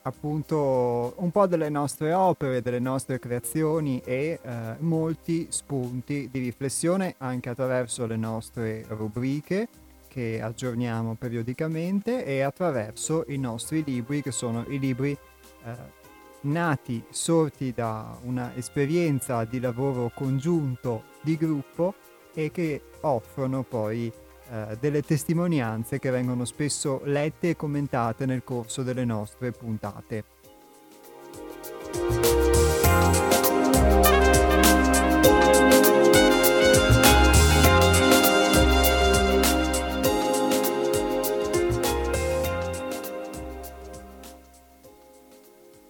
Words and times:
appunto 0.02 1.14
un 1.16 1.30
po' 1.30 1.46
delle 1.46 1.68
nostre 1.68 2.12
opere, 2.12 2.62
delle 2.62 2.78
nostre 2.78 3.18
creazioni 3.18 4.00
e 4.04 4.38
eh, 4.40 4.76
molti 4.78 5.48
spunti 5.50 6.28
di 6.30 6.38
riflessione 6.40 7.14
anche 7.18 7.50
attraverso 7.50 8.06
le 8.06 8.16
nostre 8.16 8.84
rubriche 8.88 9.68
che 10.08 10.40
aggiorniamo 10.42 11.14
periodicamente 11.14 12.24
e 12.24 12.40
attraverso 12.40 13.24
i 13.28 13.36
nostri 13.36 13.84
libri 13.84 14.22
che 14.22 14.32
sono 14.32 14.64
i 14.68 14.78
libri 14.78 15.16
eh, 15.64 15.96
nati, 16.42 17.02
sorti 17.10 17.72
da 17.72 18.18
una 18.22 18.54
esperienza 18.54 19.44
di 19.44 19.60
lavoro 19.60 20.10
congiunto 20.14 21.04
di 21.20 21.36
gruppo 21.36 21.94
e 22.34 22.50
che 22.50 22.82
offrono 23.00 23.62
poi 23.62 24.12
eh, 24.50 24.76
delle 24.80 25.02
testimonianze 25.02 25.98
che 25.98 26.10
vengono 26.10 26.44
spesso 26.44 27.00
lette 27.04 27.50
e 27.50 27.56
commentate 27.56 28.26
nel 28.26 28.44
corso 28.44 28.82
delle 28.82 29.04
nostre 29.04 29.52
puntate. 29.52 30.24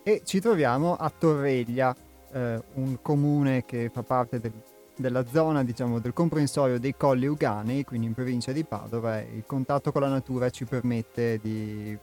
E 0.09 0.23
ci 0.25 0.41
troviamo 0.41 0.97
a 0.97 1.11
Torreglia, 1.11 1.95
eh, 2.33 2.63
un 2.77 2.97
comune 3.03 3.67
che 3.67 3.91
fa 3.93 4.03
parte 4.03 4.41
del, 4.41 4.53
della 4.97 5.27
zona 5.27 5.63
diciamo, 5.63 5.99
del 5.99 6.15
comprensorio 6.15 6.81
dei 6.81 6.95
Colli 6.97 7.27
Uganei, 7.27 7.85
quindi 7.85 8.07
in 8.07 8.15
provincia 8.15 8.53
di 8.53 8.65
Padova, 8.65 9.21
il 9.21 9.45
contatto 9.45 9.93
con 9.93 10.01
la 10.01 10.09
natura 10.09 10.49
ci 10.49 10.65
permette 10.65 11.39
di 11.43 11.95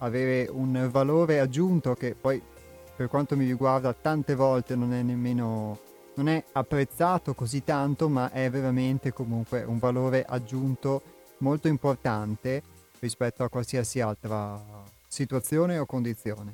avere 0.00 0.46
un 0.52 0.90
valore 0.92 1.40
aggiunto 1.40 1.94
che 1.94 2.14
poi 2.14 2.40
per 2.94 3.08
quanto 3.08 3.34
mi 3.34 3.46
riguarda 3.46 3.94
tante 3.94 4.34
volte 4.34 4.76
non 4.76 4.92
è 4.92 5.00
nemmeno 5.00 5.78
non 6.16 6.28
è 6.28 6.44
apprezzato 6.52 7.32
così 7.32 7.64
tanto, 7.64 8.10
ma 8.10 8.30
è 8.30 8.50
veramente 8.50 9.14
comunque 9.14 9.62
un 9.62 9.78
valore 9.78 10.22
aggiunto 10.22 11.00
molto 11.38 11.68
importante 11.68 12.62
rispetto 12.98 13.42
a 13.42 13.48
qualsiasi 13.48 14.00
altra 14.00 14.60
situazione 15.06 15.78
o 15.78 15.86
condizione. 15.86 16.52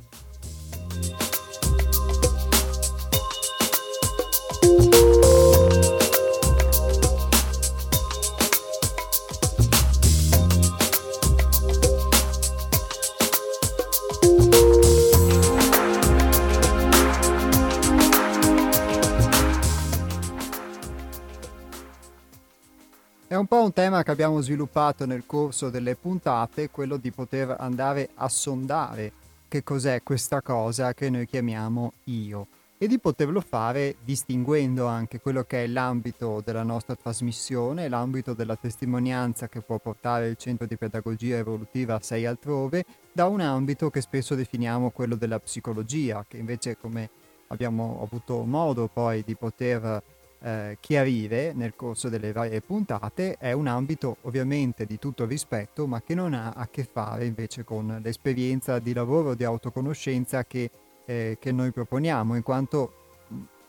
È 23.34 23.36
un 23.36 23.46
po' 23.46 23.64
un 23.64 23.72
tema 23.72 24.04
che 24.04 24.12
abbiamo 24.12 24.40
sviluppato 24.42 25.06
nel 25.06 25.24
corso 25.26 25.68
delle 25.68 25.96
puntate, 25.96 26.70
quello 26.70 26.96
di 26.96 27.10
poter 27.10 27.56
andare 27.58 28.10
a 28.14 28.28
sondare 28.28 29.10
che 29.48 29.62
cos'è 29.62 30.02
questa 30.02 30.42
cosa 30.42 30.94
che 30.94 31.10
noi 31.10 31.26
chiamiamo 31.26 31.92
io. 32.04 32.46
E 32.76 32.88
di 32.88 32.98
poterlo 32.98 33.40
fare 33.40 33.96
distinguendo 34.04 34.86
anche 34.86 35.20
quello 35.20 35.44
che 35.44 35.64
è 35.64 35.66
l'ambito 35.66 36.42
della 36.44 36.64
nostra 36.64 36.96
trasmissione, 36.96 37.88
l'ambito 37.88 38.34
della 38.34 38.56
testimonianza 38.56 39.48
che 39.48 39.60
può 39.60 39.78
portare 39.78 40.28
il 40.28 40.36
centro 40.36 40.66
di 40.66 40.76
pedagogia 40.76 41.36
evolutiva 41.36 41.94
a 41.94 42.00
sei 42.02 42.26
altrove, 42.26 42.84
da 43.12 43.26
un 43.26 43.40
ambito 43.40 43.90
che 43.90 44.00
spesso 44.00 44.34
definiamo 44.34 44.90
quello 44.90 45.14
della 45.14 45.38
psicologia, 45.38 46.24
che 46.28 46.36
invece 46.36 46.76
come 46.76 47.08
abbiamo 47.48 48.00
avuto 48.02 48.42
modo 48.44 48.88
poi 48.92 49.22
di 49.24 49.36
poter 49.36 50.02
eh, 50.44 50.76
chiarire 50.78 51.54
nel 51.54 51.74
corso 51.74 52.10
delle 52.10 52.30
varie 52.32 52.60
puntate 52.60 53.36
è 53.38 53.52
un 53.52 53.66
ambito 53.66 54.18
ovviamente 54.22 54.84
di 54.84 54.98
tutto 54.98 55.24
rispetto 55.24 55.86
ma 55.86 56.02
che 56.02 56.14
non 56.14 56.34
ha 56.34 56.50
a 56.50 56.68
che 56.68 56.84
fare 56.84 57.24
invece 57.24 57.64
con 57.64 57.98
l'esperienza 58.02 58.78
di 58.78 58.92
lavoro 58.92 59.34
di 59.34 59.44
autoconoscenza 59.44 60.44
che, 60.44 60.70
eh, 61.06 61.38
che 61.40 61.50
noi 61.50 61.70
proponiamo 61.70 62.36
in 62.36 62.42
quanto 62.42 62.92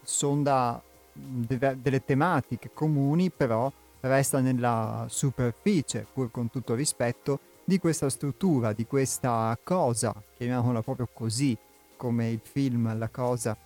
sonda 0.04 0.82
de- 1.14 1.78
delle 1.82 2.04
tematiche 2.04 2.72
comuni 2.74 3.30
però 3.30 3.72
resta 4.02 4.42
nella 4.42 5.06
superficie 5.08 6.06
pur 6.12 6.30
con 6.30 6.50
tutto 6.50 6.76
rispetto 6.76 7.40
di 7.64 7.80
questa 7.80 8.10
struttura, 8.10 8.74
di 8.74 8.86
questa 8.86 9.58
cosa, 9.64 10.14
chiamiamola 10.38 10.82
proprio 10.84 11.08
così 11.12 11.58
come 11.96 12.30
il 12.30 12.42
film 12.44 12.96
La 12.98 13.10
cosa. 13.10 13.58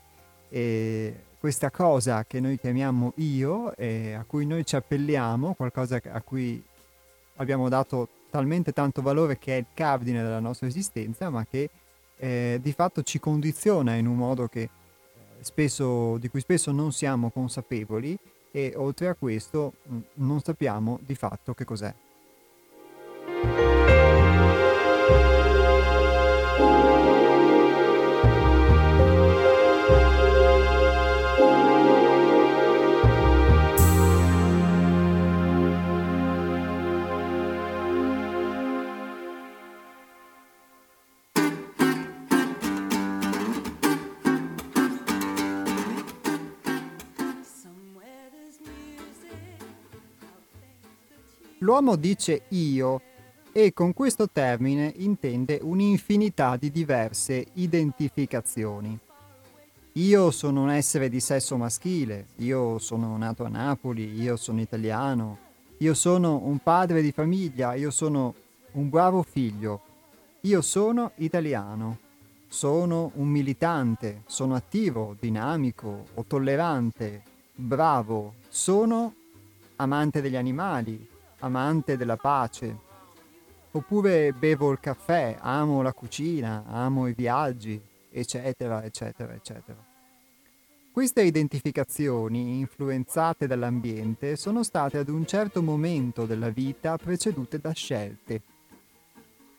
E 0.48 1.24
questa 1.40 1.72
cosa 1.72 2.26
che 2.26 2.42
noi 2.42 2.60
chiamiamo 2.60 3.14
io 3.16 3.76
e 3.78 4.14
a 4.14 4.26
cui 4.28 4.46
noi 4.46 4.66
ci 4.66 4.76
appelliamo, 4.76 5.54
qualcosa 5.54 6.02
a 6.12 6.22
cui 6.22 6.62
abbiamo 7.38 7.70
dato 7.70 8.10
talmente 8.30 8.74
tanto 8.74 9.02
valore 9.02 9.38
che 9.38 9.56
è 9.56 9.60
il 9.60 9.66
cardine 9.74 10.22
della 10.22 10.42
nostra 10.42 10.68
esistenza, 10.68 11.30
ma 11.30 11.46
che 11.46 11.70
eh, 12.18 12.60
di 12.62 12.74
fatto 12.74 13.02
ci 13.04 13.20
condiziona 13.20 13.96
in 13.96 14.06
un 14.06 14.18
modo 14.18 14.48
che, 14.48 14.64
eh, 14.64 14.70
spesso, 15.40 16.18
di 16.18 16.28
cui 16.28 16.42
spesso 16.42 16.72
non 16.72 16.92
siamo 16.92 17.30
consapevoli 17.30 18.18
e 18.52 18.74
oltre 18.76 19.08
a 19.08 19.16
questo 19.16 19.74
mh, 19.84 19.96
mm, 19.96 20.00
non 20.16 20.42
sappiamo 20.42 21.00
di 21.06 21.16
fatto 21.16 21.54
che 21.54 21.64
cos'è. 21.64 21.94
L'uomo 51.70 51.98
dice 51.98 52.46
io 52.48 53.00
e 53.52 53.74
con 53.74 53.94
questo 53.94 54.28
termine 54.28 54.92
intende 54.96 55.60
un'infinità 55.62 56.58
di 56.58 56.72
diverse 56.72 57.46
identificazioni. 57.54 58.98
Io 59.92 60.32
sono 60.32 60.64
un 60.64 60.72
essere 60.72 61.10
di 61.10 61.20
sesso 61.20 61.58
maschile, 61.58 62.30
io 62.38 62.80
sono 62.80 63.16
nato 63.18 63.44
a 63.44 63.50
Napoli, 63.50 64.20
io 64.20 64.36
sono 64.36 64.62
italiano, 64.62 65.38
io 65.78 65.94
sono 65.94 66.42
un 66.44 66.58
padre 66.58 67.04
di 67.04 67.12
famiglia, 67.12 67.76
io 67.76 67.92
sono 67.92 68.34
un 68.72 68.90
bravo 68.90 69.22
figlio, 69.22 69.82
io 70.42 70.62
sono 70.64 71.12
italiano, 71.18 72.00
sono 72.48 73.12
un 73.14 73.28
militante, 73.28 74.24
sono 74.26 74.56
attivo, 74.56 75.16
dinamico 75.20 76.06
o 76.16 76.26
tollerante, 76.26 77.22
bravo, 77.54 78.34
sono 78.48 79.14
amante 79.76 80.20
degli 80.20 80.36
animali, 80.36 81.18
amante 81.40 81.98
della 81.98 82.18
pace. 82.18 82.88
Oppure 83.72 84.34
bevo 84.34 84.72
il 84.72 84.80
caffè, 84.80 85.38
amo 85.40 85.82
la 85.82 85.94
cucina, 85.94 86.64
amo 86.66 87.08
i 87.08 87.14
viaggi, 87.14 87.80
eccetera, 88.10 88.84
eccetera, 88.84 89.34
eccetera. 89.34 89.78
Queste 90.92 91.22
identificazioni, 91.22 92.58
influenzate 92.58 93.48
dall'ambiente, 93.48 94.36
sono 94.36 94.64
state 94.64 94.98
ad 94.98 95.08
un 95.08 95.26
certo 95.26 95.62
momento 95.62 96.26
della 96.26 96.50
vita 96.50 96.98
precedute 96.98 97.60
da 97.60 97.72
scelte. 97.72 98.42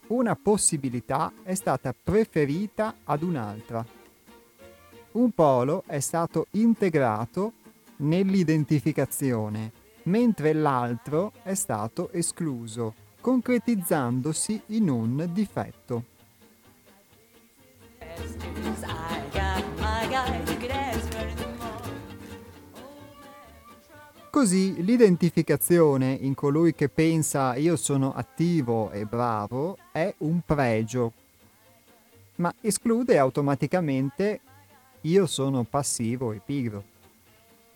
Una 0.08 0.34
possibilità 0.34 1.32
è 1.44 1.54
stata 1.54 1.94
preferita 1.94 2.96
ad 3.04 3.22
un'altra. 3.22 3.86
Un 5.12 5.30
polo 5.30 5.84
è 5.86 6.00
stato 6.00 6.46
integrato 6.50 7.52
nell'identificazione 7.98 9.79
mentre 10.04 10.52
l'altro 10.52 11.32
è 11.42 11.54
stato 11.54 12.10
escluso 12.12 12.94
concretizzandosi 13.20 14.62
in 14.66 14.88
un 14.88 15.28
difetto. 15.32 16.04
Così 24.30 24.82
l'identificazione 24.82 26.12
in 26.12 26.34
colui 26.34 26.72
che 26.72 26.88
pensa 26.88 27.56
io 27.56 27.76
sono 27.76 28.14
attivo 28.14 28.90
e 28.90 29.04
bravo 29.04 29.76
è 29.92 30.14
un 30.18 30.40
pregio, 30.46 31.12
ma 32.36 32.54
esclude 32.60 33.18
automaticamente 33.18 34.40
io 35.02 35.26
sono 35.26 35.64
passivo 35.64 36.32
e 36.32 36.40
pigro, 36.44 36.84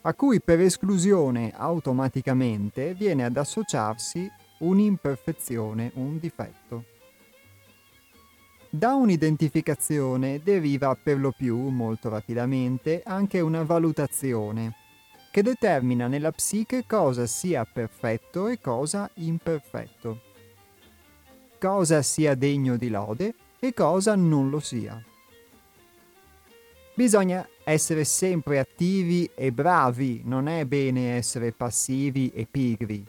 a 0.07 0.15
cui 0.15 0.41
per 0.41 0.61
esclusione 0.61 1.53
automaticamente 1.55 2.95
viene 2.95 3.25
ad 3.25 3.37
associarsi 3.37 4.31
un'imperfezione, 4.59 5.93
un 5.95 6.19
difetto. 6.19 6.85
Da 8.69 8.95
un'identificazione 8.95 10.41
deriva 10.43 10.95
per 11.01 11.19
lo 11.19 11.31
più, 11.31 11.57
molto 11.69 12.09
rapidamente, 12.09 13.03
anche 13.05 13.41
una 13.41 13.63
valutazione 13.63 14.75
che 15.31 15.43
determina 15.43 16.07
nella 16.07 16.33
psiche 16.33 16.85
cosa 16.87 17.27
sia 17.27 17.65
perfetto 17.65 18.49
e 18.49 18.61
cosa 18.61 19.11
imperfetto, 19.15 20.21
cosa 21.59 22.03
sia 22.03 22.35
degno 22.35 22.77
di 22.77 22.91
lode 22.91 23.35
e 23.59 23.73
cosa 23.73 24.15
non 24.15 24.51
lo 24.51 24.61
sia. 24.61 25.03
Bisogna 26.97 27.45
essere 27.65 28.05
sempre 28.05 28.61
attivi 28.61 29.29
e 29.35 29.51
bravi, 29.51 30.23
non 30.25 30.47
è 30.47 30.65
bene 30.65 31.17
essere 31.17 31.51
passivi 31.51 32.31
e 32.33 32.47
pigri. 32.49 33.05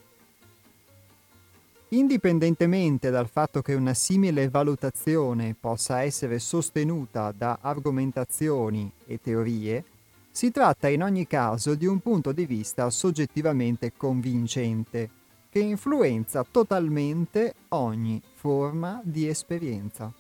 Indipendentemente 1.90 3.12
dal 3.12 3.30
fatto 3.30 3.62
che 3.62 3.76
una 3.76 3.94
simile 3.94 4.50
valutazione 4.50 5.56
possa 5.58 6.02
essere 6.02 6.40
sostenuta 6.40 7.32
da 7.32 7.60
argomentazioni 7.62 8.92
e 9.06 9.20
teorie, 9.22 9.84
si 10.32 10.50
tratta 10.50 10.88
in 10.88 11.04
ogni 11.04 11.28
caso 11.28 11.76
di 11.76 11.86
un 11.86 12.00
punto 12.00 12.32
di 12.32 12.48
vista 12.48 12.90
soggettivamente 12.90 13.94
convincente, 13.96 15.10
che 15.48 15.60
influenza 15.60 16.44
totalmente 16.50 17.54
ogni 17.70 18.20
forma 18.34 19.00
di 19.04 19.28
esperienza. 19.28 20.12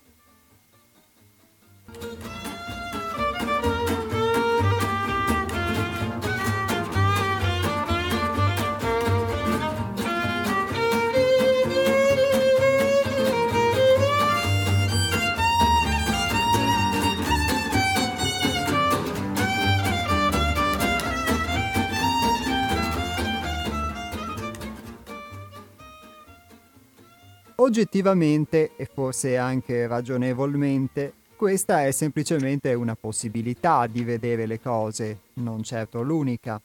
Oggettivamente 27.57 28.71
e 28.75 28.83
forse 28.83 29.37
anche 29.37 29.87
ragionevolmente, 29.87 31.13
questa 31.37 31.85
è 31.85 31.91
semplicemente 31.91 32.73
una 32.73 32.95
possibilità 32.95 33.87
di 33.87 34.03
vedere 34.03 34.45
le 34.45 34.59
cose, 34.59 35.19
non 35.35 35.63
certo 35.63 36.01
l'unica. 36.01 36.61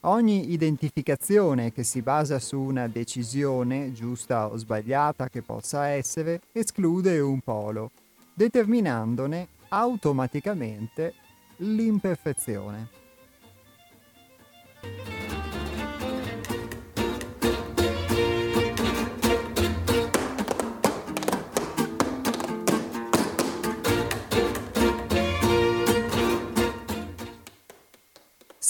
Ogni 0.00 0.52
identificazione 0.52 1.72
che 1.72 1.82
si 1.82 2.02
basa 2.02 2.38
su 2.38 2.60
una 2.60 2.88
decisione, 2.88 3.92
giusta 3.92 4.48
o 4.48 4.56
sbagliata 4.58 5.28
che 5.28 5.40
possa 5.40 5.86
essere, 5.88 6.40
esclude 6.52 7.18
un 7.20 7.40
polo, 7.40 7.90
determinandone 8.34 9.48
automaticamente 9.68 11.14
l'imperfezione. 11.56 12.88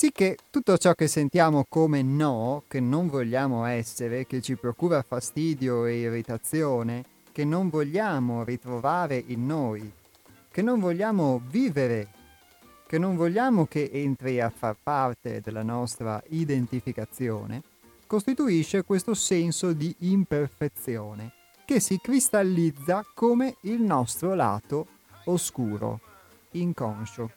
Sicché 0.01 0.39
tutto 0.49 0.79
ciò 0.79 0.95
che 0.95 1.07
sentiamo 1.07 1.67
come 1.69 2.01
no, 2.01 2.65
che 2.69 2.81
non 2.81 3.07
vogliamo 3.07 3.67
essere, 3.67 4.25
che 4.25 4.41
ci 4.41 4.57
procura 4.57 5.03
fastidio 5.03 5.85
e 5.85 5.99
irritazione, 5.99 7.05
che 7.31 7.45
non 7.45 7.69
vogliamo 7.69 8.43
ritrovare 8.43 9.23
in 9.27 9.45
noi, 9.45 9.93
che 10.51 10.63
non 10.63 10.81
vogliamo 10.81 11.43
vivere, 11.51 12.09
che 12.87 12.97
non 12.97 13.15
vogliamo 13.15 13.67
che 13.67 13.91
entri 13.93 14.41
a 14.41 14.49
far 14.49 14.75
parte 14.83 15.43
della 15.43 15.63
nostra 15.63 16.23
identificazione, 16.29 17.63
costituisce 18.07 18.85
questo 18.85 19.13
senso 19.13 19.75
di 19.75 19.95
imperfezione 19.99 21.33
che 21.67 21.79
si 21.79 21.99
cristallizza 22.01 23.05
come 23.13 23.57
il 23.65 23.83
nostro 23.83 24.33
lato 24.33 24.87
oscuro, 25.25 26.01
inconscio. 26.53 27.31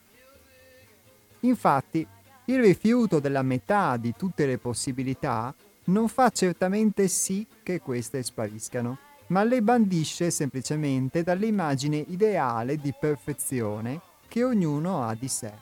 Infatti, 1.41 2.08
il 2.45 2.59
rifiuto 2.59 3.19
della 3.19 3.41
metà 3.41 3.95
di 3.97 4.13
tutte 4.17 4.45
le 4.45 4.57
possibilità 4.57 5.53
non 5.85 6.07
fa 6.07 6.29
certamente 6.29 7.07
sì 7.07 7.47
che 7.62 7.79
queste 7.79 8.21
spariscano, 8.23 8.97
ma 9.27 9.43
le 9.43 9.62
bandisce 9.62 10.29
semplicemente 10.29 11.23
dall'immagine 11.23 11.97
ideale 11.97 12.77
di 12.77 12.93
perfezione 12.97 14.01
che 14.27 14.43
ognuno 14.43 15.03
ha 15.03 15.15
di 15.15 15.27
sé 15.27 15.53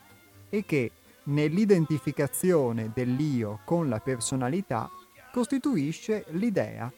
e 0.50 0.66
che, 0.66 0.92
nell'identificazione 1.24 2.92
dell'io 2.94 3.60
con 3.64 3.88
la 3.88 4.00
personalità, 4.00 4.90
costituisce 5.32 6.26
l'idea, 6.30 6.92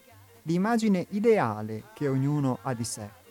l'immagine 0.43 1.05
ideale 1.09 1.85
che 1.93 2.07
ognuno 2.07 2.59
ha 2.61 2.73
di 2.73 2.83
sé. 2.83 3.21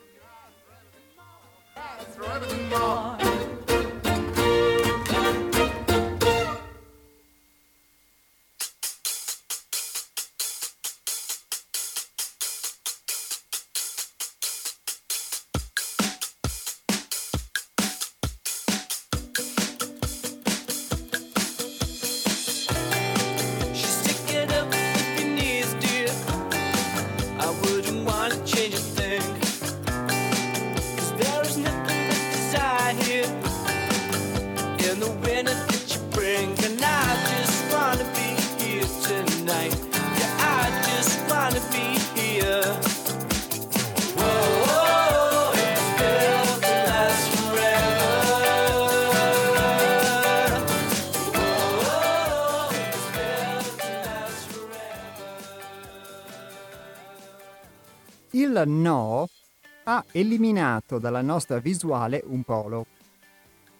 Ha 59.93 60.05
eliminato 60.11 60.97
dalla 60.97 61.21
nostra 61.21 61.59
visuale 61.59 62.23
un 62.25 62.41
polo, 62.41 62.85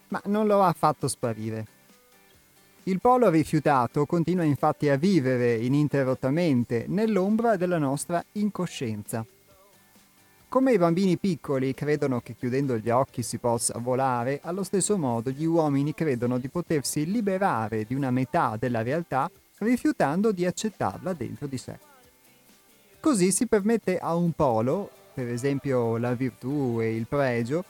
ma 0.10 0.22
non 0.26 0.46
lo 0.46 0.62
ha 0.62 0.72
fatto 0.74 1.08
sparire. 1.08 1.66
Il 2.84 3.00
polo 3.00 3.30
rifiutato 3.30 4.06
continua 4.06 4.44
infatti 4.44 4.90
a 4.90 4.96
vivere 4.96 5.56
ininterrottamente 5.56 6.86
nell'ombra 6.88 7.56
della 7.56 7.80
nostra 7.80 8.24
incoscienza. 8.34 9.26
Come 10.50 10.74
i 10.74 10.78
bambini 10.78 11.18
piccoli 11.18 11.74
credono 11.74 12.22
che 12.22 12.36
chiudendo 12.36 12.78
gli 12.78 12.92
occhi 12.92 13.24
si 13.24 13.40
possa 13.40 13.80
volare, 13.80 14.40
allo 14.44 14.62
stesso 14.62 14.98
modo 15.00 15.32
gli 15.32 15.46
uomini 15.46 15.96
credono 15.96 16.38
di 16.38 16.48
potersi 16.48 17.10
liberare 17.10 17.86
di 17.86 17.96
una 17.96 18.12
metà 18.12 18.56
della 18.60 18.84
realtà 18.84 19.32
rifiutando 19.58 20.32
di 20.32 20.46
accettarla 20.46 21.14
dentro 21.14 21.48
di 21.48 21.58
sé. 21.58 21.80
Così 23.00 23.32
si 23.32 23.48
permette 23.48 23.98
a 23.98 24.14
un 24.14 24.32
polo, 24.34 24.90
per 25.14 25.28
esempio 25.28 25.98
la 25.98 26.14
virtù 26.14 26.80
e 26.82 26.96
il 26.96 27.06
pregio, 27.08 27.64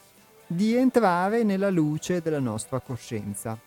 di 0.46 0.74
entrare 0.74 1.42
nella 1.42 1.70
luce 1.70 2.20
della 2.20 2.38
nostra 2.38 2.80
coscienza, 2.80 3.58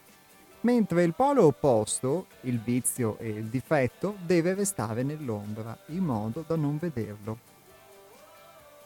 mentre 0.61 1.03
il 1.03 1.13
polo 1.13 1.45
opposto, 1.45 2.27
il 2.41 2.59
vizio 2.59 3.17
e 3.19 3.29
il 3.29 3.45
difetto, 3.45 4.15
deve 4.25 4.53
restare 4.53 5.03
nell'ombra, 5.03 5.77
in 5.87 6.03
modo 6.03 6.43
da 6.45 6.55
non 6.55 6.77
vederlo. 6.77 7.37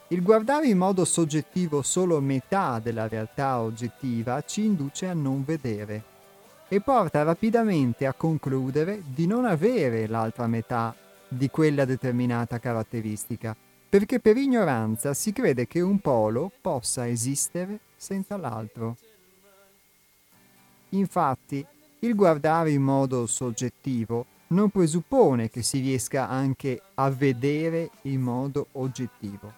Il 0.08 0.22
guardare 0.22 0.66
in 0.66 0.76
modo 0.76 1.06
soggettivo 1.06 1.80
solo 1.80 2.20
metà 2.20 2.78
della 2.78 3.08
realtà 3.08 3.60
oggettiva 3.60 4.42
ci 4.42 4.64
induce 4.64 5.08
a 5.08 5.14
non 5.14 5.42
vedere 5.42 6.10
e 6.68 6.80
porta 6.80 7.22
rapidamente 7.22 8.06
a 8.06 8.12
concludere 8.12 9.02
di 9.06 9.26
non 9.26 9.46
avere 9.46 10.06
l'altra 10.06 10.46
metà 10.46 10.94
di 11.28 11.48
quella 11.48 11.86
determinata 11.86 12.58
caratteristica, 12.58 13.56
perché 13.92 14.20
per 14.20 14.38
ignoranza 14.38 15.12
si 15.12 15.34
crede 15.34 15.66
che 15.66 15.82
un 15.82 15.98
polo 15.98 16.50
possa 16.62 17.06
esistere 17.06 17.78
senza 17.94 18.38
l'altro. 18.38 18.96
Infatti, 20.88 21.62
il 21.98 22.14
guardare 22.14 22.70
in 22.70 22.80
modo 22.80 23.26
soggettivo 23.26 24.24
non 24.46 24.70
presuppone 24.70 25.50
che 25.50 25.62
si 25.62 25.80
riesca 25.80 26.26
anche 26.26 26.80
a 26.94 27.10
vedere 27.10 27.90
in 28.04 28.22
modo 28.22 28.68
oggettivo. 28.72 29.52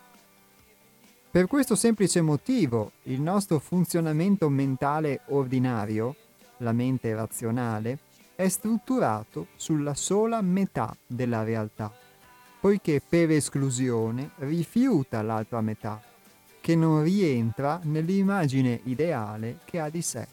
Per 1.30 1.46
questo 1.46 1.76
semplice 1.76 2.20
motivo, 2.20 2.90
il 3.04 3.20
nostro 3.20 3.60
funzionamento 3.60 4.48
mentale 4.48 5.20
ordinario 5.26 6.16
la 6.56 6.72
mente 6.72 7.14
razionale, 7.14 8.00
è 8.34 8.48
strutturato 8.48 9.46
sulla 9.54 9.94
sola 9.94 10.40
metà 10.40 10.96
della 11.06 11.44
realtà, 11.44 11.92
poiché 12.64 13.02
per 13.06 13.30
esclusione 13.30 14.30
rifiuta 14.36 15.20
l'altra 15.20 15.60
metà, 15.60 16.00
che 16.62 16.74
non 16.74 17.02
rientra 17.02 17.78
nell'immagine 17.82 18.80
ideale 18.84 19.58
che 19.66 19.80
ha 19.80 19.90
di 19.90 20.00
sé. 20.00 20.26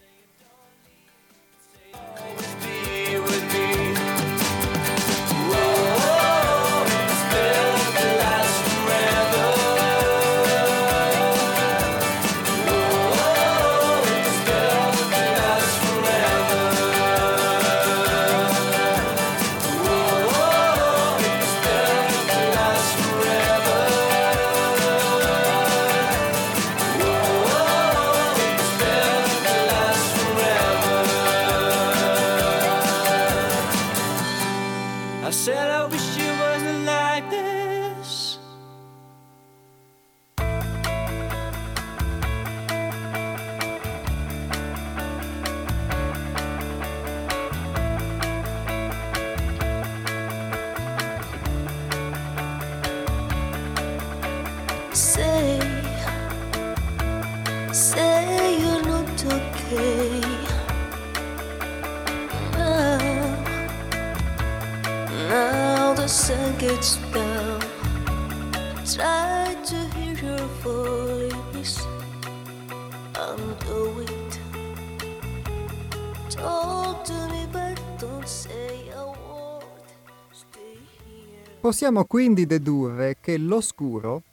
Possiamo 81.71 82.03
quindi 82.03 82.45
dedurre 82.45 83.15
che 83.21 83.37
l'oscuro, 83.37 84.23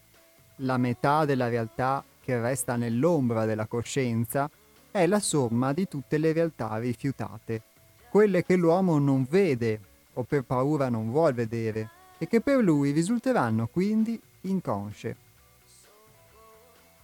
la 0.57 0.77
metà 0.77 1.25
della 1.25 1.47
realtà 1.47 2.03
che 2.21 2.41
resta 2.41 2.75
nell'ombra 2.75 3.45
della 3.45 3.67
coscienza, 3.67 4.51
è 4.91 5.07
la 5.07 5.21
somma 5.21 5.73
di 5.73 5.87
tutte 5.87 6.19
le 6.19 6.33
realtà 6.33 6.77
rifiutate, 6.79 7.63
quelle 8.11 8.45
che 8.45 8.57
l'uomo 8.57 8.99
non 8.99 9.25
vede 9.31 9.81
o 10.15 10.25
per 10.25 10.43
paura 10.43 10.89
non 10.89 11.13
vuol 11.13 11.33
vedere 11.33 11.91
e 12.19 12.27
che 12.27 12.41
per 12.41 12.57
lui 12.57 12.91
risulteranno 12.91 13.69
quindi 13.69 14.21
inconsce. 14.41 15.17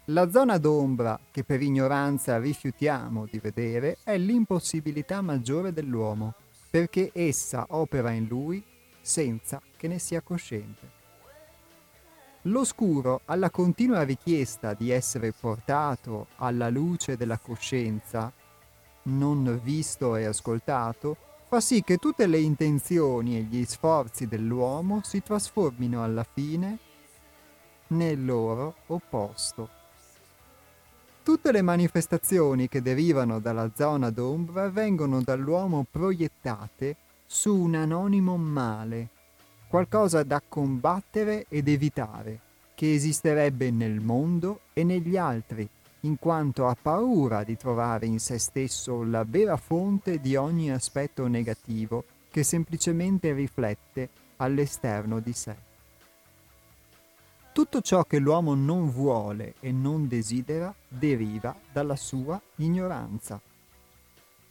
La 0.07 0.29
zona 0.29 0.59
d'ombra 0.59 1.17
che 1.31 1.45
per 1.45 1.63
ignoranza 1.63 2.41
rifiutiamo 2.41 3.29
di 3.31 3.39
vedere 3.39 3.99
è 4.03 4.19
l'impossibilità 4.19 5.21
maggiore 5.21 5.73
dell'uomo, 5.73 6.35
perché 6.69 7.13
essa 7.15 7.67
opera 7.69 8.11
in 8.11 8.27
lui 8.27 8.61
senza 9.01 9.63
che 9.85 9.89
ne 9.91 9.99
sia 9.99 10.23
cosciente. 10.23 11.03
L'oscuro, 12.43 13.21
alla 13.27 13.51
continua 13.51 14.03
richiesta 14.03 14.73
di 14.73 14.89
essere 14.91 15.33
portato 15.39 16.29
alla 16.37 16.71
luce 16.71 17.19
della 17.19 17.37
coscienza, 17.37 18.33
non 19.03 19.61
visto 19.63 20.17
e 20.17 20.25
ascoltato, 20.25 21.19
fa 21.49 21.61
sì 21.61 21.83
che 21.83 21.99
tutte 21.99 22.27
le 22.27 22.39
intenzioni 22.39 23.37
e 23.37 23.43
gli 23.43 23.63
sforzi 23.67 24.27
dell'uomo 24.27 25.03
si 25.05 25.23
trasformino 25.23 26.03
alla 26.03 26.25
fine 26.25 26.79
nel 27.89 28.25
loro 28.25 28.77
opposto. 28.87 29.69
Tutte 31.23 31.53
le 31.53 31.61
manifestazioni 31.61 32.69
che 32.69 32.81
derivano 32.81 33.39
dalla 33.39 33.71
zona 33.75 34.09
d'ombra 34.09 34.71
vengono 34.71 35.21
dall'uomo 35.21 35.85
proiettate 35.91 36.97
su 37.27 37.55
un 37.55 37.75
anonimo 37.75 38.39
male 38.39 39.14
qualcosa 39.75 40.23
da 40.23 40.41
combattere 40.41 41.47
ed 41.49 41.67
evitare, 41.67 42.39
che 42.77 42.95
esisterebbe 42.95 43.73
nel 43.73 43.99
mondo 43.99 44.61
e 44.73 44.85
negli 44.85 45.17
altri, 45.17 45.69
in 46.03 46.17
quanto 46.17 46.69
ha 46.69 46.77
paura 46.81 47.43
di 47.43 47.57
trovare 47.57 48.07
in 48.07 48.21
se 48.21 48.39
stesso 48.39 49.03
la 49.03 49.25
vera 49.27 49.57
fonte 49.57 50.21
di 50.21 50.37
ogni 50.37 50.71
aspetto 50.71 51.27
negativo 51.27 52.05
che 52.31 52.45
semplicemente 52.45 53.33
riflette 53.33 54.11
all'esterno 54.37 55.19
di 55.19 55.33
sé. 55.33 55.57
Tutto 57.53 57.81
ciò 57.81 58.05
che 58.05 58.21
l'uomo 58.21 58.55
non 58.55 58.93
vuole 58.93 59.55
e 59.59 59.73
non 59.73 60.07
desidera 60.07 60.73
deriva 60.87 61.53
dalla 61.73 61.97
sua 61.97 62.41
ignoranza, 62.59 63.41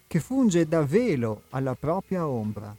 che 0.06 0.20
funge 0.20 0.68
da 0.68 0.84
velo 0.84 1.44
alla 1.52 1.76
propria 1.76 2.28
ombra. 2.28 2.76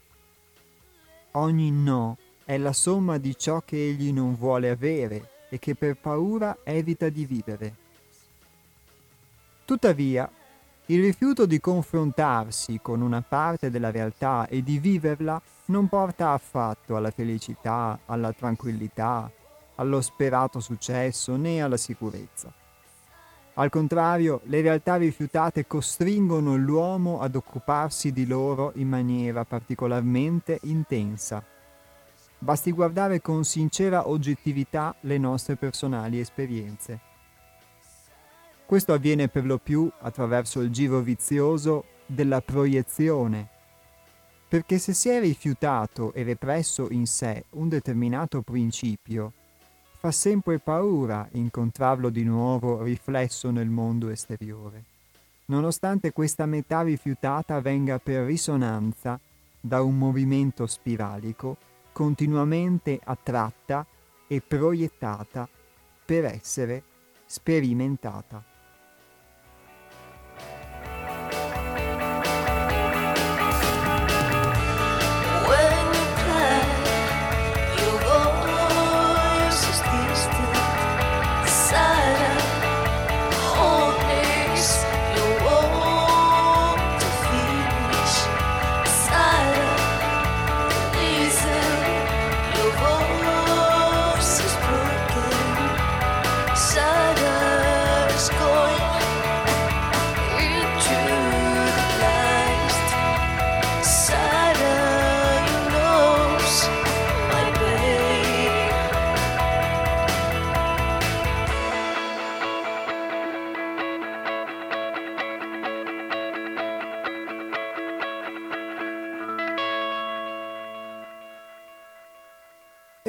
Ogni 1.37 1.71
no 1.71 2.19
è 2.45 2.59
la 2.59 2.73
somma 2.73 3.17
di 3.19 3.37
ciò 3.37 3.63
che 3.65 3.77
egli 3.77 4.13
non 4.13 4.37
vuole 4.37 4.69
avere 4.69 5.31
e 5.49 5.59
che 5.59 5.75
per 5.75 5.97
paura 5.97 6.59
evita 6.63 7.09
di 7.09 7.25
vivere. 7.25 7.75
Tuttavia, 9.65 10.31
il 10.87 11.01
rifiuto 11.01 11.47
di 11.47 11.59
confrontarsi 11.59 12.81
con 12.83 13.01
una 13.01 13.23
parte 13.27 13.71
della 13.71 13.91
realtà 13.91 14.47
e 14.47 14.63
di 14.63 14.79
viverla 14.79 15.41
non 15.67 15.89
porta 15.89 16.33
affatto 16.33 16.97
alla 16.97 17.11
felicità, 17.11 18.01
alla 18.05 18.33
tranquillità, 18.33 19.31
allo 19.77 20.03
sperato 20.03 20.61
successo 20.61 21.37
né 21.37 21.63
alla 21.63 21.79
sicurezza. 21.79 22.53
Al 23.55 23.71
contrario, 23.71 24.41
le 24.45 24.61
realtà 24.61 24.97
rifiutate 24.97 25.67
costringono 25.67 26.57
l'uomo 26.57 27.21
ad 27.21 27.37
occuparsi 27.37 28.13
di 28.13 28.27
loro 28.27 28.73
in 28.75 28.89
maniera 28.89 29.45
particolarmente 29.45 30.59
intensa 30.65 31.43
Basti 32.45 32.73
guardare 32.73 33.23
con 33.23 33.43
sincera 33.43 34.07
oggettività 34.07 34.95
le 35.01 35.17
nostre 35.17 35.57
personali 35.57 36.21
esperienze. 36.21 37.01
Questo 38.67 38.93
avviene 38.93 39.29
per 39.29 39.47
lo 39.47 39.57
più 39.57 39.91
attraverso 40.01 40.61
il 40.61 40.71
giro 40.71 41.01
vizioso 41.01 41.85
della 42.05 42.43
proiezione, 42.43 43.49
perché 44.47 44.77
se 44.77 44.93
si 44.93 45.09
è 45.09 45.21
rifiutato 45.21 46.13
e 46.13 46.23
represso 46.23 46.89
in 46.91 47.07
sé 47.07 47.45
un 47.53 47.71
determinato 47.71 48.43
principio, 48.43 49.33
fa 49.97 50.11
sempre 50.11 50.59
paura 50.59 51.27
incontrarlo 51.33 52.11
di 52.11 52.25
nuovo 52.25 52.83
riflesso 52.83 53.51
nel 53.51 53.71
mondo 53.71 54.11
esteriore, 54.11 54.85
nonostante 55.47 56.13
questa 56.13 56.45
metà 56.45 56.83
rifiutata 56.83 57.59
venga 57.63 57.99
per 57.99 58.27
risonanza 58.27 59.19
da 59.59 59.81
un 59.81 59.97
movimento 59.97 60.67
spiralico 60.67 61.73
continuamente 61.95 63.01
attratta 63.03 63.87
e 64.27 64.41
proiettata 64.41 65.49
per 66.05 66.25
essere 66.25 66.83
sperimentata. 67.25 68.54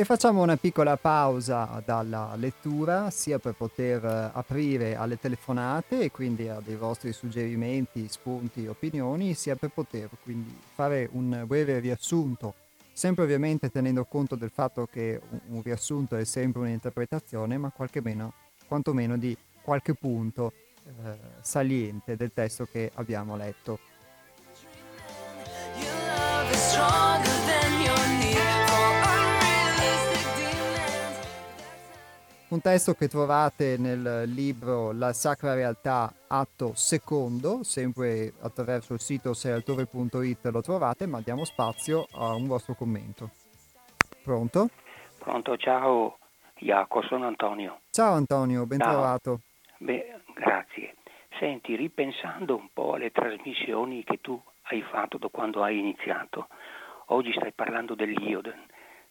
Facciamo 0.06 0.42
una 0.42 0.56
piccola 0.56 0.98
pausa 0.98 1.82
dalla 1.84 2.34
lettura, 2.36 3.10
sia 3.10 3.40
per 3.40 3.54
poter 3.54 4.06
eh, 4.06 4.30
aprire 4.34 4.96
alle 4.96 5.20
telefonate 5.20 6.00
e 6.02 6.12
quindi 6.12 6.48
a 6.48 6.62
dei 6.64 6.76
vostri 6.76 7.12
suggerimenti, 7.12 8.08
spunti, 8.08 8.68
opinioni, 8.68 9.34
sia 9.34 9.56
per 9.56 9.72
poter 9.74 10.10
quindi 10.24 10.56
fare 10.74 11.10
un 11.12 11.44
breve 11.48 11.80
riassunto, 11.80 12.54
sempre 12.94 13.24
ovviamente 13.24 13.70
tenendo 13.70 14.06
conto 14.06 14.36
del 14.36 14.52
fatto 14.54 14.86
che 14.86 15.20
un, 15.30 15.40
un 15.48 15.62
riassunto 15.64 16.16
è 16.16 16.24
sempre 16.24 16.62
un'interpretazione, 16.62 17.58
ma 17.58 17.72
meno, 18.02 18.34
quantomeno 18.68 19.18
di 19.18 19.36
qualche 19.62 19.96
punto 19.96 20.54
eh, 20.86 21.18
saliente 21.42 22.16
del 22.16 22.32
testo 22.32 22.68
che 22.72 22.92
abbiamo 22.94 23.36
letto. 23.36 23.80
Un 32.56 32.62
testo 32.62 32.94
che 32.94 33.10
trovate 33.10 33.76
nel 33.78 34.30
libro 34.30 34.94
La 34.94 35.12
Sacra 35.12 35.54
Realtà, 35.54 36.10
atto 36.26 36.72
secondo, 36.74 37.64
sempre 37.64 38.32
attraverso 38.40 38.94
il 38.94 39.02
sito 39.02 39.34
sealtore.it 39.34 40.46
lo 40.46 40.62
trovate, 40.62 41.06
ma 41.06 41.20
diamo 41.20 41.44
spazio 41.44 42.08
a 42.14 42.34
un 42.34 42.48
vostro 42.48 42.74
commento. 42.74 43.32
Pronto? 44.24 44.70
Pronto, 45.20 45.58
ciao 45.58 46.18
Iaco, 46.60 47.02
sono 47.02 47.28
Antonio. 47.28 47.82
Ciao 47.90 48.14
Antonio, 48.14 48.66
ben 48.66 48.80
ciao. 48.80 48.92
trovato. 48.94 49.42
Beh, 49.80 50.22
grazie. 50.34 50.96
Senti, 51.38 51.76
ripensando 51.76 52.56
un 52.56 52.70
po' 52.72 52.94
alle 52.94 53.12
trasmissioni 53.12 54.06
che 54.06 54.22
tu 54.22 54.42
hai 54.70 54.82
fatto 54.82 55.18
da 55.18 55.28
quando 55.28 55.62
hai 55.62 55.78
iniziato, 55.78 56.48
oggi 57.08 57.34
stai 57.34 57.52
parlando 57.52 57.96
dell'io, 57.96 58.40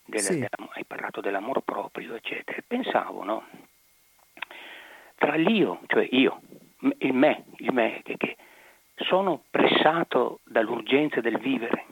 del, 0.05 0.21
sì. 0.21 0.39
del, 0.39 0.49
hai 0.73 0.85
parlato 0.85 1.21
dell'amor 1.21 1.63
proprio, 1.63 2.15
eccetera. 2.15 2.63
Pensavo, 2.67 3.25
no? 3.25 3.47
Tra 5.17 5.37
l'io, 5.37 5.81
cioè 5.87 6.07
io, 6.11 6.41
il 6.99 7.15
me, 7.15 7.45
il 7.57 7.73
me 7.73 8.01
che, 8.03 8.17
che 8.17 8.37
sono 8.97 9.43
pressato 9.51 10.41
dall'urgenza 10.45 11.21
del 11.21 11.39
vivere, 11.39 11.87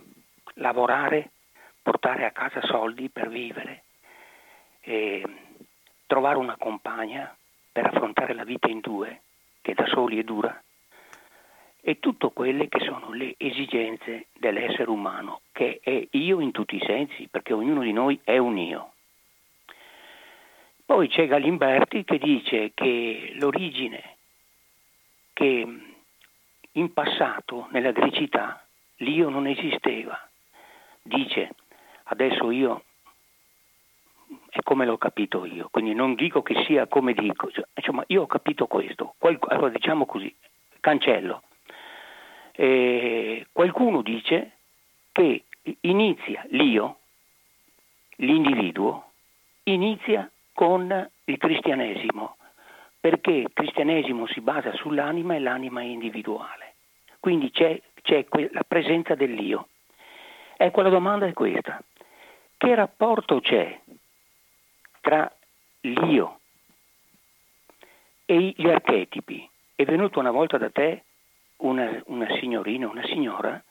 lavorare, 0.55 1.31
portare 1.81 2.25
a 2.25 2.31
casa 2.31 2.61
soldi 2.63 3.09
per 3.09 3.29
vivere, 3.29 3.85
trovare 6.07 6.39
una 6.39 6.57
compagna 6.57 7.35
per 7.73 7.87
affrontare 7.87 8.35
la 8.35 8.45
vita 8.45 8.69
in 8.69 8.81
due, 8.81 9.23
che 9.63 9.75
da 9.75 9.87
soli 9.87 10.19
è 10.19 10.23
dura, 10.23 10.63
e 11.85 11.99
tutte 11.99 12.31
quelle 12.33 12.69
che 12.69 12.79
sono 12.79 13.13
le 13.13 13.35
esigenze 13.39 14.27
dell'essere 14.39 14.89
umano, 14.89 15.41
che 15.51 15.81
è 15.83 16.07
io 16.13 16.39
in 16.39 16.53
tutti 16.53 16.77
i 16.77 16.85
sensi, 16.87 17.27
perché 17.29 17.53
ognuno 17.53 17.83
di 17.83 17.93
noi 17.93 18.19
è 18.23 18.39
un 18.39 18.57
io. 18.57 18.93
Poi 20.87 21.09
c'è 21.09 21.27
Galimberti 21.27 22.05
che 22.05 22.19
dice 22.19 22.71
che 22.73 23.33
l'origine, 23.35 24.17
che 25.33 25.67
in 26.71 26.93
passato 26.93 27.67
nella 27.73 27.91
grecità 27.91 28.65
l'io 28.99 29.29
non 29.29 29.49
esisteva. 29.49 30.17
Dice, 31.03 31.57
adesso 32.05 32.53
io 32.53 32.85
è 34.51 34.61
come 34.63 34.87
l'ho 34.87 34.99
capito 34.99 35.45
io, 35.45 35.69
quindi 35.69 35.95
non 35.95 36.15
dico 36.15 36.43
che 36.43 36.63
sia 36.65 36.87
come 36.87 37.13
dico, 37.13 37.51
insomma 37.75 38.05
io 38.07 38.23
ho 38.23 38.27
capito 38.27 38.69
questo, 38.69 39.17
allora 39.19 39.71
diciamo 39.71 40.07
così, 40.07 40.33
cancello 40.79 41.43
eh, 42.63 43.47
qualcuno 43.51 44.03
dice 44.03 44.53
che 45.11 45.47
inizia 45.81 46.47
l'io, 46.51 46.99
l'individuo, 48.19 49.11
inizia 49.65 50.31
con 50.53 51.11
il 51.25 51.39
cristianesimo, 51.39 52.37
perché 53.01 53.33
il 53.33 53.51
cristianesimo 53.53 54.29
si 54.29 54.41
basa 54.41 54.73
sull'anima 54.75 55.35
e 55.35 55.41
l'anima 55.41 55.81
è 55.81 55.87
individuale. 55.87 56.75
Quindi 57.19 57.51
c'è, 57.51 57.81
c'è 58.01 58.27
que- 58.27 58.51
la 58.53 58.63
presenza 58.63 59.17
dell'io. 59.17 59.67
Ecco, 60.57 60.83
la 60.83 60.89
domanda 60.89 61.27
è 61.27 61.33
questa. 61.33 61.83
Che 62.57 62.75
rapporto 62.77 63.41
c'è 63.41 63.77
tra 65.01 65.29
l'io 65.81 66.39
e 68.25 68.55
gli 68.57 68.69
archetipi? 68.69 69.49
È 69.75 69.85
venuto 69.85 70.21
una 70.21 70.31
volta 70.31 70.59
da 70.59 70.71
te 70.71 71.03
una, 71.63 72.03
una 72.07 72.29
signorina, 72.39 72.89
una 72.89 73.05
signora, 73.07 73.63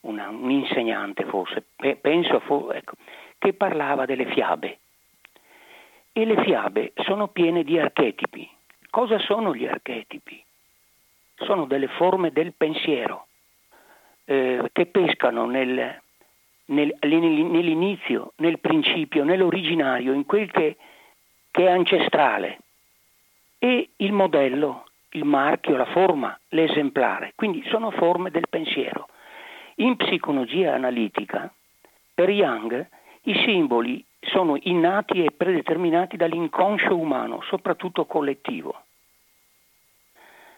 una, 0.00 0.28
un 0.28 0.50
insegnante 0.50 1.24
forse, 1.24 1.64
penso, 2.00 2.72
ecco, 2.72 2.94
che 3.38 3.52
parlava 3.52 4.06
delle 4.06 4.26
fiabe. 4.26 4.78
E 6.12 6.24
le 6.24 6.42
fiabe 6.42 6.92
sono 7.04 7.28
piene 7.28 7.62
di 7.62 7.78
archetipi. 7.78 8.48
Cosa 8.90 9.18
sono 9.18 9.54
gli 9.54 9.66
archetipi? 9.66 10.42
Sono 11.36 11.66
delle 11.66 11.88
forme 11.88 12.32
del 12.32 12.52
pensiero 12.52 13.26
eh, 14.24 14.68
che 14.72 14.86
pescano 14.86 15.46
nel, 15.46 16.00
nel, 16.66 16.96
nell'inizio, 17.00 18.32
nel 18.36 18.58
principio, 18.58 19.24
nell'originario, 19.24 20.12
in 20.12 20.26
quel 20.26 20.50
che, 20.50 20.76
che 21.50 21.66
è 21.66 21.70
ancestrale. 21.70 22.58
E 23.58 23.90
il 23.96 24.12
modello 24.12 24.89
il 25.10 25.24
marchio, 25.24 25.76
la 25.76 25.86
forma, 25.86 26.38
l'esemplare, 26.48 27.32
quindi 27.34 27.62
sono 27.68 27.90
forme 27.90 28.30
del 28.30 28.48
pensiero. 28.48 29.08
In 29.76 29.96
psicologia 29.96 30.74
analitica, 30.74 31.52
per 32.14 32.28
Young, 32.28 32.86
i 33.22 33.34
simboli 33.44 34.04
sono 34.20 34.56
innati 34.62 35.24
e 35.24 35.30
predeterminati 35.30 36.16
dall'inconscio 36.16 36.96
umano, 36.96 37.40
soprattutto 37.42 38.04
collettivo. 38.04 38.82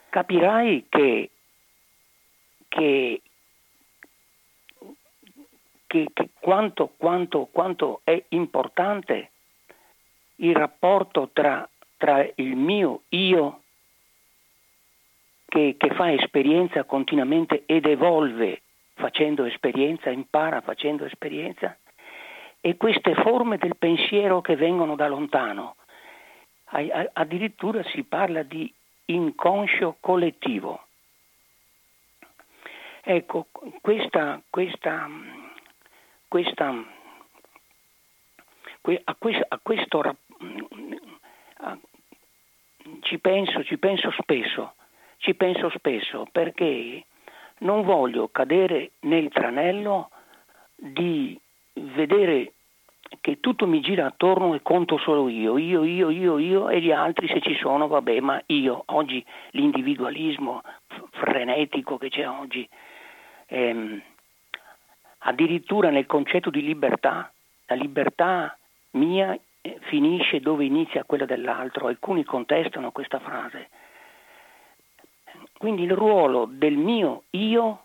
Capirai 0.09 0.87
che, 0.89 1.31
che, 2.69 3.23
che, 5.87 6.07
che 6.13 6.29
quanto, 6.39 6.93
quanto, 6.97 7.49
quanto, 7.51 8.01
è 8.05 8.23
importante 8.31 9.31
il 10.37 10.55
rapporto 10.55 11.31
tra, 11.33 11.67
tra 11.97 12.29
il 12.35 12.57
mio 12.57 13.03
io 13.11 13.62
che, 15.53 15.75
che 15.77 15.91
fa 15.91 16.11
esperienza 16.11 16.85
continuamente 16.85 17.65
ed 17.67 17.85
evolve 17.85 18.63
facendo 18.95 19.45
esperienza, 19.45 20.09
impara 20.09 20.63
facendo 20.63 21.05
esperienza, 21.05 21.77
e 22.59 22.79
queste 22.79 23.15
forme 23.17 23.59
del 23.59 23.77
pensiero 23.77 24.41
che 24.41 24.57
vengono 24.57 24.97
da 24.97 25.09
lontano. 25.09 25.77
Addirittura 27.13 27.83
si 27.91 28.03
parla 28.03 28.43
di 28.45 28.73
inconscio 29.05 29.99
collettivo. 30.01 30.87
Ecco, 33.03 33.49
questa, 33.83 34.41
questa, 34.49 35.07
questa, 36.29 36.69
a, 39.05 39.15
questo, 39.19 39.45
a 39.49 39.61
questo 39.63 40.01
a, 40.01 41.79
ci 43.01 43.19
penso, 43.19 43.63
ci 43.65 43.77
penso 43.77 44.11
spesso 44.13 44.77
ci 45.23 45.35
penso 45.35 45.71
spesso 45.71 46.27
perché 46.33 47.05
non 47.59 47.83
voglio 47.85 48.29
cadere 48.29 48.91
nel 49.01 49.29
tranello 49.31 50.11
di 50.75 51.39
vedere 51.75 52.55
che 53.21 53.39
tutto 53.39 53.69
mi 53.69 53.81
gira 53.81 54.07
attorno 54.07 54.55
e 54.55 54.63
conto 54.63 54.99
solo 54.99 55.29
io, 55.29 55.59
io, 55.59 55.85
io, 55.85 56.11
io, 56.11 56.39
io 56.39 56.69
e 56.69 56.81
gli 56.81 56.91
altri 56.91 57.29
se 57.29 57.41
ci 57.41 57.55
sono, 57.55 57.87
vabbè, 57.87 58.19
ma 58.19 58.43
io, 58.47 58.83
oggi 58.87 59.25
l'individualismo 59.51 60.61
frenetico 61.11 61.99
che 61.99 62.09
c'è 62.09 62.27
oggi, 62.27 62.69
ehm, 63.47 64.03
addirittura 65.19 65.91
nel 65.91 66.07
concetto 66.07 66.51
di 66.51 66.63
libertà, 66.63 67.31
la 67.67 67.77
libertà 67.77 68.57
mia 68.93 69.39
eh, 69.61 69.79
finisce 69.83 70.41
dove 70.41 70.65
inizia 70.65 71.05
quella 71.05 71.27
dell'altro, 71.27 71.87
alcuni 71.87 72.25
contestano 72.25 72.91
questa 72.91 73.21
frase, 73.21 73.69
quindi 75.63 75.85
il 75.85 75.95
ruolo 75.95 76.49
del 76.51 76.77
mio 76.77 77.23
io 77.31 77.85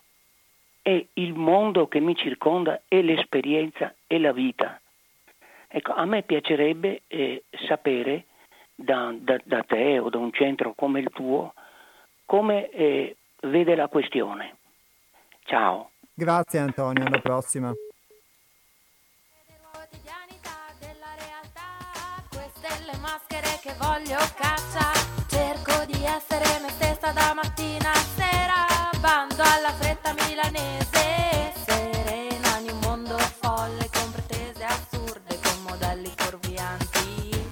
è 0.82 1.06
il 1.14 1.36
mondo 1.36 1.88
che 1.88 2.00
mi 2.00 2.16
circonda 2.16 2.82
e 2.88 3.04
l'esperienza 3.04 3.94
e 4.08 4.18
la 4.18 4.32
vita. 4.32 4.82
Ecco, 5.68 5.94
a 5.94 6.04
me 6.06 6.24
piacerebbe 6.24 7.04
eh, 7.06 7.44
sapere 7.68 8.26
da, 8.74 9.14
da, 9.16 9.40
da, 9.44 9.62
te 9.62 10.00
o 10.00 10.10
da 10.10 10.18
un 10.18 10.34
centro 10.34 10.74
come 10.76 11.02
il 11.02 11.12
tuo 11.14 11.54
come 12.26 12.68
eh, 12.72 13.16
vede 13.42 13.76
la 13.76 13.90
questione. 13.90 14.56
Ciao. 15.44 15.92
Grazie 16.16 16.58
Antonio, 16.58 17.06
alla 17.06 17.20
prossima. 17.20 17.72
maschere 23.00 23.60
che 23.62 23.74
voglio 23.78 24.18
cacciare 24.36 24.68
Cerco 24.88 25.07
di 25.98 26.06
essere 26.06 26.60
me 26.60 26.70
stessa 26.70 27.12
da 27.12 27.34
mattina 27.34 27.92
a 27.92 28.04
sera, 28.16 28.66
bando 29.00 29.42
alla 29.42 29.74
fretta 29.74 30.14
milanese, 30.14 31.54
serena 31.66 32.58
in 32.60 32.70
un 32.72 32.80
mondo 32.82 33.18
folle 33.18 33.90
con 33.92 34.12
pretese 34.12 34.64
assurde, 34.64 35.40
con 35.42 35.62
modelli 35.64 36.12
fuorvianti. 36.16 37.50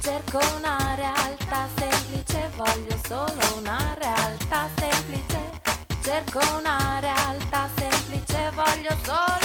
Cerco 0.00 0.40
una 0.56 0.94
realtà 0.96 1.68
semplice, 1.76 2.50
voglio 2.56 2.98
solo 3.06 3.58
una 3.58 3.94
realtà 3.98 4.68
semplice, 4.76 5.60
cerco 6.02 6.40
una 6.56 6.98
realtà 6.98 7.68
semplice, 7.76 8.50
voglio 8.54 8.96
solo 9.04 9.43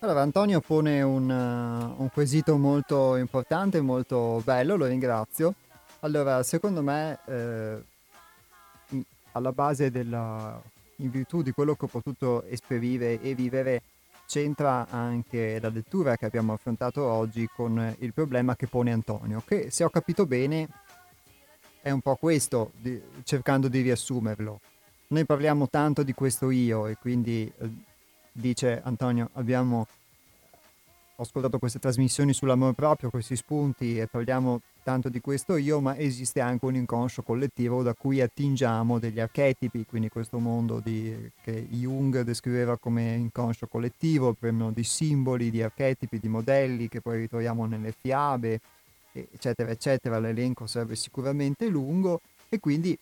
Allora, 0.00 0.22
Antonio 0.22 0.60
pone 0.60 1.02
un, 1.02 1.28
uh, 1.28 2.00
un 2.00 2.08
quesito 2.12 2.56
molto 2.56 3.16
importante, 3.16 3.80
molto 3.80 4.40
bello, 4.44 4.76
lo 4.76 4.86
ringrazio. 4.86 5.54
Allora, 6.00 6.44
secondo 6.44 6.82
me, 6.84 7.18
eh, 7.26 7.82
alla 9.32 9.50
base 9.50 9.90
della, 9.90 10.62
in 10.96 11.10
virtù 11.10 11.42
di 11.42 11.50
quello 11.50 11.74
che 11.74 11.86
ho 11.86 11.88
potuto 11.88 12.44
esperire 12.44 13.20
e 13.20 13.34
vivere, 13.34 13.82
c'entra 14.28 14.86
anche 14.88 15.58
la 15.58 15.68
lettura 15.68 16.16
che 16.16 16.26
abbiamo 16.26 16.52
affrontato 16.52 17.02
oggi 17.02 17.48
con 17.52 17.96
il 17.98 18.12
problema 18.12 18.54
che 18.54 18.68
pone 18.68 18.92
Antonio, 18.92 19.42
che 19.44 19.72
se 19.72 19.82
ho 19.82 19.90
capito 19.90 20.26
bene 20.26 20.68
è 21.82 21.90
un 21.90 22.02
po' 22.02 22.14
questo, 22.14 22.70
di, 22.76 23.02
cercando 23.24 23.66
di 23.66 23.80
riassumerlo. 23.80 24.60
Noi 25.08 25.24
parliamo 25.24 25.68
tanto 25.68 26.04
di 26.04 26.12
questo 26.12 26.50
io 26.50 26.86
e 26.86 26.96
quindi 27.00 27.50
eh, 27.58 27.70
dice 28.40 28.80
Antonio 28.82 29.30
abbiamo 29.34 29.86
ho 31.20 31.22
ascoltato 31.24 31.58
queste 31.58 31.80
trasmissioni 31.80 32.32
sull'amore 32.32 32.74
proprio, 32.74 33.10
questi 33.10 33.34
spunti 33.34 33.98
e 33.98 34.06
parliamo 34.06 34.60
tanto 34.84 35.08
di 35.08 35.20
questo 35.20 35.56
io, 35.56 35.80
ma 35.80 35.98
esiste 35.98 36.40
anche 36.40 36.64
un 36.64 36.76
inconscio 36.76 37.22
collettivo 37.22 37.82
da 37.82 37.92
cui 37.92 38.20
attingiamo 38.20 39.00
degli 39.00 39.18
archetipi, 39.18 39.84
quindi 39.84 40.10
questo 40.10 40.38
mondo 40.38 40.78
di, 40.78 41.28
che 41.42 41.66
Jung 41.70 42.20
descriveva 42.20 42.78
come 42.78 43.16
inconscio 43.16 43.66
collettivo, 43.66 44.32
prendono 44.32 44.70
di 44.70 44.84
simboli, 44.84 45.50
di 45.50 45.60
archetipi, 45.60 46.20
di 46.20 46.28
modelli 46.28 46.88
che 46.88 47.00
poi 47.00 47.18
ritroviamo 47.18 47.66
nelle 47.66 47.90
fiabe, 47.90 48.60
eccetera, 49.10 49.70
eccetera. 49.72 50.20
L'elenco 50.20 50.68
sarebbe 50.68 50.94
sicuramente 50.94 51.66
lungo 51.66 52.20
e 52.48 52.60
quindi 52.60 52.96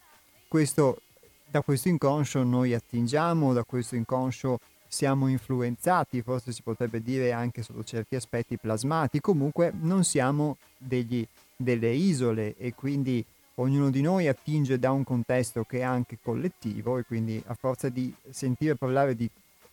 questo, 0.49 1.03
da 1.51 1.61
questo 1.61 1.89
inconscio 1.89 2.43
noi 2.45 2.73
attingiamo, 2.73 3.53
da 3.53 3.63
questo 3.63 3.95
inconscio 3.95 4.59
siamo 4.97 5.29
influenzati, 5.29 6.23
forse 6.23 6.53
si 6.53 6.63
potrebbe 6.63 7.03
dire 7.03 7.31
anche 7.31 7.63
sotto 7.63 7.85
certi 7.85 8.17
aspetti 8.17 8.57
plasmati, 8.57 9.21
comunque 9.21 9.71
non 9.79 10.05
siamo 10.05 10.57
degli, 10.79 11.27
delle 11.55 11.91
isole 11.91 12.55
e 12.57 12.73
quindi 12.73 13.23
ognuno 13.57 13.91
di 13.91 14.01
noi 14.01 14.27
attinge 14.27 14.79
da 14.79 14.93
un 14.93 15.05
contesto 15.05 15.65
che 15.65 15.81
è 15.81 15.83
anche 15.83 16.17
collettivo 16.23 16.97
e 16.97 17.05
quindi 17.05 17.43
a 17.45 17.53
forza 17.53 17.91
di 17.91 18.11
sentire 18.31 18.75
parlare 18.75 19.15
di, 19.15 19.29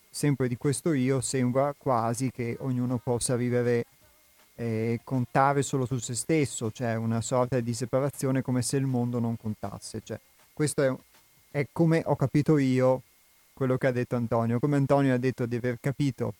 sempre 0.09 0.49
di 0.49 0.57
questo 0.57 0.91
io 0.91 1.21
sembra 1.21 1.73
quasi 1.77 2.29
che 2.29 2.57
ognuno 2.59 2.97
possa 2.97 3.38
vivere 3.38 3.86
e 4.55 4.99
contare 5.05 5.62
solo 5.62 5.86
su 5.86 5.99
se 5.99 6.15
stesso, 6.15 6.69
cioè 6.69 6.95
una 6.95 7.21
sorta 7.21 7.62
di 7.62 7.73
separazione 7.73 8.41
come 8.41 8.62
se 8.62 8.75
il 8.75 8.86
mondo 8.86 9.19
non 9.19 9.38
contasse. 9.38 10.01
Cioè, 10.03 10.19
questo 10.51 10.83
è, 10.83 10.93
è 11.59 11.67
come 11.71 12.03
ho 12.05 12.17
capito 12.17 12.57
io 12.57 13.03
quello 13.53 13.77
che 13.77 13.87
ha 13.87 13.91
detto 13.91 14.15
Antonio. 14.15 14.59
Come 14.59 14.77
Antonio 14.77 15.13
ha 15.13 15.17
detto 15.17 15.45
di 15.45 15.55
aver 15.55 15.79
capito 15.79 16.33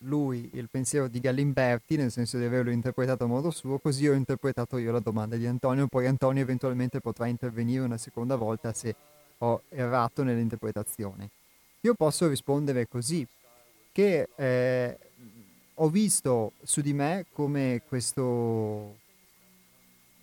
lui 0.00 0.50
il 0.54 0.68
pensiero 0.70 1.08
di 1.08 1.20
Galimberti, 1.20 1.96
nel 1.96 2.10
senso 2.10 2.38
di 2.38 2.44
averlo 2.44 2.70
interpretato 2.70 3.24
a 3.24 3.28
modo 3.28 3.50
suo, 3.50 3.78
così 3.78 4.06
ho 4.06 4.12
interpretato 4.12 4.76
io 4.78 4.92
la 4.92 5.00
domanda 5.00 5.36
di 5.36 5.46
Antonio, 5.46 5.86
poi 5.86 6.06
Antonio 6.06 6.42
eventualmente 6.42 7.00
potrà 7.00 7.26
intervenire 7.26 7.84
una 7.84 7.96
seconda 7.96 8.36
volta 8.36 8.72
se 8.72 8.94
ho 9.38 9.62
errato 9.70 10.22
nell'interpretazione. 10.22 11.30
Io 11.80 11.94
posso 11.94 12.28
rispondere 12.28 12.86
così, 12.88 13.26
che 13.92 14.28
eh, 14.34 14.98
ho 15.74 15.88
visto 15.88 16.52
su 16.62 16.80
di 16.80 16.92
me 16.92 17.26
come 17.32 17.82
questo 17.88 18.96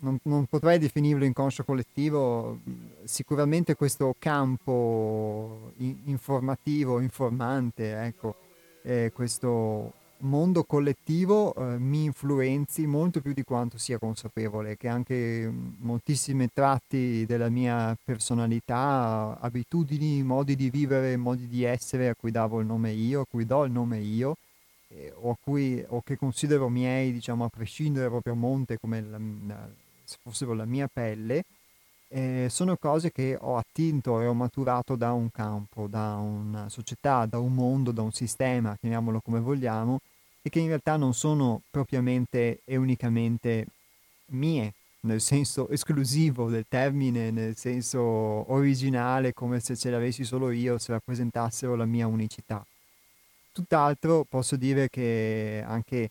non, 0.04 0.20
non, 0.24 0.46
potrei 0.46 0.78
definirlo 0.78 1.26
inconscio 1.26 1.63
collettivo, 1.63 2.60
sicuramente 3.06 3.76
questo 3.76 4.16
campo 4.20 5.72
informativo, 5.78 7.00
informante, 7.00 8.04
ecco, 8.04 8.36
eh, 8.84 9.12
questo 9.13 9.94
mondo 10.24 10.63
collettivo 10.63 11.54
eh, 11.54 11.78
mi 11.78 12.06
influenzi 12.06 12.86
molto 12.86 13.22
più 13.22 13.34
di 13.34 13.44
quanto 13.44 13.78
sia 13.78 13.98
consapevole, 13.98 14.78
che 14.78 14.88
anche 14.88 15.52
moltissimi 15.80 16.50
tratti 16.54 17.26
della 17.26 17.50
mia 17.50 17.98
personalità, 18.04 19.38
abitudini, 19.39 20.22
modi 20.24 20.56
di 20.56 20.70
vivere, 20.70 21.18
modi 21.18 21.48
di 21.48 21.63
essere 21.63 22.10
a 22.10 22.16
cui 22.16 22.32
davo 22.32 22.60
il 22.60 22.66
nome 22.66 22.92
io, 22.92 23.22
a 23.22 23.26
cui 23.30 23.46
do 23.46 23.63
il 23.66 23.72
nome 23.72 24.00
io, 24.00 24.36
eh, 24.89 25.13
o, 25.16 25.38
cui, 25.42 25.84
o, 25.88 26.02
che 26.02 26.18
considero 26.18 26.70
miei, 26.70 27.12
diciamo, 27.12 27.46
a 27.46 27.50
prescindere 27.50 28.10
proprio 28.10 28.34
a 28.34 28.36
monte 28.38 28.78
come 28.80 29.02
la, 29.02 29.18
se 30.13 30.19
fossero 30.21 30.54
la 30.54 30.65
mia 30.65 30.88
pelle, 30.91 31.43
eh, 32.10 32.47
sono 32.49 32.78
cose 32.78 33.12
che 33.12 33.36
ho 33.39 33.58
attinto 33.58 34.21
e 34.21 34.28
ho 34.28 34.34
maturato 34.34 34.95
da 34.95 35.12
un 35.13 35.32
campo, 35.32 35.88
da 35.88 36.15
una 36.15 36.69
società, 36.69 37.26
da 37.26 37.39
un 37.39 37.54
mondo, 37.54 37.91
da 37.91 38.04
un 38.04 38.12
sistema, 38.12 38.78
chiamiamolo 38.80 39.19
come 39.19 39.39
vogliamo, 39.39 39.99
e 40.41 40.49
che 40.49 40.60
in 40.60 40.67
realtà 40.67 40.95
non 40.95 41.13
sono 41.13 41.62
propriamente 41.71 42.62
e 42.65 42.76
unicamente 42.76 43.65
mie, 44.28 44.73
nel 45.02 45.21
senso 45.21 45.69
esclusivo 45.69 46.49
del 46.49 46.65
termine, 46.69 47.32
nel 47.32 47.56
senso 47.58 48.02
originale, 48.02 49.34
come 49.34 49.60
se 49.60 49.76
ce 49.76 49.89
l'avessi 49.89 50.23
solo 50.23 50.52
io, 50.52 50.78
se 50.78 50.91
rappresentassero 50.91 51.76
la 51.76 51.86
mia 51.86 52.06
unicità. 52.06 52.63
Tutt'altro 53.52 54.26
posso 54.28 54.56
dire 54.56 54.89
che 54.89 55.63
anche 55.65 56.10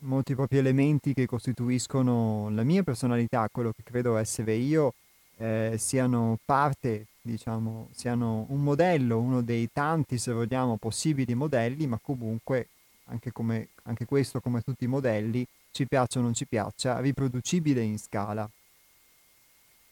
molti 0.00 0.34
propri 0.34 0.58
elementi 0.58 1.14
che 1.14 1.26
costituiscono 1.26 2.48
la 2.50 2.62
mia 2.62 2.82
personalità, 2.82 3.48
quello 3.50 3.72
che 3.72 3.82
credo 3.82 4.16
essere 4.16 4.54
io, 4.54 4.94
eh, 5.36 5.74
siano 5.78 6.38
parte, 6.44 7.06
diciamo, 7.20 7.88
siano 7.92 8.46
un 8.48 8.62
modello, 8.62 9.18
uno 9.18 9.42
dei 9.42 9.68
tanti, 9.72 10.18
se 10.18 10.32
vogliamo, 10.32 10.76
possibili 10.76 11.34
modelli, 11.34 11.86
ma 11.86 11.98
comunque, 12.00 12.68
anche, 13.06 13.32
come, 13.32 13.68
anche 13.84 14.04
questo, 14.04 14.40
come 14.40 14.62
tutti 14.62 14.84
i 14.84 14.88
modelli, 14.88 15.46
ci 15.72 15.86
piaccia 15.86 16.18
o 16.18 16.22
non 16.22 16.34
ci 16.34 16.46
piaccia, 16.46 17.00
riproducibile 17.00 17.82
in 17.82 17.98
scala 17.98 18.48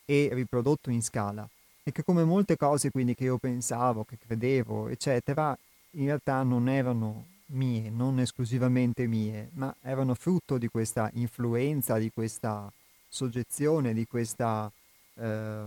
e 0.04 0.30
riprodotto 0.32 0.90
in 0.90 1.02
scala. 1.02 1.48
E 1.82 1.92
che 1.92 2.02
come 2.02 2.24
molte 2.24 2.56
cose 2.56 2.90
quindi 2.90 3.14
che 3.14 3.24
io 3.24 3.38
pensavo, 3.38 4.04
che 4.04 4.18
credevo, 4.18 4.88
eccetera, 4.88 5.56
in 5.92 6.06
realtà 6.06 6.42
non 6.42 6.68
erano 6.68 7.24
mie, 7.50 7.90
non 7.90 8.18
esclusivamente 8.20 9.06
mie, 9.06 9.50
ma 9.54 9.74
erano 9.82 10.14
frutto 10.14 10.58
di 10.58 10.68
questa 10.68 11.10
influenza, 11.14 11.98
di 11.98 12.10
questa 12.12 12.70
soggezione, 13.08 13.94
di 13.94 14.06
questa, 14.06 14.70
eh, 15.14 15.64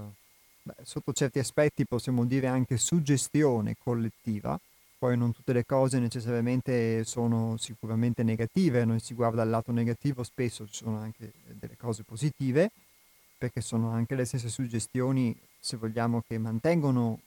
beh, 0.62 0.76
sotto 0.84 1.14
certi 1.14 1.40
aspetti 1.40 1.86
possiamo 1.86 2.26
dire 2.26 2.48
anche 2.48 2.78
suggestione 2.78 3.76
collettiva. 3.78 4.60
Poi 4.98 5.18
non 5.18 5.34
tutte 5.34 5.54
le 5.54 5.66
cose 5.66 5.98
necessariamente 5.98 7.04
sono 7.06 7.58
sicuramente 7.58 8.22
negative, 8.22 8.86
noi 8.86 9.00
si 9.00 9.16
guarda 9.16 9.42
al 9.42 9.50
lato 9.50 9.72
negativo, 9.72 10.22
spesso 10.24 10.68
ci 10.68 10.84
sono 10.84 10.98
anche 11.00 11.34
delle 11.48 11.76
cose 11.76 12.04
positive, 12.04 12.70
perché 13.36 13.62
sono 13.62 13.90
anche 13.90 14.14
le 14.14 14.26
stesse 14.26 14.50
suggestioni, 14.50 15.36
se 15.60 15.78
vogliamo, 15.78 16.22
che 16.28 16.38
mantengono 16.38 17.20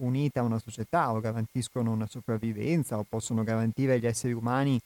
unita 0.00 0.40
a 0.40 0.44
una 0.44 0.58
società 0.58 1.12
o 1.12 1.20
garantiscono 1.20 1.90
una 1.90 2.06
sopravvivenza 2.06 2.98
o 2.98 3.04
possono 3.08 3.42
garantire 3.42 3.94
agli 3.94 4.06
esseri 4.06 4.32
umani, 4.32 4.78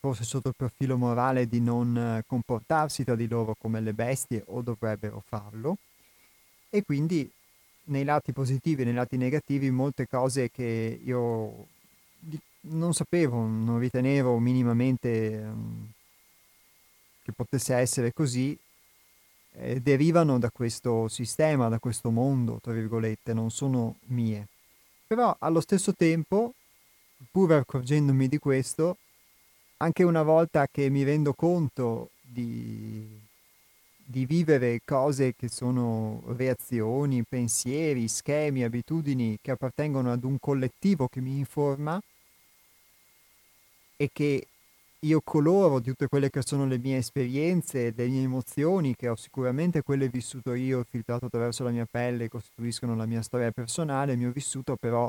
forse 0.00 0.24
sotto 0.24 0.48
il 0.48 0.54
profilo 0.56 0.96
morale, 0.96 1.46
di 1.46 1.60
non 1.60 1.96
eh, 1.96 2.24
comportarsi 2.26 3.04
tra 3.04 3.14
di 3.14 3.28
loro 3.28 3.54
come 3.58 3.80
le 3.80 3.92
bestie 3.92 4.42
o 4.46 4.62
dovrebbero 4.62 5.22
farlo. 5.26 5.76
E 6.70 6.82
quindi 6.82 7.30
nei 7.84 8.04
lati 8.04 8.32
positivi 8.32 8.82
e 8.82 8.84
nei 8.84 8.94
lati 8.94 9.16
negativi 9.16 9.70
molte 9.70 10.06
cose 10.08 10.50
che 10.50 11.00
io 11.04 11.66
non 12.66 12.94
sapevo, 12.94 13.46
non 13.46 13.78
ritenevo 13.78 14.38
minimamente 14.38 15.42
um, 15.44 15.90
che 17.22 17.32
potesse 17.32 17.74
essere 17.74 18.12
così, 18.12 18.56
eh, 19.56 19.80
derivano 19.80 20.38
da 20.38 20.50
questo 20.50 21.08
sistema, 21.08 21.68
da 21.68 21.78
questo 21.78 22.10
mondo, 22.10 22.58
tra 22.60 22.72
virgolette, 22.72 23.32
non 23.32 23.50
sono 23.50 23.96
mie. 24.06 24.48
Però 25.06 25.34
allo 25.38 25.60
stesso 25.60 25.94
tempo, 25.94 26.54
pur 27.30 27.52
accorgendomi 27.52 28.28
di 28.28 28.38
questo, 28.38 28.96
anche 29.78 30.02
una 30.02 30.22
volta 30.22 30.66
che 30.70 30.88
mi 30.88 31.02
rendo 31.02 31.34
conto 31.34 32.10
di, 32.20 33.20
di 33.96 34.26
vivere 34.26 34.80
cose 34.84 35.34
che 35.36 35.48
sono 35.48 36.22
reazioni, 36.36 37.22
pensieri, 37.22 38.08
schemi, 38.08 38.64
abitudini 38.64 39.38
che 39.40 39.50
appartengono 39.50 40.10
ad 40.10 40.24
un 40.24 40.38
collettivo 40.38 41.08
che 41.08 41.20
mi 41.20 41.38
informa 41.38 42.00
e 43.96 44.10
che 44.12 44.46
io 45.04 45.20
coloro 45.22 45.78
di 45.80 45.90
tutte 45.90 46.08
quelle 46.08 46.30
che 46.30 46.42
sono 46.42 46.66
le 46.66 46.78
mie 46.78 46.98
esperienze, 46.98 47.92
le 47.94 48.08
mie 48.08 48.22
emozioni, 48.22 48.94
che 48.96 49.08
ho 49.08 49.16
sicuramente 49.16 49.82
quelle 49.82 50.08
vissute 50.08 50.56
io, 50.56 50.84
filtrato 50.88 51.26
attraverso 51.26 51.62
la 51.64 51.70
mia 51.70 51.86
pelle, 51.90 52.28
costituiscono 52.28 52.96
la 52.96 53.06
mia 53.06 53.22
storia 53.22 53.50
personale, 53.50 54.12
il 54.12 54.18
mio 54.18 54.32
vissuto, 54.32 54.76
però 54.76 55.08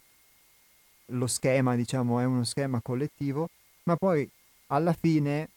lo 1.09 1.27
schema, 1.27 1.75
diciamo, 1.75 2.19
è 2.19 2.25
uno 2.25 2.43
schema 2.43 2.81
collettivo, 2.81 3.49
ma 3.83 3.95
poi 3.95 4.29
alla 4.67 4.93
fine 4.93 5.49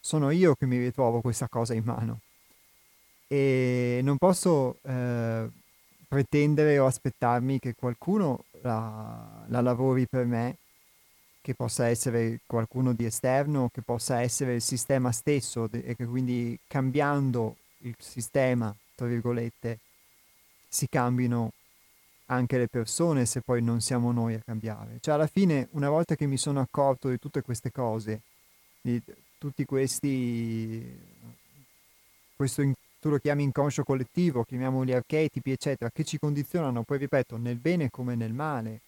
sono 0.00 0.30
io 0.30 0.54
che 0.54 0.66
mi 0.66 0.78
ritrovo 0.78 1.20
questa 1.20 1.48
cosa 1.48 1.74
in 1.74 1.84
mano. 1.84 2.20
e 3.28 4.00
non 4.02 4.16
posso 4.18 4.78
eh, 4.82 5.48
pretendere 6.08 6.78
o 6.78 6.86
aspettarmi 6.86 7.58
che 7.60 7.74
qualcuno 7.74 8.44
la, 8.62 9.44
la 9.48 9.60
lavori 9.60 10.06
per 10.08 10.26
me, 10.26 10.56
che 11.40 11.54
possa 11.54 11.86
essere 11.88 12.40
qualcuno 12.46 12.92
di 12.92 13.04
esterno, 13.04 13.70
che 13.72 13.82
possa 13.82 14.20
essere 14.20 14.54
il 14.54 14.62
sistema 14.62 15.10
stesso 15.12 15.68
e 15.70 15.94
che 15.96 16.06
quindi 16.06 16.58
cambiando 16.66 17.56
il 17.78 17.94
sistema, 17.98 18.74
tra 18.94 19.06
virgolette, 19.06 19.78
si 20.68 20.88
cambino 20.88 21.52
anche 22.26 22.58
le 22.58 22.68
persone 22.68 23.26
se 23.26 23.40
poi 23.40 23.62
non 23.62 23.80
siamo 23.80 24.12
noi 24.12 24.34
a 24.34 24.42
cambiare. 24.44 24.98
Cioè 25.00 25.14
alla 25.14 25.26
fine, 25.26 25.68
una 25.72 25.88
volta 25.88 26.14
che 26.14 26.26
mi 26.26 26.36
sono 26.36 26.60
accorto 26.60 27.08
di 27.08 27.18
tutte 27.18 27.42
queste 27.42 27.72
cose, 27.72 28.20
di 28.80 29.02
tutti 29.38 29.64
questi, 29.64 30.98
questo, 32.36 32.62
tu 33.00 33.08
lo 33.08 33.18
chiami 33.18 33.42
inconscio 33.42 33.82
collettivo, 33.82 34.44
chiamiamoli 34.44 34.92
archetipi, 34.92 35.50
eccetera, 35.50 35.90
che 35.90 36.04
ci 36.04 36.18
condizionano, 36.18 36.82
poi 36.84 36.98
ripeto, 36.98 37.36
nel 37.36 37.56
bene 37.56 37.90
come 37.90 38.14
nel 38.14 38.32
male, 38.32 38.80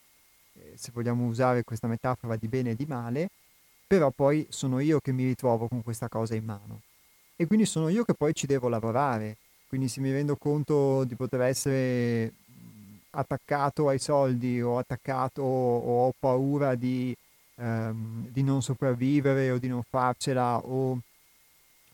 se 0.74 0.90
vogliamo 0.92 1.26
usare 1.26 1.64
questa 1.64 1.86
metafora 1.86 2.36
di 2.36 2.48
bene 2.48 2.70
e 2.70 2.76
di 2.76 2.86
male, 2.86 3.28
però 3.86 4.10
poi 4.10 4.46
sono 4.48 4.80
io 4.80 5.00
che 5.00 5.12
mi 5.12 5.24
ritrovo 5.24 5.68
con 5.68 5.82
questa 5.82 6.08
cosa 6.08 6.34
in 6.34 6.44
mano. 6.44 6.80
E 7.36 7.46
quindi 7.46 7.66
sono 7.66 7.88
io 7.88 8.04
che 8.04 8.14
poi 8.14 8.34
ci 8.34 8.46
devo 8.46 8.68
lavorare. 8.68 9.36
Quindi 9.68 9.88
se 9.88 10.00
mi 10.00 10.12
rendo 10.12 10.36
conto 10.36 11.04
di 11.04 11.14
poter 11.14 11.42
essere 11.42 12.32
attaccato 13.10 13.88
ai 13.88 13.98
soldi 13.98 14.60
o 14.60 14.78
attaccato 14.78 15.42
o 15.42 16.06
ho 16.06 16.12
paura 16.18 16.74
di, 16.74 17.14
ehm, 17.56 18.28
di 18.28 18.42
non 18.42 18.62
sopravvivere 18.62 19.50
o 19.50 19.58
di 19.58 19.68
non 19.68 19.82
farcela 19.82 20.58
o 20.58 20.98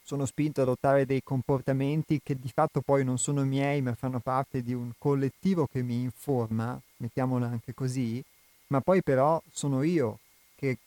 sono 0.03 0.25
spinto 0.25 0.61
ad 0.61 0.68
adottare 0.68 1.05
dei 1.05 1.23
comportamenti 1.23 2.21
che 2.23 2.38
di 2.38 2.51
fatto 2.53 2.81
poi 2.81 3.05
non 3.05 3.18
sono 3.18 3.44
miei 3.44 3.83
ma 3.83 3.94
fanno 3.94 4.21
parte 4.21 4.62
di 4.62 4.73
un 4.73 4.92
collettivo 4.97 5.66
che 5.66 5.83
mi 5.83 6.01
informa, 6.01 6.81
mettiamola 6.97 7.47
anche 7.47 7.75
così, 7.75 8.23
ma 8.68 8.81
poi 8.81 9.02
però 9.02 9.42
sono 9.52 9.83
io 9.83 10.18
che 10.54 10.78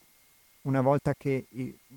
una 0.64 0.82
volta 0.82 1.14
che 1.16 1.46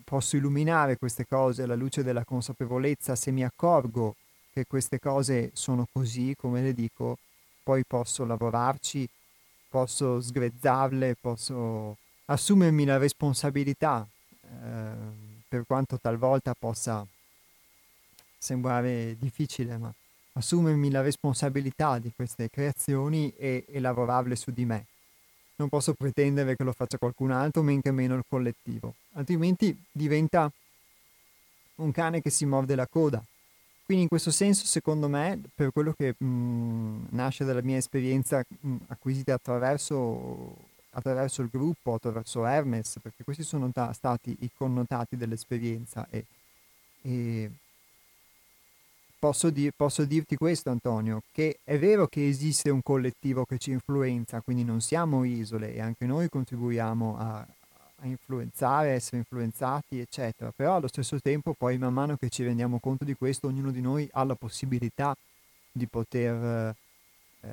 posso 0.05 0.37
illuminare 0.37 0.97
queste 0.97 1.27
cose 1.27 1.63
alla 1.63 1.75
luce 1.75 2.03
della 2.03 2.25
consapevolezza, 2.25 3.15
se 3.15 3.31
mi 3.31 3.45
accorgo 3.45 4.17
che 4.53 4.67
queste 4.67 4.99
cose 4.99 5.51
sono 5.53 5.87
così, 5.91 6.35
come 6.37 6.63
le 6.63 6.73
dico, 6.73 7.19
poi 7.63 7.85
posso 7.85 8.25
lavorarci, 8.25 9.09
posso 9.69 10.21
sgrezzarle, 10.21 11.17
posso 11.21 11.97
assumermi 12.27 12.85
la 12.85 12.97
responsabilità, 12.97 14.07
eh, 14.41 14.93
per 15.49 15.65
quanto 15.67 15.99
talvolta 16.01 16.55
possa 16.55 17.07
sembrare 18.39 19.17
difficile, 19.19 19.77
ma 19.77 19.93
assumermi 20.35 20.91
la 20.91 21.01
responsabilità 21.01 21.99
di 21.99 22.13
queste 22.15 22.49
creazioni 22.49 23.33
e, 23.37 23.65
e 23.69 23.81
lavorarle 23.81 24.37
su 24.37 24.51
di 24.53 24.65
me. 24.65 24.87
Non 25.57 25.69
posso 25.69 25.95
pretendere 25.95 26.57
che 26.57 26.65
lo 26.65 26.73
faccia 26.73 26.99
qualcun 26.99 27.31
altro, 27.31 27.63
men 27.63 27.81
che 27.81 27.93
meno 27.93 28.17
il 28.17 28.25
collettivo, 28.29 28.95
altrimenti 29.13 29.77
diventa 29.91 30.51
un 31.77 31.93
cane 31.93 32.21
che 32.21 32.31
si 32.31 32.45
morde 32.45 32.75
la 32.75 32.87
coda. 32.87 33.23
Quindi 33.85 34.05
in 34.05 34.09
questo 34.09 34.31
senso, 34.31 34.65
secondo 34.65 35.09
me, 35.09 35.41
per 35.55 35.71
quello 35.71 35.93
che 35.93 36.15
mh, 36.17 37.09
nasce 37.11 37.45
dalla 37.45 37.61
mia 37.63 37.77
esperienza 37.77 38.43
mh, 38.49 38.77
acquisita 38.89 39.35
attraverso, 39.35 40.57
attraverso, 40.91 41.43
il 41.43 41.51
gruppo, 41.53 41.95
attraverso 41.95 42.47
Hermes, 42.47 42.99
perché 43.03 43.25
questi 43.25 43.43
sono 43.43 43.71
ta- 43.71 43.93
stati 43.93 44.35
i 44.41 44.51
connotati 44.57 45.17
dell'esperienza 45.17 46.07
e, 46.09 46.25
e 47.03 47.51
posso, 49.25 49.49
di- 49.49 49.73
posso 49.75 50.05
dirti 50.05 50.37
questo 50.37 50.69
Antonio, 50.69 51.23
che 51.33 51.61
è 51.65 51.79
vero 51.79 52.07
che 52.09 52.29
esiste 52.29 52.69
un 52.69 52.83
collettivo 52.83 53.47
che 53.47 53.57
ci 53.57 53.71
influenza, 53.71 54.43
quindi 54.43 54.65
non 54.65 54.83
siamo 54.83 55.25
isole 55.25 55.73
e 55.73 55.81
anche 55.81 56.05
noi 56.05 56.29
contribuiamo 56.29 57.17
a, 57.19 57.39
a 57.39 58.07
influenzare, 58.07 58.91
essere 58.91 59.17
influenzati, 59.17 59.99
eccetera. 59.99 60.53
Però 60.55 60.75
allo 60.75 60.89
stesso 60.89 61.19
tempo, 61.21 61.55
poi 61.55 61.79
man 61.79 61.95
mano 61.95 62.19
che 62.19 62.29
ci 62.29 62.43
rendiamo 62.43 62.79
conto 62.81 63.05
di 63.05 63.15
questo, 63.15 63.47
ognuno 63.47 63.71
di 63.71 63.81
noi 63.81 64.07
ha 64.13 64.25
la 64.25 64.35
possibilità 64.35 65.17
di 65.73 65.87
poter 65.87 66.77
eh, 67.41 67.49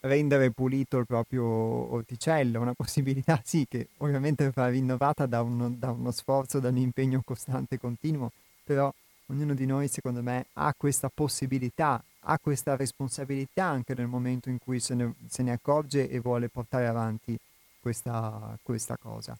rendere 0.00 0.50
pulito 0.50 0.98
il 0.98 1.06
proprio 1.06 1.42
orticello, 1.46 2.60
una 2.60 2.74
possibilità 2.74 3.40
sì 3.46 3.64
che 3.66 3.88
ovviamente 3.96 4.50
va 4.54 4.68
rinnovata 4.68 5.24
da 5.24 5.40
uno, 5.40 5.70
da 5.70 5.90
uno 5.90 6.10
sforzo, 6.10 6.60
da 6.60 6.68
un 6.68 6.76
impegno 6.76 7.22
costante 7.24 7.76
e 7.76 7.78
continuo, 7.78 8.30
però 8.62 8.92
ognuno 9.30 9.54
di 9.54 9.66
noi 9.66 9.88
secondo 9.88 10.22
me 10.22 10.46
ha 10.54 10.74
questa 10.76 11.10
possibilità, 11.12 12.02
ha 12.20 12.38
questa 12.38 12.76
responsabilità 12.76 13.64
anche 13.64 13.94
nel 13.94 14.06
momento 14.06 14.48
in 14.48 14.58
cui 14.58 14.80
se 14.80 14.94
ne, 14.94 15.14
se 15.28 15.42
ne 15.42 15.52
accorge 15.52 16.08
e 16.08 16.18
vuole 16.20 16.48
portare 16.48 16.86
avanti 16.86 17.38
questa, 17.80 18.58
questa 18.62 18.96
cosa. 18.96 19.36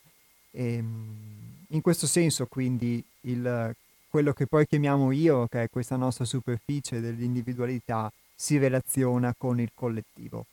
E, 0.50 0.74
ehm, 0.74 1.56
in 1.68 1.80
questo 1.80 2.06
senso 2.06 2.46
quindi 2.46 3.02
il, 3.22 3.74
quello 4.08 4.32
che 4.32 4.46
poi 4.46 4.66
chiamiamo 4.66 5.12
io, 5.12 5.46
che 5.48 5.64
è 5.64 5.70
questa 5.70 5.96
nostra 5.96 6.24
superficie 6.24 7.00
dell'individualità, 7.00 8.10
si 8.34 8.56
relaziona 8.56 9.34
con 9.36 9.60
il 9.60 9.70
collettivo. 9.74 10.46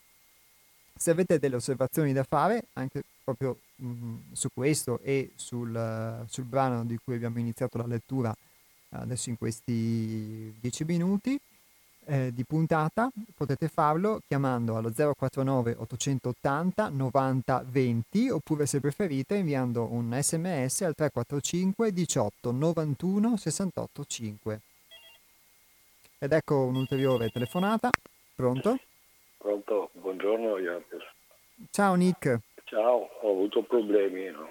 Se 0.98 1.12
avete 1.12 1.40
delle 1.40 1.56
osservazioni 1.56 2.14
da 2.14 2.24
fare, 2.24 2.66
anche 2.74 3.04
proprio 3.24 3.60
mh, 3.76 3.88
mm, 3.88 4.18
su 4.32 4.50
questo 4.54 5.00
e 5.04 5.32
sul, 5.36 6.26
sul, 6.28 6.44
brano 6.46 6.86
di 6.86 6.98
cui 7.04 7.16
abbiamo 7.16 7.40
iniziato 7.40 7.78
la 7.78 7.86
lettura 7.86 8.36
adesso 9.00 9.30
in 9.30 9.38
questi 9.38 10.54
dieci 10.60 10.84
minuti, 10.84 11.40
eh, 12.08 12.32
di 12.32 12.44
puntata 12.46 13.10
potete 13.36 13.68
farlo 13.68 14.22
chiamando 14.28 14.78
allo 14.78 14.92
049 14.92 15.76
880 15.78 16.90
90 16.90 17.66
20 17.68 18.30
oppure 18.30 18.66
se 18.66 18.80
preferite 18.80 19.36
inviando 19.36 19.92
un 19.92 20.16
sms 20.22 20.82
al 20.82 20.94
345 20.94 21.92
18 21.92 22.52
91 22.52 23.38
68 23.38 24.06
5 24.06 24.60
ed 26.20 26.32
ecco 26.32 26.66
un'ulteriore 26.66 27.30
telefonata. 27.30 27.90
Pronto? 28.36 28.78
pronto 29.38 29.90
buongiorno 29.94 30.58
Iapis 30.58 31.04
ciao 31.72 31.96
Nick. 31.96 32.40
Ciao 32.66 33.10
ho 33.22 33.32
avuto 33.32 33.64
problemi 33.64 34.26
no? 34.30 34.50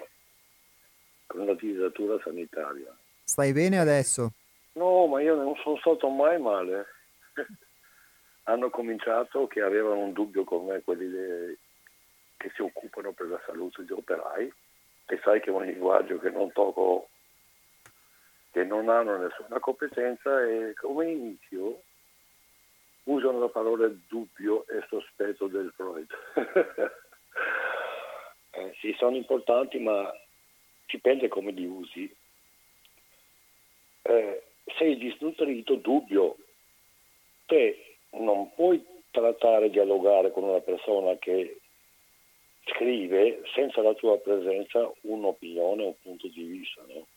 con 1.27 1.45
la 1.45 1.53
disattura 1.53 2.19
sanitaria 2.23 2.94
stai 3.25 3.51
bene 3.51 3.79
adesso? 3.79 4.31
no 4.73 5.07
ma 5.07 5.21
io 5.21 5.35
non 5.35 5.55
sono 5.57 5.77
stato 5.77 6.07
mai 6.09 6.39
male 6.39 6.85
hanno 8.43 8.69
cominciato 8.69 9.47
che 9.47 9.61
avevano 9.61 9.99
un 9.99 10.13
dubbio 10.13 10.43
con 10.43 10.65
me 10.65 10.81
quelli 10.81 11.09
de, 11.09 11.57
che 12.37 12.51
si 12.55 12.61
occupano 12.61 13.11
per 13.11 13.27
la 13.27 13.41
salute 13.45 13.81
degli 13.81 13.91
operai 13.91 14.53
e 15.07 15.19
sai 15.23 15.41
che 15.41 15.49
è 15.49 15.53
un 15.53 15.65
linguaggio 15.65 16.19
che 16.19 16.29
non 16.29 16.51
tocco 16.51 17.09
che 18.51 18.63
non 18.63 18.87
hanno 18.87 19.17
nessuna 19.17 19.59
competenza 19.59 20.41
e 20.43 20.73
come 20.75 21.11
inizio 21.11 21.81
usano 23.05 23.39
la 23.39 23.49
parola 23.49 23.87
dubbio 24.07 24.65
e 24.67 24.83
sospetto 24.87 25.47
del 25.47 25.71
Freud. 25.75 26.07
eh, 28.51 28.73
sì, 28.79 28.95
sono 28.97 29.15
importanti, 29.15 29.79
ma 29.79 30.11
dipende 30.85 31.27
come 31.27 31.51
li 31.51 31.65
usi. 31.65 32.15
Eh, 34.07 34.43
sei 34.77 34.97
disnutrito, 34.97 35.75
dubbio, 35.75 36.37
te 37.47 37.97
non 38.11 38.53
puoi 38.53 38.83
trattare, 39.09 39.71
dialogare 39.71 40.31
con 40.31 40.43
una 40.43 40.59
persona 40.59 41.17
che 41.17 41.59
scrive 42.67 43.41
senza 43.53 43.81
la 43.81 43.93
tua 43.95 44.19
presenza 44.19 44.91
un'opinione, 45.01 45.85
un 45.85 45.99
punto 46.01 46.27
di 46.27 46.43
vista, 46.43 46.83
no? 46.87 47.07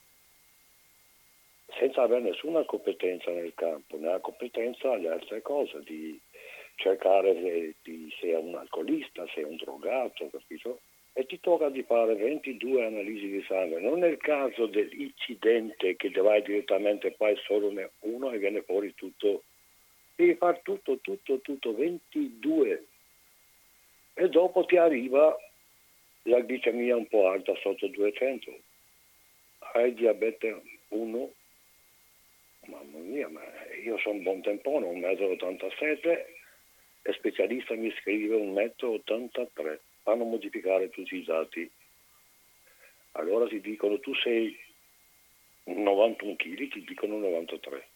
senza 1.79 2.03
avere 2.03 2.22
nessuna 2.22 2.64
competenza 2.64 3.31
nel 3.31 3.53
campo, 3.55 3.98
né 3.98 4.09
la 4.09 4.20
competenza 4.20 4.92
alle 4.92 5.11
altre 5.11 5.42
cose, 5.42 5.81
di 5.85 6.18
cercare 6.77 7.35
se, 7.35 7.74
di, 7.83 8.11
se 8.18 8.29
è 8.29 8.37
un 8.37 8.55
alcolista, 8.55 9.27
se 9.35 9.42
è 9.42 9.44
un 9.44 9.57
drogato, 9.57 10.29
capito? 10.31 10.81
E 11.19 11.27
ti 11.27 11.41
tocca 11.41 11.69
di 11.69 11.83
fare 11.83 12.15
22 12.15 12.85
analisi 12.85 13.27
di 13.27 13.43
sangue. 13.49 13.81
Non 13.81 13.99
nel 13.99 14.19
caso 14.19 14.67
dell'incidente 14.67 15.97
che 15.97 16.11
vai 16.11 16.41
direttamente, 16.43 17.11
fai 17.17 17.37
solo 17.43 17.73
uno 18.03 18.31
e 18.31 18.39
viene 18.39 18.63
fuori 18.63 18.95
tutto. 18.95 19.43
Devi 20.15 20.37
fare 20.37 20.61
tutto, 20.63 20.99
tutto, 20.99 21.41
tutto, 21.41 21.75
22 21.75 22.85
e 24.15 24.29
dopo 24.29 24.65
ti 24.65 24.77
arriva 24.77 25.37
la 26.23 26.39
glicemia 26.39 26.95
un 26.95 27.09
po' 27.09 27.29
alta 27.29 27.53
sotto 27.63 27.89
200 27.89 28.59
hai 29.75 29.95
diabete 29.95 30.61
1 30.89 31.33
mamma 32.67 32.99
mia 32.99 33.29
ma 33.29 33.41
io 33.85 33.97
sono 33.99 34.19
buon 34.19 34.41
tempone 34.43 34.87
1,87 34.87 36.09
m 36.09 36.19
e 37.03 37.13
specialista 37.13 37.75
mi 37.75 37.93
scrive 38.01 38.37
1,83 38.37 39.39
m 39.63 39.88
fanno 40.09 40.25
modificare 40.25 40.88
tutti 40.88 41.16
i 41.16 41.25
dati 41.25 41.71
allora 43.12 43.47
ti 43.47 43.61
dicono 43.61 44.01
tu 44.01 44.14
sei 44.14 44.57
91 45.64 46.37
kg 46.37 46.68
ti 46.68 46.85
dicono 46.85 47.18
93 47.18 47.88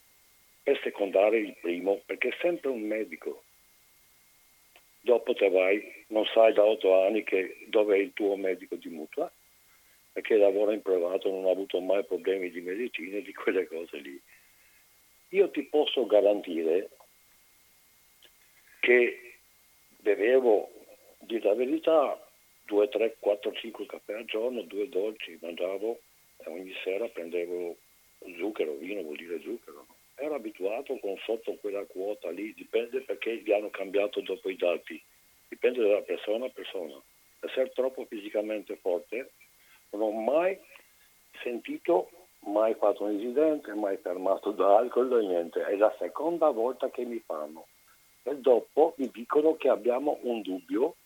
per 0.62 0.78
secondare 0.82 1.38
il 1.38 1.56
primo, 1.60 2.02
perché 2.06 2.28
è 2.28 2.36
sempre 2.40 2.70
un 2.70 2.82
medico. 2.82 3.42
Dopo 5.00 5.34
te 5.34 5.48
vai, 5.48 6.04
non 6.08 6.24
sai 6.26 6.52
da 6.52 6.64
otto 6.64 7.02
anni 7.02 7.24
che 7.24 7.66
dove 7.66 7.96
è 7.96 7.98
il 7.98 8.12
tuo 8.12 8.36
medico 8.36 8.76
di 8.76 8.88
mutua, 8.88 9.30
perché 10.12 10.36
lavora 10.36 10.72
in 10.72 10.82
privato, 10.82 11.28
non 11.30 11.46
ha 11.46 11.50
avuto 11.50 11.80
mai 11.80 12.04
problemi 12.04 12.50
di 12.50 12.60
medicina 12.60 13.16
e 13.16 13.22
di 13.22 13.32
quelle 13.32 13.66
cose 13.66 13.96
lì. 13.98 14.20
Io 15.30 15.50
ti 15.50 15.62
posso 15.64 16.06
garantire 16.06 16.90
che 18.80 19.38
bevevo, 19.98 20.81
di 21.22 21.40
la 21.40 21.54
verità, 21.54 22.18
2, 22.66 22.88
3, 22.88 23.16
4, 23.18 23.52
5 23.52 23.86
caffè 23.86 24.14
al 24.14 24.24
giorno, 24.24 24.62
due 24.62 24.88
dolci, 24.88 25.38
mangiavo 25.40 26.00
e 26.38 26.50
ogni 26.50 26.72
sera 26.82 27.06
prendevo 27.08 27.76
zucchero, 28.38 28.74
vino 28.74 29.02
vuol 29.02 29.16
dire 29.16 29.40
zucchero. 29.40 29.86
Ero 30.16 30.34
abituato 30.34 30.96
con 30.98 31.16
sotto 31.24 31.54
quella 31.60 31.84
quota 31.84 32.30
lì, 32.30 32.52
dipende 32.54 33.00
perché 33.00 33.34
li 33.34 33.52
hanno 33.52 33.70
cambiato 33.70 34.20
dopo 34.20 34.48
i 34.48 34.56
dati, 34.56 35.00
dipende 35.48 35.88
da 35.88 36.00
persona 36.02 36.46
a 36.46 36.50
persona. 36.50 37.00
Essere 37.40 37.70
troppo 37.70 38.04
fisicamente 38.04 38.76
forte, 38.76 39.32
non 39.90 40.02
ho 40.02 40.10
mai 40.10 40.58
sentito, 41.42 42.10
mai 42.46 42.74
fatto 42.74 43.04
un 43.04 43.12
incidente, 43.12 43.72
mai 43.74 43.96
fermato 43.96 44.50
da 44.52 44.76
alcol, 44.78 45.24
niente. 45.24 45.64
È 45.64 45.74
la 45.76 45.94
seconda 45.98 46.50
volta 46.50 46.90
che 46.90 47.04
mi 47.04 47.20
fanno. 47.24 47.66
E 48.22 48.36
dopo 48.36 48.94
mi 48.98 49.10
dicono 49.12 49.56
che 49.56 49.68
abbiamo 49.68 50.18
un 50.22 50.42
dubbio, 50.42 50.96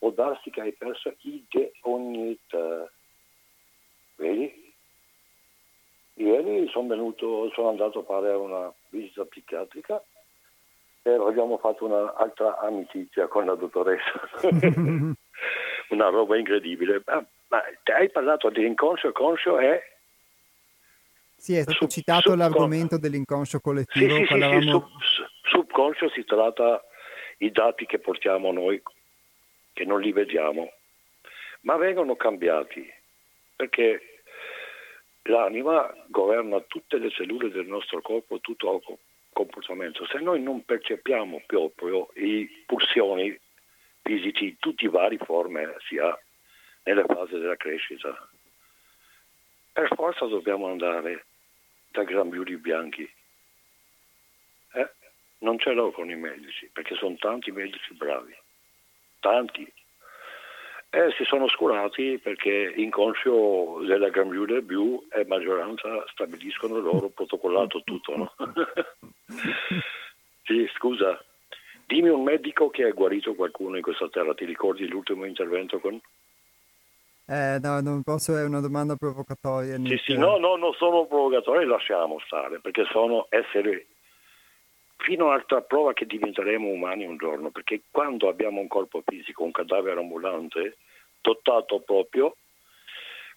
può 0.00 0.10
darsi 0.10 0.48
che 0.50 0.62
hai 0.62 0.72
perso 0.72 1.14
igeonite. 1.20 2.90
Vedi? 4.16 4.74
Ieri 6.14 6.68
sono 6.70 6.88
venuto, 6.88 7.50
sono 7.52 7.68
andato 7.68 8.00
a 8.00 8.04
fare 8.04 8.32
una 8.32 8.72
visita 8.88 9.24
psichiatrica 9.24 10.02
e 11.02 11.10
abbiamo 11.12 11.58
fatto 11.58 11.84
un'altra 11.84 12.58
amicizia 12.60 13.28
con 13.28 13.44
la 13.44 13.54
dottoressa. 13.54 14.20
una 15.90 16.08
roba 16.08 16.36
incredibile. 16.38 17.02
Ma, 17.06 17.24
ma 17.48 17.62
hai 17.94 18.10
parlato 18.10 18.48
di 18.50 18.64
inconscio, 18.66 19.12
conscio 19.12 19.58
è 19.58 19.82
Sì, 21.36 21.56
è 21.56 21.62
stato 21.62 21.78
Sub- 21.80 21.90
citato 21.90 22.20
subcon- 22.30 22.38
l'argomento 22.38 22.98
dell'inconscio 22.98 23.58
Sì, 23.58 23.62
collettivo. 23.62 24.14
sì, 24.14 24.20
sì, 24.20 24.22
sì, 24.24 24.28
parlavamo- 24.28 24.62
sub- 24.70 25.28
subconscio 25.42 26.08
si 26.10 26.24
tratta 26.24 26.82
i 27.38 27.50
dati 27.50 27.86
che 27.86 27.98
portiamo 27.98 28.52
noi, 28.52 28.80
che 29.72 29.84
non 29.84 30.00
li 30.00 30.12
vediamo, 30.12 30.72
ma 31.62 31.76
vengono 31.76 32.16
cambiati, 32.16 32.90
perché 33.56 34.22
l'anima 35.22 35.92
governa 36.08 36.60
tutte 36.60 36.98
le 36.98 37.10
cellule 37.10 37.50
del 37.50 37.66
nostro 37.66 38.00
corpo, 38.00 38.40
tutto 38.40 38.76
il 38.76 38.82
co- 38.82 38.98
comportamento. 39.32 40.06
Se 40.06 40.18
noi 40.18 40.40
non 40.42 40.64
percepiamo 40.64 41.42
proprio 41.46 42.10
i 42.14 42.64
pulsioni 42.66 43.38
fisici 44.02 44.44
in 44.44 44.58
tutte 44.58 44.84
le 44.84 44.90
varie 44.90 45.18
forme, 45.18 45.76
sia 45.86 46.18
nelle 46.84 47.04
fasi 47.04 47.38
della 47.38 47.56
crescita, 47.56 48.28
per 49.72 49.88
forza 49.94 50.26
dobbiamo 50.26 50.68
andare 50.68 51.26
da 51.90 52.02
grambiuli 52.02 52.56
bianchi. 52.56 53.08
Eh? 54.72 54.90
Non 55.38 55.58
ce 55.58 55.72
l'ho 55.72 55.90
con 55.90 56.10
i 56.10 56.16
medici, 56.16 56.68
perché 56.72 56.94
sono 56.96 57.16
tanti 57.16 57.50
medici 57.50 57.94
bravi, 57.94 58.36
tanti. 59.20 59.70
E 60.92 61.14
si 61.16 61.24
sono 61.24 61.48
scurati 61.48 62.18
perché 62.18 62.72
inconscio 62.76 63.82
della 63.86 64.08
grambiule 64.08 64.60
blu 64.60 65.06
e 65.12 65.24
maggioranza 65.24 66.04
stabiliscono 66.08 66.78
il 66.78 66.82
loro 66.82 67.10
protocollato 67.10 67.82
tutto. 67.84 68.16
No? 68.16 68.34
sì, 70.42 70.68
scusa, 70.74 71.22
dimmi 71.86 72.08
un 72.08 72.24
medico 72.24 72.70
che 72.70 72.84
ha 72.84 72.90
guarito 72.90 73.34
qualcuno 73.34 73.76
in 73.76 73.82
questa 73.82 74.08
terra, 74.08 74.34
ti 74.34 74.44
ricordi 74.44 74.88
l'ultimo 74.88 75.24
intervento 75.24 75.78
con... 75.78 76.00
Eh, 77.26 77.58
no, 77.62 77.80
non 77.80 78.02
posso, 78.02 78.36
è 78.36 78.42
una 78.42 78.58
domanda 78.58 78.96
provocatoria. 78.96 79.76
Sì, 79.84 79.96
sì, 80.04 80.16
no, 80.16 80.38
no, 80.38 80.56
non 80.56 80.72
sono 80.72 81.06
provocatori, 81.06 81.64
lasciamo 81.64 82.18
stare, 82.26 82.58
perché 82.58 82.84
sono 82.90 83.26
esseri 83.28 83.86
fino 85.00 85.30
all'altra 85.30 85.62
prova 85.62 85.92
che 85.92 86.06
diventeremo 86.06 86.68
umani 86.68 87.04
un 87.04 87.16
giorno, 87.16 87.50
perché 87.50 87.82
quando 87.90 88.28
abbiamo 88.28 88.60
un 88.60 88.68
corpo 88.68 89.02
fisico, 89.06 89.44
un 89.44 89.50
cadavere 89.50 89.98
ambulante, 89.98 90.76
dotato 91.20 91.80
proprio 91.80 92.36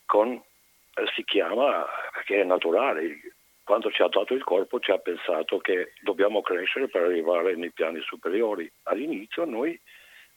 con, 0.05 0.31
eh, 0.31 1.05
si 1.15 1.23
chiama, 1.23 1.85
perché 2.13 2.41
è 2.41 2.43
naturale, 2.43 3.19
quando 3.63 3.89
ci 3.91 4.01
ha 4.01 4.07
dato 4.07 4.33
il 4.33 4.43
corpo 4.43 4.79
ci 4.79 4.91
ha 4.91 4.97
pensato 4.97 5.57
che 5.59 5.93
dobbiamo 6.01 6.41
crescere 6.41 6.89
per 6.89 7.03
arrivare 7.03 7.55
nei 7.55 7.71
piani 7.71 8.01
superiori. 8.01 8.69
All'inizio 8.83 9.45
noi 9.45 9.79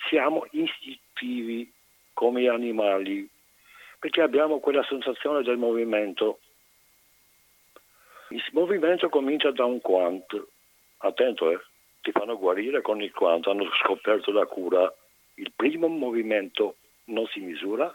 siamo 0.09 0.47
istintivi 0.53 1.73
come 2.13 2.49
animali, 2.49 3.29
perché 3.99 4.23
abbiamo 4.23 4.61
quella 4.61 4.85
sensazione 4.85 5.43
del 5.43 5.57
movimento. 5.57 6.39
Il 8.29 8.45
movimento 8.53 9.09
comincia 9.09 9.51
da 9.51 9.65
un 9.65 9.81
quant, 9.81 10.47
attento, 11.07 11.51
eh, 11.51 11.59
ti 12.01 12.13
fanno 12.13 12.39
guarire 12.39 12.83
con 12.83 13.03
il 13.03 13.13
quant, 13.13 13.47
hanno 13.47 13.69
scoperto 13.83 14.31
la 14.33 14.47
cura. 14.47 14.93
Il 15.35 15.53
primo 15.55 15.89
movimento 15.89 16.77
non 17.07 17.27
si 17.27 17.41
misura 17.41 17.95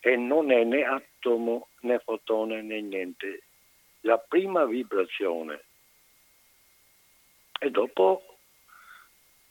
e 0.00 0.16
non 0.16 0.50
è 0.50 0.64
né 0.64 0.84
atomo 0.84 1.68
né 1.80 1.98
fotone 2.00 2.62
né 2.62 2.80
niente. 2.80 3.42
La 4.00 4.18
prima 4.18 4.64
vibrazione 4.64 5.62
e 7.60 7.70
dopo 7.70 8.22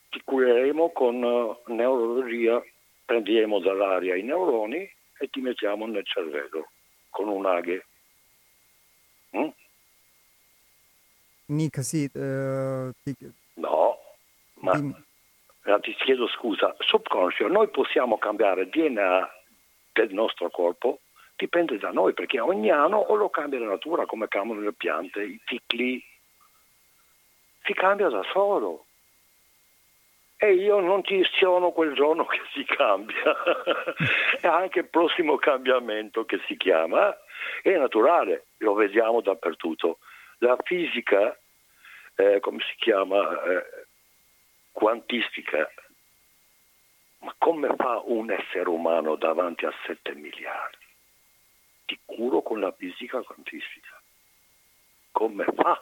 ti 0.09 0.21
cureremo 0.25 0.91
con 0.91 1.23
eh, 1.23 1.71
neurologia, 1.71 2.61
prendiamo 3.05 3.59
dall'aria 3.59 4.15
i 4.15 4.23
neuroni 4.23 4.89
e 5.17 5.29
ti 5.29 5.39
mettiamo 5.39 5.87
nel 5.87 6.05
cervello 6.05 6.71
con 7.09 7.29
un 7.29 7.45
aghe. 7.45 7.85
Mm? 9.37 9.47
Nick, 11.51 11.83
sì, 11.83 12.09
eh, 12.13 12.91
ti- 13.03 13.15
No, 13.55 13.97
ma 14.61 14.73
dimmi. 14.73 14.95
eh, 15.65 15.79
ti 15.81 15.93
chiedo 15.95 16.27
scusa, 16.29 16.73
subconscio, 16.79 17.47
noi 17.47 17.67
possiamo 17.69 18.17
cambiare 18.17 18.61
il 18.61 18.69
DNA 18.69 19.29
del 19.91 20.13
nostro 20.13 20.49
corpo, 20.49 20.99
dipende 21.35 21.77
da 21.77 21.91
noi, 21.91 22.13
perché 22.13 22.39
ogni 22.39 22.71
anno 22.71 22.97
o 22.99 23.15
lo 23.15 23.29
cambia 23.29 23.59
la 23.59 23.67
natura 23.67 24.05
come 24.05 24.27
cambiano 24.29 24.61
le 24.61 24.73
piante, 24.73 25.23
i 25.23 25.41
cicli, 25.45 26.01
si 27.63 27.73
cambia 27.73 28.07
da 28.07 28.23
solo. 28.31 28.85
E 30.37 30.53
io 30.53 30.79
non 30.79 31.03
ci 31.03 31.21
sono 31.37 31.71
quel 31.71 31.93
giorno 31.93 32.25
che 32.25 32.39
si 32.53 32.63
cambia, 32.63 33.35
e 34.41 34.47
anche 34.47 34.79
il 34.79 34.89
prossimo 34.89 35.35
cambiamento 35.35 36.23
che 36.25 36.39
si 36.47 36.55
chiama 36.57 37.15
è 37.61 37.75
naturale, 37.77 38.45
lo 38.57 38.73
vediamo 38.73 39.21
dappertutto. 39.21 39.99
La 40.39 40.57
fisica, 40.63 41.37
eh, 42.15 42.39
come 42.39 42.59
si 42.59 42.75
chiama, 42.77 43.43
eh, 43.43 43.85
quantistica, 44.71 45.69
ma 47.19 47.35
come 47.37 47.73
fa 47.75 48.01
un 48.05 48.31
essere 48.31 48.69
umano 48.69 49.15
davanti 49.15 49.65
a 49.65 49.73
7 49.85 50.15
miliardi? 50.15 50.77
Ti 51.85 51.99
curo 52.05 52.41
con 52.41 52.59
la 52.59 52.71
fisica 52.71 53.21
quantistica. 53.21 54.01
Come 55.11 55.45
fa? 55.55 55.81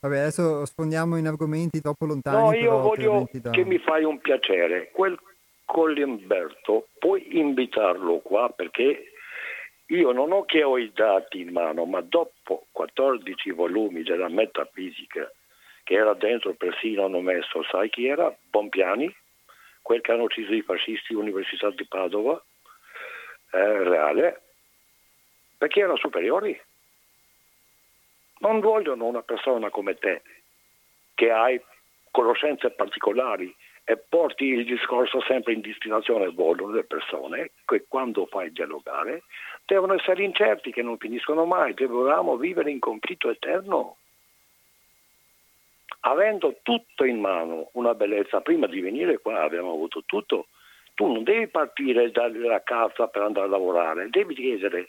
Vabbè, 0.00 0.18
adesso 0.18 0.64
sfondiamo 0.64 1.16
in 1.16 1.26
argomenti 1.26 1.80
troppo 1.80 2.06
lontani. 2.06 2.42
No, 2.42 2.52
io 2.54 2.78
voglio 2.78 3.28
da- 3.32 3.50
che 3.50 3.64
mi 3.64 3.78
fai 3.78 4.04
un 4.04 4.18
piacere. 4.18 4.90
Quel 4.92 5.18
Collimberto, 5.64 6.88
puoi 6.98 7.38
invitarlo 7.38 8.18
qua 8.18 8.50
perché 8.50 9.12
io 9.86 10.12
non 10.12 10.32
ho 10.32 10.44
che 10.44 10.62
ho 10.62 10.76
i 10.78 10.90
dati 10.92 11.40
in 11.40 11.52
mano, 11.52 11.84
ma 11.84 12.00
dopo 12.00 12.32
14 12.72 13.50
volumi 13.50 14.02
della 14.02 14.28
metafisica 14.28 15.30
che 15.82 15.94
era 15.94 16.14
dentro 16.14 16.54
persino 16.54 17.04
hanno 17.04 17.20
messo, 17.20 17.62
sai 17.64 17.90
chi 17.90 18.06
era? 18.06 18.32
Bompiani, 18.48 19.12
quel 19.82 20.00
che 20.00 20.12
hanno 20.12 20.24
ucciso 20.24 20.52
i 20.52 20.62
fascisti 20.62 21.12
all'Università 21.12 21.70
di 21.70 21.84
Padova, 21.86 22.40
eh, 23.50 23.82
reale, 23.82 24.42
perché 25.58 25.80
erano 25.80 25.96
superiori. 25.96 26.60
Non 28.38 28.60
vogliono 28.60 29.06
una 29.06 29.22
persona 29.22 29.68
come 29.70 29.96
te, 29.98 30.22
che 31.14 31.30
hai 31.30 31.60
conoscenze 32.10 32.70
particolari 32.70 33.54
e 33.84 33.96
porti 33.96 34.44
il 34.44 34.64
discorso 34.64 35.20
sempre 35.22 35.52
in 35.52 35.60
destinazione, 35.60 36.28
vogliono 36.28 36.72
le 36.72 36.84
persone 36.84 37.50
che 37.64 37.84
quando 37.88 38.26
fai 38.26 38.52
dialogare 38.52 39.24
devono 39.64 39.94
essere 39.94 40.22
incerti 40.22 40.70
che 40.70 40.82
non 40.82 40.98
finiscono 40.98 41.44
mai, 41.44 41.74
dobbiamo 41.74 42.36
vivere 42.36 42.70
in 42.70 42.78
conflitto 42.78 43.30
eterno. 43.30 43.96
Avendo 46.00 46.58
tutto 46.62 47.04
in 47.04 47.20
mano, 47.20 47.70
una 47.72 47.94
bellezza, 47.94 48.40
prima 48.40 48.66
di 48.66 48.80
venire 48.80 49.18
qua 49.18 49.42
abbiamo 49.42 49.72
avuto 49.72 50.02
tutto, 50.06 50.46
tu 50.94 51.06
non 51.06 51.22
devi 51.24 51.48
partire 51.48 52.10
dalla 52.10 52.62
casa 52.62 53.08
per 53.08 53.22
andare 53.22 53.46
a 53.46 53.50
lavorare, 53.50 54.08
devi 54.08 54.34
chiedere 54.34 54.88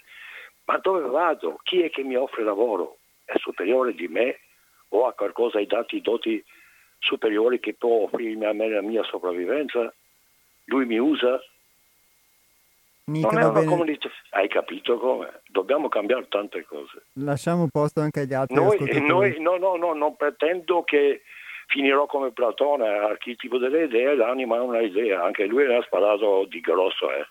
ma 0.65 0.77
dove 0.77 1.01
vado? 1.09 1.59
Chi 1.63 1.81
è 1.81 1.89
che 1.89 2.03
mi 2.03 2.15
offre 2.15 2.43
lavoro? 2.43 2.97
è 3.31 3.37
superiore 3.37 3.93
di 3.93 4.07
me 4.07 4.39
o 4.89 5.05
ha 5.05 5.13
qualcosa 5.13 5.57
ai 5.57 5.65
dati 5.65 6.01
doti 6.01 6.43
superiori 7.02 7.60
che 7.60 7.74
può 7.74 8.04
offrirmi 8.04 8.45
a 8.45 8.54
me 8.54 8.70
la 8.70 8.82
mia 8.82 9.04
sopravvivenza? 9.04 9.93
Lui 10.66 10.86
mi 10.86 10.97
usa? 10.97 11.41
Nick, 13.06 13.32
non 13.32 13.41
è 13.41 13.45
una 13.45 13.64
comunità. 13.66 14.10
Hai 14.30 14.47
capito 14.47 14.97
come? 14.97 15.41
Dobbiamo 15.47 15.89
cambiare 15.89 16.28
tante 16.30 16.64
cose. 16.64 17.08
Lasciamo 17.14 17.68
posto 17.70 17.99
anche 17.99 18.22
agli 18.22 18.34
altri 18.34 18.56
Noi, 18.56 18.78
noi- 19.02 19.39
no, 19.41 19.58
no, 19.58 19.76
no, 19.76 19.93
non 19.93 20.16
pretendo 20.16 20.84
che 20.84 21.24
finirò 21.68 22.06
come 22.06 22.32
Platone, 22.32 22.88
archetipo 22.88 23.58
delle 23.58 23.86
idee, 23.86 24.16
l'anima 24.16 24.58
ha 24.58 24.62
una 24.62 24.82
idea, 24.82 25.24
anche 25.24 25.45
lui 25.45 25.66
ne 25.66 25.78
ha 25.78 25.82
sparato 25.82 26.45
di 26.45 26.60
grosso, 26.60 27.12
eh. 27.12 27.26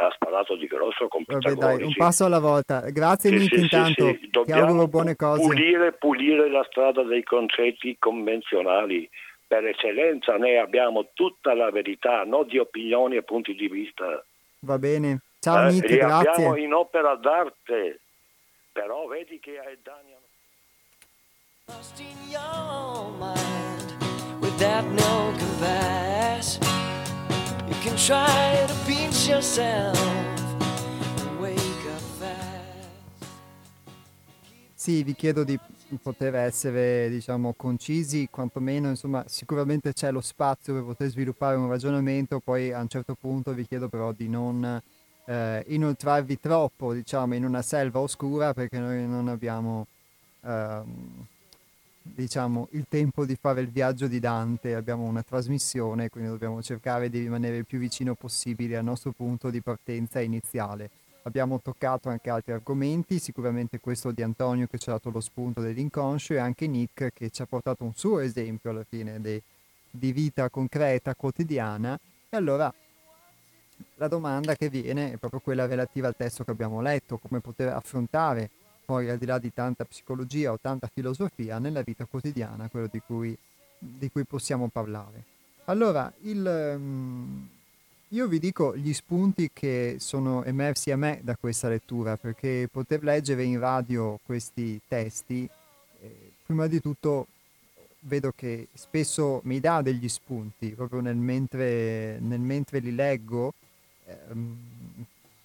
Ha 0.00 0.10
sparato 0.14 0.54
di 0.54 0.66
grosso 0.68 1.08
con 1.08 1.24
Vabbè, 1.26 1.54
dai, 1.54 1.82
un 1.82 1.92
passo 1.96 2.24
alla 2.24 2.38
volta. 2.38 2.88
Grazie 2.90 3.30
Sì, 3.30 3.36
Nick 3.36 3.48
sì, 3.52 3.56
sì, 3.58 3.62
intanto, 3.64 4.06
sì. 4.06 4.18
ti 4.20 4.28
Dobbiamo 4.30 4.66
auguro 4.66 4.86
buone 4.86 5.16
cose. 5.16 5.42
Pulire, 5.42 5.92
pulire 5.92 6.48
la 6.48 6.64
strada 6.70 7.02
dei 7.02 7.24
concetti 7.24 7.96
convenzionali. 7.98 9.08
Per 9.46 9.66
eccellenza 9.66 10.36
ne 10.36 10.58
abbiamo 10.58 11.08
tutta 11.14 11.52
la 11.54 11.70
verità, 11.70 12.22
non 12.24 12.46
di 12.46 12.58
opinioni 12.58 13.16
e 13.16 13.22
punti 13.24 13.54
di 13.56 13.66
vista. 13.66 14.24
Va 14.60 14.78
bene. 14.78 15.22
Ciao 15.40 15.66
Eh, 15.68 15.72
Nick, 15.72 15.88
li 15.90 16.00
abbiamo 16.00 16.22
grazie. 16.22 16.60
in 16.62 16.72
opera 16.74 17.14
d'arte, 17.16 18.00
però 18.70 19.06
vedi 19.06 19.40
che 19.40 19.54
danni 19.82 20.12
hanno- 20.12 20.26
Lost 21.66 21.98
in 21.98 22.30
your 22.30 23.10
mind 23.18 23.96
without 24.40 24.84
no 24.92 25.32
compass. 25.38 26.58
You 27.66 27.74
can 27.82 27.96
try 27.96 28.66
to 28.66 28.74
pinch 28.86 29.17
Sì, 34.72 35.02
vi 35.02 35.14
chiedo 35.14 35.44
di 35.44 35.58
poter 36.00 36.34
essere, 36.34 37.10
diciamo, 37.10 37.52
concisi, 37.52 38.28
quantomeno, 38.30 38.88
insomma, 38.88 39.22
sicuramente 39.26 39.92
c'è 39.92 40.10
lo 40.10 40.22
spazio 40.22 40.72
per 40.72 40.82
poter 40.82 41.10
sviluppare 41.10 41.56
un 41.56 41.68
ragionamento, 41.68 42.40
poi 42.40 42.72
a 42.72 42.80
un 42.80 42.88
certo 42.88 43.14
punto 43.20 43.52
vi 43.52 43.66
chiedo 43.66 43.90
però 43.90 44.12
di 44.12 44.30
non 44.30 44.80
eh, 45.26 45.64
inoltrarvi 45.66 46.40
troppo, 46.40 46.94
diciamo, 46.94 47.34
in 47.34 47.44
una 47.44 47.60
selva 47.60 48.00
oscura 48.00 48.54
perché 48.54 48.78
noi 48.78 49.06
non 49.06 49.28
abbiamo, 49.28 49.86
ehm, 50.42 51.26
diciamo, 52.14 52.68
il 52.72 52.86
tempo 52.88 53.24
di 53.24 53.36
fare 53.36 53.60
il 53.60 53.70
viaggio 53.70 54.06
di 54.06 54.18
Dante, 54.18 54.74
abbiamo 54.74 55.04
una 55.04 55.22
trasmissione, 55.22 56.08
quindi 56.08 56.30
dobbiamo 56.30 56.62
cercare 56.62 57.08
di 57.08 57.20
rimanere 57.20 57.56
il 57.56 57.66
più 57.66 57.78
vicino 57.78 58.14
possibile 58.14 58.76
al 58.76 58.84
nostro 58.84 59.12
punto 59.12 59.50
di 59.50 59.60
partenza 59.60 60.20
iniziale. 60.20 60.90
Abbiamo 61.22 61.60
toccato 61.60 62.08
anche 62.08 62.30
altri 62.30 62.52
argomenti, 62.52 63.18
sicuramente 63.18 63.80
questo 63.80 64.12
di 64.12 64.22
Antonio 64.22 64.66
che 64.66 64.78
ci 64.78 64.88
ha 64.88 64.92
dato 64.92 65.10
lo 65.10 65.20
spunto 65.20 65.60
dell'inconscio 65.60 66.32
e 66.32 66.38
anche 66.38 66.66
Nick 66.66 67.10
che 67.12 67.30
ci 67.30 67.42
ha 67.42 67.46
portato 67.46 67.84
un 67.84 67.92
suo 67.94 68.20
esempio 68.20 68.70
alla 68.70 68.84
fine 68.88 69.20
de- 69.20 69.42
di 69.90 70.12
vita 70.12 70.48
concreta, 70.48 71.14
quotidiana. 71.14 71.98
E 72.30 72.36
allora 72.36 72.72
la 73.96 74.08
domanda 74.08 74.54
che 74.54 74.68
viene 74.68 75.12
è 75.12 75.16
proprio 75.16 75.40
quella 75.40 75.66
relativa 75.66 76.08
al 76.08 76.16
testo 76.16 76.44
che 76.44 76.50
abbiamo 76.50 76.80
letto, 76.80 77.18
come 77.18 77.40
poter 77.40 77.68
affrontare 77.68 78.50
poi 78.88 79.10
al 79.10 79.18
di 79.18 79.26
là 79.26 79.38
di 79.38 79.52
tanta 79.52 79.84
psicologia 79.84 80.50
o 80.50 80.58
tanta 80.58 80.88
filosofia 80.90 81.58
nella 81.58 81.82
vita 81.82 82.06
quotidiana, 82.06 82.70
quello 82.70 82.88
di 82.90 83.02
cui, 83.04 83.36
di 83.78 84.10
cui 84.10 84.24
possiamo 84.24 84.68
parlare. 84.68 85.24
Allora, 85.66 86.10
il, 86.22 86.46
ehm, 86.46 87.48
io 88.08 88.26
vi 88.28 88.38
dico 88.38 88.74
gli 88.74 88.94
spunti 88.94 89.50
che 89.52 89.96
sono 89.98 90.42
emersi 90.42 90.90
a 90.90 90.96
me 90.96 91.20
da 91.22 91.36
questa 91.36 91.68
lettura, 91.68 92.16
perché 92.16 92.66
poter 92.72 93.04
leggere 93.04 93.42
in 93.42 93.58
radio 93.58 94.18
questi 94.24 94.80
testi, 94.88 95.46
eh, 96.00 96.32
prima 96.46 96.66
di 96.66 96.80
tutto 96.80 97.26
vedo 98.00 98.32
che 98.34 98.68
spesso 98.72 99.42
mi 99.44 99.60
dà 99.60 99.82
degli 99.82 100.08
spunti, 100.08 100.70
proprio 100.70 101.00
nel 101.00 101.16
mentre, 101.16 102.18
nel 102.20 102.40
mentre 102.40 102.78
li 102.78 102.94
leggo, 102.94 103.52
ehm, 104.06 104.56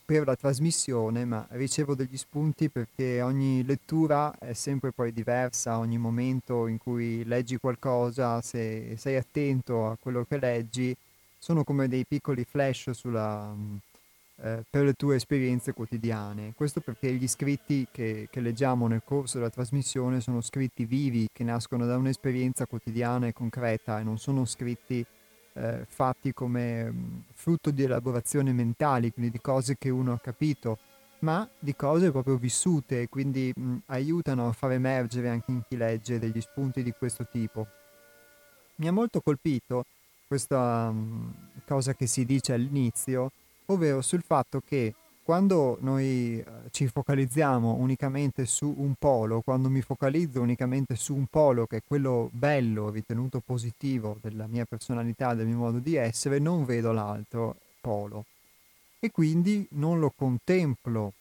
per 0.06 0.26
la 0.26 0.36
trasmissione, 0.36 1.26
ma 1.26 1.46
ricevo 1.52 1.96
degli 1.96 2.18
spunti 2.18 2.70
perché 2.70 3.22
ogni 3.22 3.64
lettura 3.64 4.34
è 4.38 4.54
sempre 4.54 4.92
poi 4.92 5.14
diversa, 5.14 5.78
ogni 5.78 5.98
momento 5.98 6.68
in 6.68 6.78
cui 6.78 7.24
leggi 7.26 7.58
qualcosa, 7.58 8.42
se 8.42 8.96
sei 8.98 9.16
attento 9.16 9.88
a 9.88 9.98
quello 10.00 10.26
che 10.28 10.38
leggi, 10.38 10.96
sono 11.38 11.64
come 11.64 11.88
dei 11.88 12.06
piccoli 12.06 12.46
flash 12.46 12.92
sulla, 12.92 13.54
eh, 14.42 14.64
per 14.70 14.84
le 14.84 14.94
tue 14.94 15.16
esperienze 15.16 15.74
quotidiane. 15.74 16.54
Questo 16.56 16.82
perché 16.82 17.14
gli 17.14 17.28
scritti 17.28 17.88
che, 17.92 18.28
che 18.30 18.40
leggiamo 18.40 18.88
nel 18.88 19.02
corso 19.06 19.38
della 19.38 19.50
trasmissione 19.50 20.22
sono 20.22 20.42
scritti 20.42 20.86
vivi, 20.86 21.28
che 21.32 21.44
nascono 21.44 21.86
da 21.86 21.98
un'esperienza 21.98 22.66
quotidiana 22.66 23.28
e 23.28 23.34
concreta 23.34 24.00
e 24.00 24.04
non 24.04 24.18
sono 24.18 24.46
scritti 24.46 25.06
eh, 25.54 25.86
fatti 25.88 26.34
come 26.34 26.92
mh, 26.92 27.24
frutto 27.34 27.72
di 27.72 27.84
elaborazioni 27.84 28.54
mentali, 28.54 29.12
quindi 29.12 29.32
di 29.32 29.40
cose 29.42 29.78
che 29.78 29.90
uno 29.90 30.14
ha 30.14 30.20
capito, 30.20 30.78
ma 31.20 31.48
di 31.58 31.76
cose 31.76 32.12
proprio 32.12 32.36
vissute 32.38 33.08
quindi 33.08 33.52
mh, 33.56 33.76
aiutano 33.88 34.48
a 34.48 34.52
far 34.52 34.72
emergere 34.72 35.30
anche 35.30 35.52
in 35.52 35.62
chi 35.68 35.78
legge 35.78 36.20
degli 36.20 36.42
spunti 36.42 36.84
di 36.84 36.92
questo 36.92 37.28
tipo. 37.30 37.68
Mi 38.76 38.88
ha 38.88 38.92
molto 38.92 39.22
colpito 39.22 39.86
questa 40.28 40.92
mh, 40.92 41.62
cosa 41.66 41.94
che 41.94 42.08
si 42.08 42.26
dice 42.26 42.54
all'inizio, 42.54 43.32
ovvero 43.68 44.02
sul 44.02 44.24
fatto 44.24 44.62
che 44.66 44.94
quando 45.24 45.78
noi 45.82 46.40
eh, 46.40 46.46
ci 46.72 46.88
focalizziamo 46.88 47.76
unicamente 47.76 48.46
su 48.46 48.74
un 48.78 48.94
polo, 49.00 49.42
quando 49.42 49.70
mi 49.70 49.82
focalizzo 49.82 50.42
unicamente 50.42 50.96
su 50.96 51.16
un 51.16 51.28
polo 51.28 51.66
che 51.66 51.78
è 51.78 51.82
quello 51.86 52.30
bello, 52.34 52.90
ritenuto 52.90 53.40
positivo 53.40 54.18
della 54.22 54.48
mia 54.48 54.66
personalità, 54.66 55.34
del 55.34 55.48
mio 55.48 55.58
modo 55.58 55.80
di 55.80 55.96
essere, 55.96 56.40
non 56.40 56.66
vedo 56.66 56.92
l'altro 56.92 57.56
polo. 57.80 58.26
E 59.00 59.12
quindi 59.12 59.66
non 59.72 60.00
lo 60.00 60.12
contemplo 60.16 61.14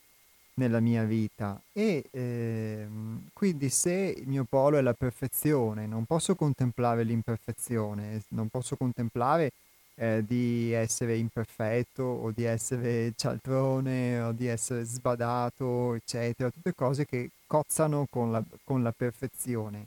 nella 0.55 0.81
mia 0.81 1.05
vita. 1.05 1.61
E 1.73 2.05
ehm, 2.11 3.29
quindi 3.33 3.69
se 3.71 4.15
il 4.17 4.29
mio 4.29 4.45
polo 4.49 4.79
è 4.79 4.81
la 4.83 4.95
perfezione, 4.95 5.87
non 5.87 6.05
posso 6.05 6.35
contemplare 6.35 7.05
l'imperfezione, 7.05 8.23
non 8.29 8.49
posso 8.49 8.77
contemplare 8.77 9.53
eh, 9.97 10.25
di 10.27 10.73
essere 10.73 11.17
imperfetto 11.17 12.03
o 12.03 12.31
di 12.31 12.45
essere 12.45 13.13
cialtrone 13.17 14.21
o 14.21 14.33
di 14.33 14.47
essere 14.47 14.85
sbadato, 14.85 15.95
eccetera, 15.95 16.51
tutte 16.51 16.75
cose 16.75 17.05
che 17.05 17.31
cozzano 17.47 18.07
con 18.11 18.31
la, 18.33 18.43
con 18.65 18.83
la 18.83 18.93
perfezione. 18.93 19.87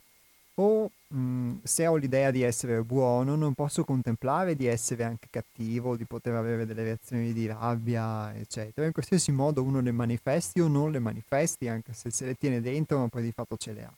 O 0.57 0.89
mh, 1.07 1.55
se 1.63 1.85
ho 1.85 1.97
l'idea 1.97 2.31
di 2.31 2.41
essere 2.41 2.81
buono, 2.81 3.35
non 3.35 3.53
posso 3.53 3.83
contemplare 3.83 4.55
di 4.55 4.67
essere 4.67 5.03
anche 5.03 5.27
cattivo, 5.29 5.97
di 5.97 6.05
poter 6.05 6.33
avere 6.35 6.65
delle 6.65 6.83
reazioni 6.83 7.33
di 7.33 7.45
rabbia, 7.45 8.33
eccetera. 8.33 8.85
In 8.85 8.93
qualsiasi 8.93 9.31
modo 9.31 9.63
uno 9.63 9.81
le 9.81 9.91
manifesti 9.91 10.61
o 10.61 10.67
non 10.67 10.91
le 10.91 10.99
manifesti, 10.99 11.67
anche 11.67 11.93
se 11.93 12.09
se 12.09 12.25
le 12.25 12.35
tiene 12.35 12.61
dentro, 12.61 12.99
ma 12.99 13.07
poi 13.09 13.23
di 13.23 13.31
fatto 13.33 13.57
ce 13.57 13.73
le 13.73 13.83
ha. 13.83 13.93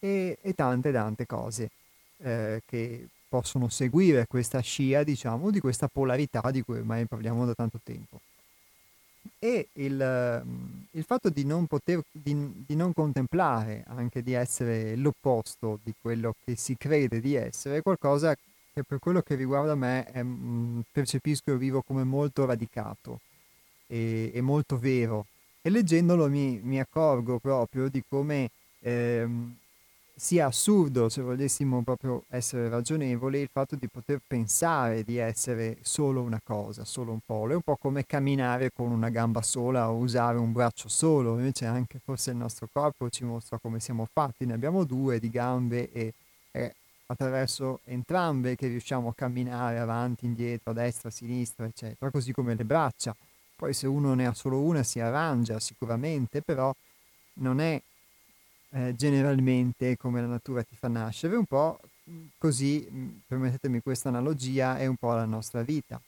E, 0.00 0.38
e 0.40 0.54
tante 0.54 0.90
tante 0.90 1.26
cose 1.26 1.70
eh, 2.22 2.62
che 2.66 3.06
possono 3.30 3.68
seguire 3.68 4.26
questa 4.26 4.58
scia, 4.58 5.04
diciamo, 5.04 5.52
di 5.52 5.60
questa 5.60 5.86
polarità 5.86 6.50
di 6.50 6.62
cui 6.62 6.78
ormai 6.78 7.06
parliamo 7.06 7.46
da 7.46 7.54
tanto 7.54 7.78
tempo. 7.82 8.20
E 9.38 9.68
il, 9.74 10.00
ehm, 10.00 10.86
il 10.90 11.04
fatto 11.04 11.30
di 11.30 11.44
non 11.44 11.66
poter, 11.66 12.02
di, 12.10 12.64
di 12.66 12.74
non 12.74 12.92
contemplare, 12.92 13.84
anche 13.86 14.22
di 14.22 14.32
essere 14.32 14.96
l'opposto 14.96 15.78
di 15.84 15.94
quello 15.98 16.34
che 16.44 16.56
si 16.56 16.76
crede 16.76 17.20
di 17.20 17.34
essere, 17.36 17.76
è 17.76 17.82
qualcosa 17.82 18.34
che 18.72 18.82
per 18.82 18.98
quello 18.98 19.22
che 19.22 19.36
riguarda 19.36 19.76
me 19.76 20.04
è, 20.06 20.22
mm, 20.22 20.80
percepisco 20.90 21.52
e 21.52 21.56
vivo 21.56 21.82
come 21.82 22.02
molto 22.02 22.44
radicato 22.44 23.20
e, 23.86 24.32
e 24.34 24.40
molto 24.40 24.76
vero. 24.76 25.26
E 25.62 25.70
leggendolo 25.70 26.28
mi, 26.28 26.58
mi 26.62 26.80
accorgo 26.80 27.38
proprio 27.38 27.88
di 27.88 28.02
come 28.08 28.50
ehm, 28.80 29.54
sia 30.20 30.44
assurdo, 30.44 31.08
se 31.08 31.22
volessimo 31.22 31.82
proprio 31.82 32.24
essere 32.28 32.68
ragionevoli, 32.68 33.38
il 33.38 33.48
fatto 33.50 33.74
di 33.74 33.88
poter 33.88 34.20
pensare 34.24 35.02
di 35.02 35.16
essere 35.16 35.78
solo 35.80 36.20
una 36.20 36.42
cosa, 36.44 36.84
solo 36.84 37.12
un 37.12 37.20
polo. 37.24 37.52
È 37.52 37.54
un 37.54 37.62
po' 37.62 37.76
come 37.76 38.04
camminare 38.04 38.70
con 38.70 38.90
una 38.90 39.08
gamba 39.08 39.40
sola 39.40 39.90
o 39.90 39.96
usare 39.96 40.36
un 40.36 40.52
braccio 40.52 40.90
solo, 40.90 41.38
invece 41.38 41.64
anche 41.64 42.02
forse 42.04 42.32
il 42.32 42.36
nostro 42.36 42.68
corpo 42.70 43.08
ci 43.08 43.24
mostra 43.24 43.58
come 43.58 43.80
siamo 43.80 44.06
fatti, 44.12 44.44
ne 44.44 44.52
abbiamo 44.52 44.84
due 44.84 45.18
di 45.18 45.30
gambe 45.30 45.90
e 45.90 46.12
è 46.50 46.70
attraverso 47.06 47.80
entrambe 47.84 48.56
che 48.56 48.66
riusciamo 48.66 49.08
a 49.08 49.14
camminare 49.14 49.78
avanti, 49.78 50.26
indietro, 50.26 50.72
a 50.72 50.74
destra, 50.74 51.08
a 51.08 51.12
sinistra, 51.12 51.64
eccetera, 51.64 52.10
così 52.10 52.32
come 52.32 52.54
le 52.54 52.64
braccia. 52.66 53.16
Poi 53.56 53.72
se 53.72 53.86
uno 53.86 54.12
ne 54.12 54.26
ha 54.26 54.34
solo 54.34 54.60
una 54.60 54.82
si 54.82 55.00
arrangia 55.00 55.58
sicuramente, 55.60 56.42
però 56.42 56.70
non 57.36 57.58
è 57.58 57.80
eh, 58.72 58.94
generalmente 58.94 59.96
come 59.96 60.20
la 60.20 60.26
natura 60.26 60.62
ti 60.62 60.76
fa 60.76 60.88
nascere, 60.88 61.36
un 61.36 61.46
po' 61.46 61.78
così, 62.38 62.86
mh, 62.88 63.22
permettetemi 63.26 63.80
questa 63.82 64.08
analogia, 64.08 64.78
è 64.78 64.86
un 64.86 64.96
po' 64.96 65.12
la 65.14 65.24
nostra 65.24 65.62
vita. 65.62 66.00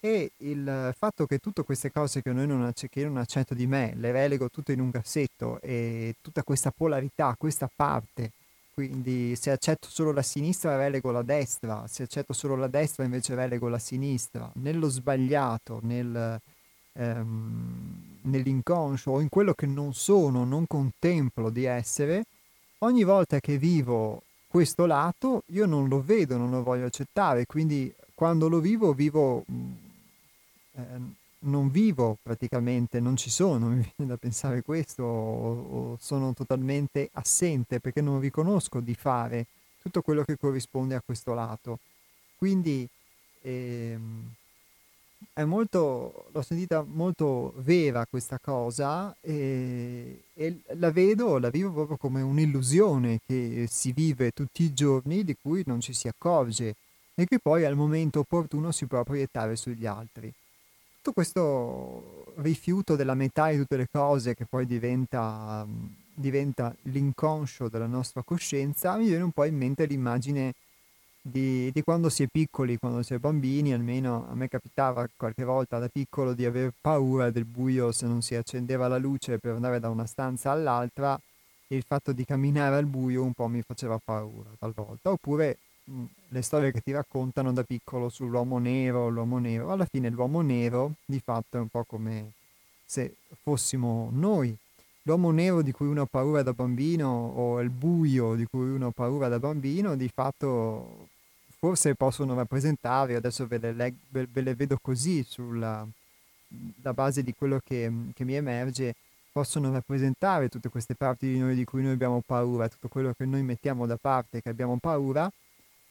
E 0.00 0.30
il 0.38 0.94
fatto 0.96 1.26
che 1.26 1.38
tutte 1.38 1.64
queste 1.64 1.90
cose 1.90 2.22
che, 2.22 2.32
non, 2.32 2.62
acc- 2.62 2.88
che 2.88 3.00
io 3.00 3.08
non 3.08 3.16
accetto 3.16 3.54
di 3.54 3.66
me, 3.66 3.94
le 3.96 4.12
relego 4.12 4.48
tutte 4.48 4.72
in 4.72 4.80
un 4.80 4.90
cassetto 4.92 5.60
e 5.60 6.14
tutta 6.20 6.42
questa 6.44 6.70
polarità, 6.70 7.34
questa 7.36 7.68
parte, 7.74 8.30
quindi 8.72 9.34
se 9.34 9.50
accetto 9.50 9.88
solo 9.90 10.12
la 10.12 10.22
sinistra 10.22 10.76
relego 10.76 11.10
la 11.10 11.22
destra, 11.22 11.84
se 11.88 12.04
accetto 12.04 12.32
solo 12.32 12.54
la 12.54 12.68
destra 12.68 13.04
invece 13.04 13.34
relego 13.34 13.68
la 13.68 13.80
sinistra, 13.80 14.48
nello 14.54 14.88
sbagliato, 14.88 15.80
nel, 15.82 16.40
ehm, 16.98 18.18
nell'inconscio 18.22 19.12
o 19.12 19.20
in 19.20 19.28
quello 19.28 19.54
che 19.54 19.66
non 19.66 19.94
sono, 19.94 20.44
non 20.44 20.66
contemplo 20.66 21.50
di 21.50 21.64
essere, 21.64 22.26
ogni 22.78 23.04
volta 23.04 23.40
che 23.40 23.56
vivo 23.56 24.22
questo 24.48 24.86
lato 24.86 25.42
io 25.48 25.66
non 25.66 25.88
lo 25.88 26.02
vedo, 26.02 26.36
non 26.36 26.50
lo 26.50 26.62
voglio 26.62 26.86
accettare, 26.86 27.46
quindi 27.46 27.92
quando 28.14 28.48
lo 28.48 28.60
vivo 28.60 28.92
vivo, 28.94 29.44
eh, 30.72 30.82
non 31.40 31.70
vivo 31.70 32.18
praticamente, 32.20 32.98
non 32.98 33.16
ci 33.16 33.30
sono, 33.30 33.68
mi 33.68 33.92
viene 33.96 34.10
da 34.10 34.16
pensare 34.16 34.62
questo, 34.62 35.04
o, 35.04 35.92
o 35.92 35.96
sono 36.00 36.34
totalmente 36.34 37.10
assente 37.12 37.78
perché 37.78 38.00
non 38.00 38.20
riconosco 38.20 38.80
di 38.80 38.94
fare 38.94 39.46
tutto 39.80 40.02
quello 40.02 40.24
che 40.24 40.36
corrisponde 40.36 40.94
a 40.94 41.02
questo 41.04 41.32
lato. 41.34 41.78
Quindi 42.36 42.88
ehm, 43.42 44.34
è 45.32 45.44
molto, 45.44 46.26
l'ho 46.32 46.42
sentita 46.42 46.84
molto 46.86 47.52
vera 47.58 48.06
questa 48.06 48.38
cosa 48.38 49.14
e, 49.20 50.24
e, 50.34 50.60
la 50.74 50.90
vedo, 50.90 51.38
la 51.38 51.50
vivo 51.50 51.72
proprio 51.72 51.96
come 51.96 52.22
un'illusione 52.22 53.20
che 53.26 53.66
si 53.70 53.92
vive 53.92 54.32
tutti 54.32 54.62
i 54.62 54.74
giorni 54.74 55.24
di 55.24 55.36
cui 55.40 55.62
non 55.66 55.80
ci 55.80 55.92
si 55.92 56.08
accorge 56.08 56.74
e 57.14 57.24
che 57.26 57.38
poi 57.38 57.64
al 57.64 57.74
momento 57.74 58.20
opportuno 58.20 58.70
si 58.70 58.86
può 58.86 59.02
proiettare 59.02 59.56
sugli 59.56 59.86
altri. 59.86 60.32
Tutto 60.96 61.12
questo 61.12 62.32
rifiuto 62.36 62.96
della 62.96 63.14
metà 63.14 63.50
di 63.50 63.58
tutte 63.58 63.76
le 63.76 63.88
cose 63.90 64.34
che 64.34 64.44
poi 64.44 64.66
diventa, 64.66 65.66
diventa 66.14 66.74
l'inconscio 66.82 67.68
della 67.68 67.86
nostra 67.86 68.22
coscienza, 68.22 68.96
mi 68.96 69.06
viene 69.06 69.24
un 69.24 69.32
po' 69.32 69.44
in 69.44 69.56
mente 69.56 69.86
l'immagine 69.86 70.54
di, 71.30 71.70
di, 71.72 71.82
quando 71.82 72.08
si 72.08 72.22
è 72.22 72.26
piccoli, 72.30 72.78
quando 72.78 73.02
si 73.02 73.14
è 73.14 73.18
bambini, 73.18 73.72
almeno 73.72 74.26
a 74.28 74.34
me 74.34 74.48
capitava 74.48 75.08
qualche 75.16 75.44
volta 75.44 75.78
da 75.78 75.88
piccolo 75.88 76.32
di 76.32 76.44
aver 76.44 76.72
paura 76.80 77.30
del 77.30 77.44
buio 77.44 77.92
se 77.92 78.06
non 78.06 78.22
si 78.22 78.34
accendeva 78.34 78.88
la 78.88 78.98
luce 78.98 79.38
per 79.38 79.54
andare 79.54 79.80
da 79.80 79.88
una 79.88 80.06
stanza 80.06 80.50
all'altra 80.50 81.18
e 81.68 81.76
il 81.76 81.84
fatto 81.86 82.12
di 82.12 82.24
camminare 82.24 82.76
al 82.76 82.86
buio 82.86 83.22
un 83.22 83.32
po' 83.32 83.46
mi 83.46 83.62
faceva 83.62 84.00
paura 84.02 84.48
talvolta, 84.58 85.10
oppure 85.10 85.58
mh, 85.84 86.04
le 86.28 86.42
storie 86.42 86.72
che 86.72 86.80
ti 86.80 86.92
raccontano 86.92 87.52
da 87.52 87.62
piccolo 87.62 88.08
sull'uomo 88.08 88.58
nero, 88.58 89.08
l'uomo 89.08 89.38
nero, 89.38 89.70
alla 89.70 89.84
fine 89.84 90.08
l'uomo 90.10 90.40
nero 90.40 90.94
di 91.04 91.20
fatto 91.20 91.58
è 91.58 91.60
un 91.60 91.68
po' 91.68 91.84
come 91.84 92.32
se 92.84 93.16
fossimo 93.42 94.08
noi. 94.12 94.56
L'uomo 95.02 95.30
nero 95.30 95.62
di 95.62 95.72
cui 95.72 95.86
uno 95.86 96.02
ha 96.02 96.06
paura 96.06 96.42
da 96.42 96.52
bambino 96.52 97.08
o 97.08 97.60
il 97.60 97.70
buio 97.70 98.34
di 98.34 98.44
cui 98.44 98.68
uno 98.68 98.88
ha 98.88 98.90
paura 98.90 99.28
da 99.28 99.38
bambino, 99.38 99.96
di 99.96 100.10
fatto 100.12 101.08
forse 101.58 101.94
possono 101.96 102.34
rappresentare, 102.34 103.16
adesso 103.16 103.46
ve 103.46 103.58
le, 103.58 103.72
leg- 103.72 103.96
ve 104.10 104.40
le 104.40 104.54
vedo 104.54 104.78
così 104.80 105.24
sulla 105.24 105.86
base 106.94 107.22
di 107.22 107.34
quello 107.34 107.60
che, 107.64 107.92
che, 108.14 108.24
mi 108.24 108.34
emerge, 108.34 108.94
possono 109.32 109.72
rappresentare 109.72 110.48
tutte 110.48 110.68
queste 110.68 110.94
parti 110.94 111.26
di 111.26 111.38
noi 111.38 111.54
di 111.54 111.64
cui 111.64 111.82
noi 111.82 111.92
abbiamo 111.92 112.22
paura, 112.24 112.68
tutto 112.68 112.88
quello 112.88 113.12
che 113.12 113.24
noi 113.24 113.42
mettiamo 113.42 113.86
da 113.86 113.96
parte, 113.96 114.40
che 114.40 114.48
abbiamo 114.48 114.78
paura, 114.78 115.30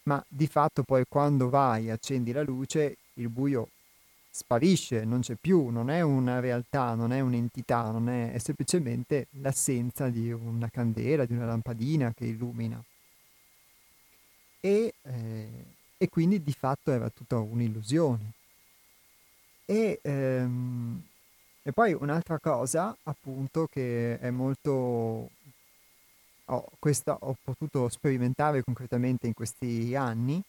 ma 0.04 0.24
di 0.28 0.48
fatto 0.48 0.84
poi 0.84 1.04
quando 1.08 1.50
vai 1.50 1.88
e 1.88 1.92
accendi 1.92 2.32
la 2.32 2.44
luce, 2.44 2.98
il 3.16 3.28
buio 3.28 3.70
sparisce, 4.30 5.04
non 5.04 5.20
c'è 5.20 5.36
più, 5.36 5.68
non 5.68 5.90
è 5.90 6.02
una 6.02 6.40
realtà, 6.40 6.94
non 6.94 7.12
è 7.12 7.20
un'entità, 7.20 7.92
non 7.92 8.08
è, 8.08 8.32
è 8.32 8.38
semplicemente 8.38 9.28
l'assenza 9.42 10.08
di 10.10 10.32
una 10.32 10.70
candela, 10.70 11.26
di 11.26 11.34
una 11.34 11.46
lampadina 11.46 12.14
che 12.14 12.26
illumina 12.26 12.82
e, 14.60 14.94
eh, 15.02 15.66
e 15.98 16.10
quindi 16.10 16.44
di 16.44 16.54
fatto 16.54 16.92
era 16.92 17.10
tutta 17.10 17.38
un'illusione. 17.38 18.34
E, 19.66 20.00
ehm, 20.02 21.02
e 21.64 21.72
poi 21.74 21.94
un'altra 21.94 22.40
cosa, 22.40 22.96
appunto, 23.04 23.68
che 23.68 24.20
è 24.20 24.30
molto... 24.30 25.30
Oh, 26.50 26.66
questa 26.80 27.18
ho 27.20 27.36
potuto 27.44 27.90
sperimentare 27.90 28.64
concretamente 28.64 29.28
in 29.28 29.34
questi 29.34 29.94
anni, 29.96 30.42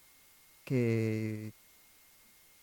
che, 0.63 1.53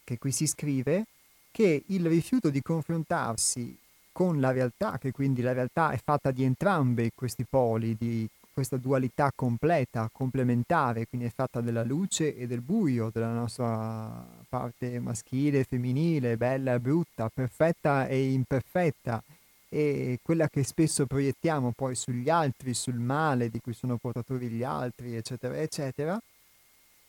che 0.06 0.18
qui 0.18 0.32
si 0.32 0.48
scrive, 0.48 1.06
che 1.52 1.84
il 1.88 2.06
rifiuto 2.08 2.50
di 2.50 2.62
confrontarsi 2.62 3.78
con 4.14 4.40
la 4.40 4.52
realtà, 4.52 4.98
che 4.98 5.12
quindi 5.12 5.42
la 5.42 5.52
realtà 5.52 5.92
è 5.92 6.00
fatta 6.02 6.32
di 6.32 6.44
entrambi 6.44 7.12
questi 7.14 7.44
poli, 7.44 7.98
di 8.00 8.26
questa 8.56 8.78
dualità 8.78 9.34
completa, 9.36 10.10
complementare, 10.14 11.08
quindi 11.08 11.28
è 11.28 11.30
fatta 11.30 11.60
della 11.60 11.84
luce 11.84 12.38
e 12.38 12.48
del 12.48 12.62
buio, 12.62 13.10
della 13.12 13.34
nostra 13.34 14.26
parte 14.48 14.98
maschile 15.02 15.60
e 15.60 15.64
femminile, 15.66 16.38
bella 16.38 16.76
e 16.76 16.80
brutta, 16.80 17.30
perfetta 17.34 18.08
e 18.08 18.32
imperfetta, 18.32 19.22
e 19.68 20.20
quella 20.24 20.48
che 20.48 20.64
spesso 20.64 21.06
proiettiamo 21.06 21.74
poi 21.76 21.96
sugli 21.96 22.30
altri, 22.30 22.74
sul 22.74 22.96
male 22.96 23.50
di 23.50 23.60
cui 23.60 23.74
sono 23.74 23.98
portatori 23.98 24.48
gli 24.48 24.64
altri, 24.64 25.18
eccetera, 25.18 25.58
eccetera, 25.58 26.18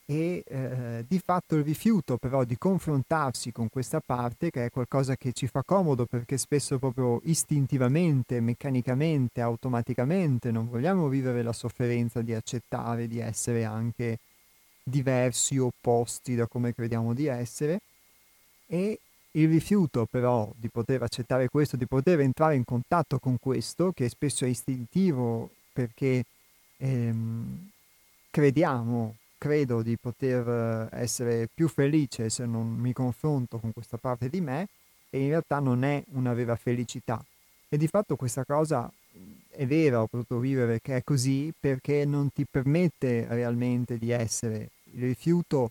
e 0.09 0.44
eh, 0.46 1.04
di 1.09 1.18
fatto 1.18 1.57
il 1.57 1.64
rifiuto 1.64 2.16
però 2.16 2.44
di 2.44 2.57
confrontarsi 2.57 3.50
con 3.50 3.68
questa 3.68 4.00
parte 4.00 4.50
che 4.50 4.66
è 4.66 4.70
qualcosa 4.70 5.16
che 5.16 5.32
ci 5.32 5.48
fa 5.48 5.64
comodo 5.64 6.07
perché 6.07 6.38
spesso 6.38 6.78
proprio 6.78 7.20
istintivamente, 7.24 8.40
meccanicamente, 8.40 9.40
automaticamente 9.40 10.52
non 10.52 10.68
vogliamo 10.68 11.09
vivere 11.09 11.42
la 11.42 11.52
sofferenza 11.52 12.22
di 12.22 12.32
accettare 12.32 13.09
di 13.09 13.18
essere 13.18 13.64
anche 13.64 14.20
diversi, 14.84 15.59
opposti 15.59 16.36
da 16.36 16.46
come 16.46 16.72
crediamo 16.72 17.12
di 17.12 17.26
essere. 17.26 17.80
E 18.68 19.00
il 19.32 19.48
rifiuto 19.48 20.07
però 20.07 20.50
di 20.57 20.68
poter 20.68 21.02
accettare 21.02 21.48
questo, 21.48 21.76
di 21.76 21.86
poter 21.86 22.20
entrare 22.20 22.54
in 22.54 22.64
contatto 22.64 23.18
con 23.18 23.38
questo 23.40 23.90
che 23.92 24.09
spesso 24.09 24.44
è 24.44 24.48
istintivo 24.48 25.50
perché 25.72 26.24
ehm, 26.76 27.70
crediamo 28.30 29.16
credo 29.39 29.82
di 29.82 29.97
poter 29.97 30.89
eh, 30.93 31.01
essere 31.03 31.49
più 31.53 31.68
felice 31.68 32.30
se 32.30 32.47
non 32.47 32.66
mi 32.66 32.93
confronto 32.93 33.59
con 33.59 33.72
questa 33.72 33.97
parte 33.97 34.28
di 34.28 34.41
me 34.41 34.68
e 35.11 35.20
in 35.20 35.28
realtà 35.28 35.59
non 35.59 35.84
è 35.84 36.03
una 36.12 36.34
vera 36.34 36.57
felicità. 36.57 37.22
E 37.68 37.76
di 37.76 37.89
fatto 37.89 38.16
questa 38.16 38.45
cosa 38.45 38.91
è 39.49 39.66
vera, 39.66 40.03
ho 40.03 40.07
potuto 40.07 40.39
vivere 40.39 40.80
che 40.80 40.97
è 40.97 41.03
così 41.03 41.53
perché 41.59 42.05
non 42.05 42.30
ti 42.32 42.45
permette 42.49 43.26
realmente 43.28 43.99
di 43.99 44.11
essere. 44.11 44.70
Il 44.93 45.03
rifiuto 45.03 45.70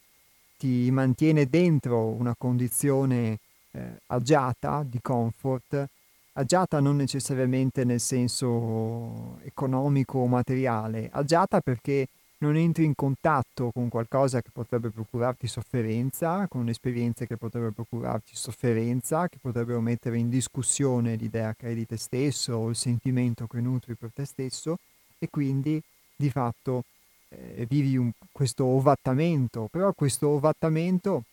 ti 0.57 0.89
mantiene 0.91 1.47
dentro 1.47 2.07
una 2.07 2.35
condizione 2.35 3.39
eh, 3.71 4.01
agiata, 4.07 4.83
di 4.87 4.99
comfort, 5.01 5.87
agiata 6.33 6.79
non 6.79 6.95
necessariamente 6.95 7.83
nel 7.83 7.99
senso 7.99 9.39
economico 9.43 10.19
o 10.19 10.27
materiale, 10.27 11.09
agiata 11.11 11.61
perché 11.61 12.07
non 12.39 12.57
entri 12.57 12.83
in 12.83 12.95
contatto 12.95 13.71
con 13.71 13.89
qualcosa 13.89 14.41
che 14.41 14.49
potrebbe 14.51 14.89
procurarti 14.89 15.47
sofferenza, 15.47 16.47
con 16.47 16.67
esperienze 16.67 17.27
che 17.27 17.37
potrebbero 17.37 17.71
procurarti 17.71 18.35
sofferenza, 18.35 19.27
che 19.27 19.37
potrebbero 19.39 19.79
mettere 19.79 20.17
in 20.17 20.29
discussione 20.29 21.15
l'idea 21.15 21.53
che 21.53 21.67
hai 21.67 21.75
di 21.75 21.85
te 21.85 21.97
stesso 21.97 22.55
o 22.55 22.69
il 22.69 22.75
sentimento 22.75 23.47
che 23.47 23.61
nutri 23.61 23.95
per 23.95 24.11
te 24.13 24.25
stesso 24.25 24.77
e 25.17 25.29
quindi 25.29 25.81
di 26.15 26.29
fatto 26.29 26.83
eh, 27.29 27.65
vivi 27.67 27.97
un, 27.97 28.11
questo 28.31 28.65
ovattamento, 28.65 29.67
però 29.71 29.93
questo 29.93 30.29
ovattamento 30.29 31.23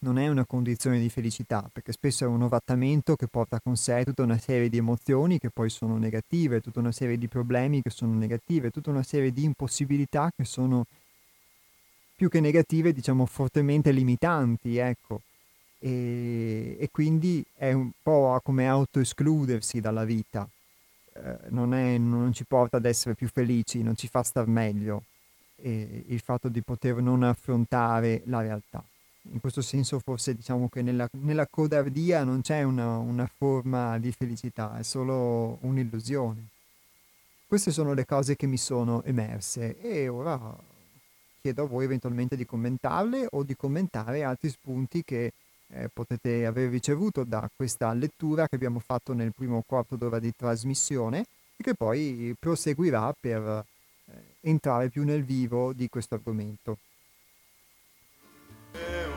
non 0.00 0.18
è 0.18 0.28
una 0.28 0.46
condizione 0.46 0.98
di 0.98 1.10
felicità, 1.10 1.68
perché 1.72 1.92
spesso 1.92 2.24
è 2.24 2.26
un 2.26 2.42
ovattamento 2.42 3.16
che 3.16 3.26
porta 3.26 3.60
con 3.60 3.76
sé 3.76 4.04
tutta 4.04 4.22
una 4.22 4.38
serie 4.38 4.68
di 4.68 4.78
emozioni 4.78 5.38
che 5.38 5.50
poi 5.50 5.68
sono 5.68 5.98
negative, 5.98 6.60
tutta 6.60 6.80
una 6.80 6.92
serie 6.92 7.18
di 7.18 7.28
problemi 7.28 7.82
che 7.82 7.90
sono 7.90 8.14
negative, 8.14 8.70
tutta 8.70 8.90
una 8.90 9.02
serie 9.02 9.32
di 9.32 9.44
impossibilità 9.44 10.30
che 10.34 10.44
sono 10.44 10.86
più 12.16 12.28
che 12.28 12.40
negative, 12.40 12.92
diciamo 12.92 13.26
fortemente 13.26 13.92
limitanti, 13.92 14.76
ecco. 14.76 15.22
E, 15.78 16.76
e 16.78 16.88
quindi 16.90 17.44
è 17.54 17.72
un 17.72 17.90
po' 18.02 18.38
come 18.42 18.68
autoescludersi 18.68 19.80
dalla 19.80 20.04
vita, 20.04 20.48
eh, 21.14 21.36
non, 21.48 21.74
è, 21.74 21.96
non 21.98 22.32
ci 22.32 22.44
porta 22.44 22.76
ad 22.76 22.84
essere 22.84 23.14
più 23.14 23.28
felici, 23.28 23.82
non 23.82 23.96
ci 23.96 24.08
fa 24.08 24.22
star 24.22 24.46
meglio 24.46 25.04
eh, 25.56 26.04
il 26.08 26.20
fatto 26.20 26.48
di 26.48 26.62
poter 26.62 26.96
non 26.96 27.22
affrontare 27.22 28.22
la 28.26 28.40
realtà 28.40 28.84
in 29.32 29.40
questo 29.40 29.60
senso 29.60 29.98
forse 29.98 30.34
diciamo 30.34 30.68
che 30.68 30.82
nella, 30.82 31.08
nella 31.12 31.46
codardia 31.46 32.24
non 32.24 32.40
c'è 32.40 32.62
una, 32.62 32.96
una, 32.98 33.30
forma 33.36 33.98
di 33.98 34.12
felicità, 34.12 34.78
è 34.78 34.82
solo 34.82 35.58
un'illusione. 35.62 36.46
Queste 37.46 37.70
sono 37.70 37.92
le 37.92 38.06
cose 38.06 38.36
che 38.36 38.46
mi 38.46 38.56
sono 38.56 39.02
emerse 39.02 39.78
e 39.80 40.08
ora 40.08 40.56
chiedo 41.40 41.64
a 41.64 41.66
voi 41.66 41.84
eventualmente 41.84 42.36
di 42.36 42.46
commentarle 42.46 43.28
o 43.30 43.42
di 43.42 43.56
commentare 43.56 44.22
altri 44.22 44.50
spunti 44.50 45.02
che 45.04 45.32
eh, 45.72 45.88
potete 45.92 46.46
aver 46.46 46.70
ricevuto 46.70 47.24
da 47.24 47.48
questa 47.54 47.92
lettura 47.92 48.46
che 48.48 48.56
abbiamo 48.56 48.80
fatto 48.80 49.12
nel 49.12 49.32
primo 49.34 49.62
quarto 49.66 49.96
d'ora 49.96 50.18
di 50.18 50.32
trasmissione 50.36 51.26
e 51.56 51.62
che 51.62 51.74
poi 51.74 52.34
proseguirà 52.38 53.14
per 53.18 53.64
eh, 54.06 54.12
entrare 54.42 54.88
più 54.88 55.04
nel 55.04 55.24
vivo 55.24 55.72
di 55.72 55.88
questo 55.88 56.14
argomento. 56.14 56.78
Emocioname 58.72 59.09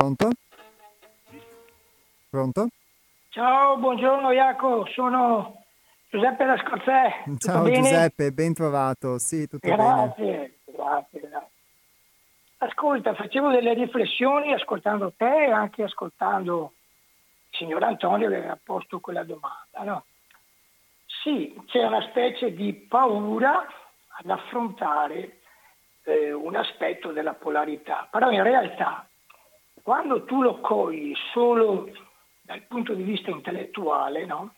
Pronto? 0.00 0.30
Pronto? 2.30 2.68
Ciao, 3.28 3.76
buongiorno 3.76 4.30
Iaco, 4.30 4.86
sono 4.86 5.62
Giuseppe 6.08 6.46
da 6.46 6.56
Scorzè. 6.56 7.24
Ciao 7.36 7.64
bene? 7.64 7.82
Giuseppe, 7.82 8.32
ben 8.32 8.54
trovato. 8.54 9.18
Sì, 9.18 9.46
tutto 9.46 9.68
bene. 9.68 9.76
Grazie, 9.76 10.58
grazie, 10.64 11.20
grazie. 11.20 11.50
Ascolta, 12.56 13.14
facevo 13.14 13.50
delle 13.50 13.74
riflessioni 13.74 14.54
ascoltando 14.54 15.12
te 15.14 15.44
e 15.44 15.50
anche 15.50 15.82
ascoltando 15.82 16.72
il 17.50 17.58
signor 17.58 17.82
Antonio 17.82 18.30
che 18.30 18.36
aveva 18.36 18.58
posto 18.62 19.00
quella 19.00 19.22
domanda. 19.22 19.82
No? 19.82 20.04
Sì, 21.22 21.60
c'è 21.66 21.84
una 21.84 22.00
specie 22.08 22.54
di 22.54 22.72
paura 22.72 23.66
ad 24.16 24.30
affrontare 24.30 25.40
eh, 26.04 26.32
un 26.32 26.56
aspetto 26.56 27.12
della 27.12 27.34
polarità, 27.34 28.08
però 28.10 28.30
in 28.30 28.42
realtà 28.42 29.04
quando 29.90 30.22
tu 30.22 30.40
lo 30.40 30.60
cogli 30.60 31.12
solo 31.32 31.90
dal 32.42 32.62
punto 32.62 32.94
di 32.94 33.02
vista 33.02 33.32
intellettuale, 33.32 34.24
no? 34.24 34.54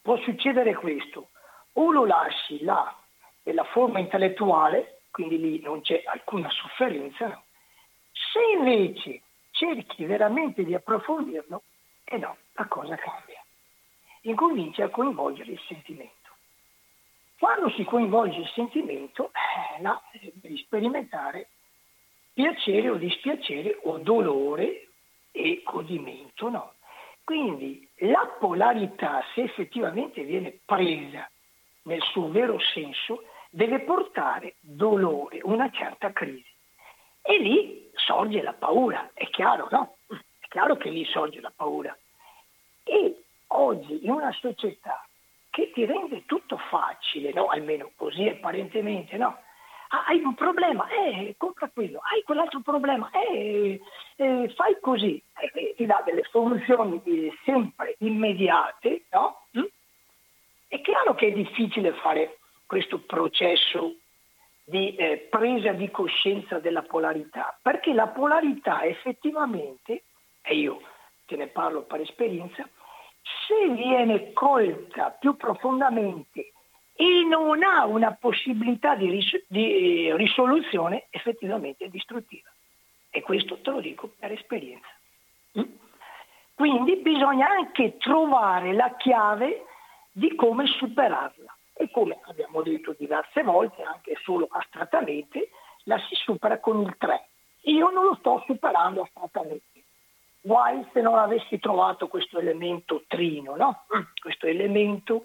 può 0.00 0.16
succedere 0.18 0.76
questo, 0.76 1.30
o 1.72 1.90
lo 1.90 2.06
lasci 2.06 2.62
là 2.62 2.96
nella 3.42 3.64
forma 3.64 3.98
intellettuale, 3.98 5.00
quindi 5.10 5.40
lì 5.40 5.60
non 5.60 5.80
c'è 5.80 6.04
alcuna 6.06 6.48
sofferenza, 6.50 7.26
no? 7.26 7.42
se 8.12 8.38
invece 8.56 9.22
cerchi 9.50 10.04
veramente 10.04 10.62
di 10.62 10.72
approfondirlo, 10.72 11.64
e 12.04 12.16
no, 12.16 12.36
la 12.52 12.66
cosa 12.66 12.94
cambia. 12.94 13.42
Incomincia 14.20 14.84
a 14.84 14.90
coinvolgere 14.90 15.50
il 15.50 15.60
sentimento. 15.66 16.30
Quando 17.40 17.68
si 17.70 17.82
coinvolge 17.82 18.38
il 18.38 18.50
sentimento, 18.54 19.32
eh, 19.32 19.82
là 19.82 20.00
devi 20.12 20.58
sperimentare 20.58 21.48
piacere 22.40 22.88
o 22.88 22.94
dispiacere 22.94 23.78
o 23.82 23.98
dolore 23.98 24.88
e 25.30 25.62
godimento, 25.62 26.48
no? 26.48 26.74
Quindi 27.22 27.86
la 27.98 28.26
polarità, 28.38 29.22
se 29.34 29.42
effettivamente 29.42 30.22
viene 30.22 30.58
presa 30.64 31.30
nel 31.82 32.00
suo 32.12 32.30
vero 32.30 32.58
senso, 32.72 33.24
deve 33.50 33.80
portare 33.80 34.54
dolore, 34.60 35.40
una 35.42 35.70
certa 35.70 36.12
crisi. 36.12 36.48
E 37.22 37.38
lì 37.38 37.90
sorge 37.94 38.40
la 38.40 38.54
paura, 38.54 39.10
è 39.12 39.28
chiaro, 39.28 39.68
no? 39.70 39.96
È 40.08 40.46
chiaro 40.48 40.76
che 40.76 40.88
lì 40.88 41.04
sorge 41.04 41.40
la 41.40 41.52
paura. 41.54 41.96
E 42.82 43.22
oggi 43.48 44.02
in 44.04 44.10
una 44.10 44.32
società 44.32 45.06
che 45.50 45.70
ti 45.72 45.84
rende 45.84 46.24
tutto 46.24 46.56
facile, 46.56 47.32
no? 47.34 47.48
Almeno 47.48 47.92
così 47.96 48.26
apparentemente, 48.28 49.18
no? 49.18 49.38
Ah, 49.92 50.04
hai 50.06 50.22
un 50.22 50.34
problema, 50.34 50.86
eh, 50.88 51.34
compra 51.36 51.68
quello, 51.68 51.98
hai 52.12 52.22
quell'altro 52.22 52.60
problema, 52.60 53.10
eh, 53.10 53.80
eh, 54.14 54.52
fai 54.54 54.78
così, 54.80 55.20
eh, 55.52 55.74
ti 55.76 55.84
dà 55.84 56.00
delle 56.04 56.22
soluzioni 56.30 57.02
eh, 57.04 57.32
sempre 57.44 57.96
immediate, 57.98 59.06
no? 59.10 59.46
Mm? 59.58 59.64
È 60.68 60.80
chiaro 60.80 61.16
che 61.16 61.28
è 61.28 61.32
difficile 61.32 61.92
fare 61.94 62.38
questo 62.66 63.00
processo 63.00 63.96
di 64.62 64.94
eh, 64.94 65.26
presa 65.28 65.72
di 65.72 65.90
coscienza 65.90 66.60
della 66.60 66.82
polarità, 66.82 67.58
perché 67.60 67.92
la 67.92 68.06
polarità 68.06 68.84
effettivamente, 68.84 70.04
e 70.40 70.54
io 70.54 70.80
te 71.26 71.34
ne 71.34 71.48
parlo 71.48 71.82
per 71.82 72.00
esperienza, 72.00 72.62
se 73.48 73.68
viene 73.70 74.32
colta 74.32 75.10
più 75.10 75.36
profondamente 75.36 76.52
e 77.00 77.24
non 77.24 77.62
ha 77.62 77.86
una 77.86 78.12
possibilità 78.12 78.94
di, 78.94 79.08
ris- 79.08 79.44
di 79.48 80.14
risoluzione 80.16 81.06
effettivamente 81.08 81.88
distruttiva. 81.88 82.50
E 83.08 83.22
questo 83.22 83.58
te 83.62 83.70
lo 83.70 83.80
dico 83.80 84.12
per 84.18 84.32
esperienza. 84.32 84.90
Mm? 85.58 85.64
Quindi 86.52 86.96
bisogna 86.96 87.48
anche 87.48 87.96
trovare 87.96 88.74
la 88.74 88.94
chiave 88.98 89.64
di 90.12 90.34
come 90.34 90.66
superarla. 90.66 91.56
E 91.72 91.90
come 91.90 92.18
abbiamo 92.24 92.60
detto 92.60 92.94
diverse 92.98 93.42
volte, 93.44 93.82
anche 93.82 94.18
solo 94.22 94.46
astrattamente, 94.50 95.48
la 95.84 95.98
si 96.00 96.14
supera 96.16 96.60
con 96.60 96.82
il 96.82 96.94
3. 96.98 97.28
Io 97.62 97.88
non 97.88 98.04
lo 98.04 98.16
sto 98.16 98.42
superando 98.44 99.00
astrattamente. 99.00 99.84
Guai 100.42 100.86
se 100.92 101.00
non 101.00 101.16
avessi 101.16 101.58
trovato 101.58 102.08
questo 102.08 102.38
elemento 102.38 103.04
trino, 103.08 103.56
no? 103.56 103.86
Questo 104.20 104.46
elemento 104.46 105.24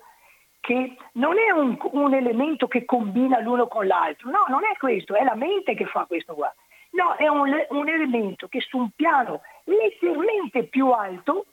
che 0.66 0.98
non 1.14 1.38
è 1.38 1.52
un, 1.52 1.78
un, 1.92 2.14
elemento 2.16 2.68
che 2.68 2.86
combina 2.86 3.40
l'uno 3.40 3.68
con 3.68 3.86
l'altro, 3.86 4.32
no, 4.32 4.46
non 4.48 4.64
è 4.64 4.76
questo, 4.78 5.14
è 5.14 5.24
la 5.24 5.36
mente 5.36 5.76
che 5.76 5.86
fa 5.86 6.06
questo 6.06 6.34
qua. 6.34 6.52
No, 6.94 7.14
è 7.14 7.28
un, 7.28 7.54
un 7.70 7.88
elemento 7.88 8.48
che 8.48 8.62
su 8.62 8.80
un 8.80 8.90
piano 8.96 9.42
leggermente 9.66 10.64
più 10.64 10.90
alto 10.90 11.46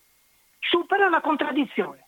supera 0.59 1.11
la 1.11 1.21
contraddizione. 1.21 2.07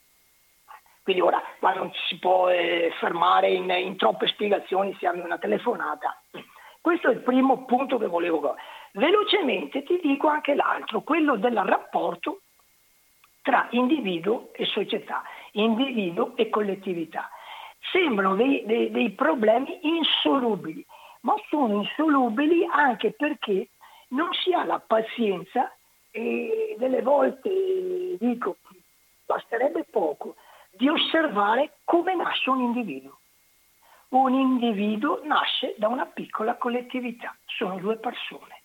Quindi 1.03 1.21
ora 1.21 1.43
qua 1.59 1.75
non 1.75 1.93
ci 1.93 2.01
si 2.07 2.19
può 2.19 2.49
eh, 2.49 2.91
fermare 2.99 3.51
in, 3.51 3.69
in, 3.69 3.97
troppe 3.99 4.27
spiegazioni, 4.27 4.97
siamo 4.99 5.19
in 5.19 5.27
una 5.27 5.37
telefonata. 5.37 6.19
Questo 6.81 7.11
è 7.11 7.13
il 7.13 7.21
primo 7.21 7.67
punto 7.67 7.99
che 7.99 8.07
volevo. 8.07 8.57
Velocemente 8.93 9.83
ti 9.83 10.01
dico 10.03 10.29
anche 10.29 10.55
l'altro, 10.55 11.03
quello 11.03 11.37
del 11.37 11.59
rapporto 11.59 12.41
tra 13.43 13.67
individuo 13.73 14.49
e 14.55 14.65
società, 14.65 15.23
individuo 15.55 16.37
e 16.37 16.49
collettività. 16.49 17.29
Sembrano 17.93 18.35
dei, 18.37 18.65
dei, 18.65 18.91
dei 18.91 19.11
problemi 19.11 19.79
insolubili, 19.83 20.85
ma 21.21 21.35
sono 21.49 21.83
insolubili 21.83 22.67
anche 22.71 23.13
perché 23.13 23.69
non 24.09 24.33
si 24.33 24.53
ha 24.53 24.65
la 24.65 24.79
pazienza 24.79 25.73
e 26.11 26.77
delle 26.79 27.03
volte 27.03 27.51
dico 28.19 28.57
basterebbe 29.27 29.85
poco 29.91 30.37
di 30.71 30.89
osservare 30.89 31.79
come 31.85 32.15
nasce 32.15 32.51
un 32.51 32.61
individuo. 32.61 33.19
Un 34.11 34.33
individuo 34.33 35.21
nasce 35.25 35.75
da 35.77 35.89
una 35.89 36.07
piccola 36.07 36.55
collettività, 36.55 37.35
sono 37.47 37.79
due 37.79 37.97
persone. 37.97 38.63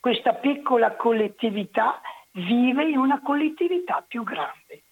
Questa 0.00 0.34
piccola 0.34 0.94
collettività 0.96 2.00
vive 2.32 2.88
in 2.88 2.98
una 2.98 3.20
collettività 3.20 4.02
più 4.06 4.22
grande. 4.22 4.84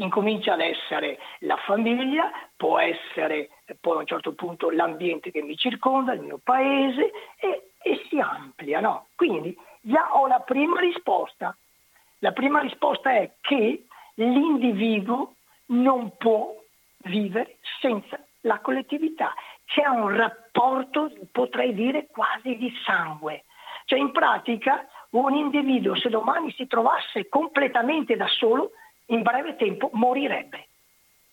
Incomincia 0.00 0.54
ad 0.54 0.60
essere 0.60 1.18
la 1.40 1.56
famiglia, 1.56 2.30
può 2.56 2.78
essere 2.78 3.50
poi 3.80 3.96
a 3.96 4.00
un 4.00 4.06
certo 4.06 4.32
punto 4.32 4.70
l'ambiente 4.70 5.30
che 5.30 5.42
mi 5.42 5.56
circonda, 5.56 6.14
il 6.14 6.22
mio 6.22 6.40
paese 6.42 7.12
e, 7.36 7.72
e 7.82 8.06
si 8.08 8.18
amplia. 8.18 8.80
No? 8.80 9.08
Quindi 9.14 9.54
già 9.82 10.16
ho 10.16 10.26
la 10.26 10.40
prima 10.40 10.80
risposta. 10.80 11.54
La 12.20 12.32
prima 12.32 12.60
risposta 12.60 13.12
è 13.12 13.32
che 13.42 13.84
l'individuo 14.14 15.34
non 15.66 16.16
può 16.16 16.54
vivere 17.04 17.58
senza 17.80 18.18
la 18.42 18.58
collettività. 18.60 19.34
C'è 19.66 19.86
un 19.86 20.16
rapporto, 20.16 21.12
potrei 21.30 21.74
dire, 21.74 22.06
quasi 22.10 22.56
di 22.56 22.72
sangue. 22.84 23.44
Cioè 23.84 23.98
in 23.98 24.12
pratica 24.12 24.86
un 25.10 25.34
individuo 25.34 25.94
se 25.94 26.08
domani 26.08 26.50
si 26.52 26.66
trovasse 26.66 27.28
completamente 27.28 28.16
da 28.16 28.28
solo, 28.28 28.72
in 29.10 29.22
breve 29.22 29.56
tempo 29.56 29.90
morirebbe, 29.92 30.68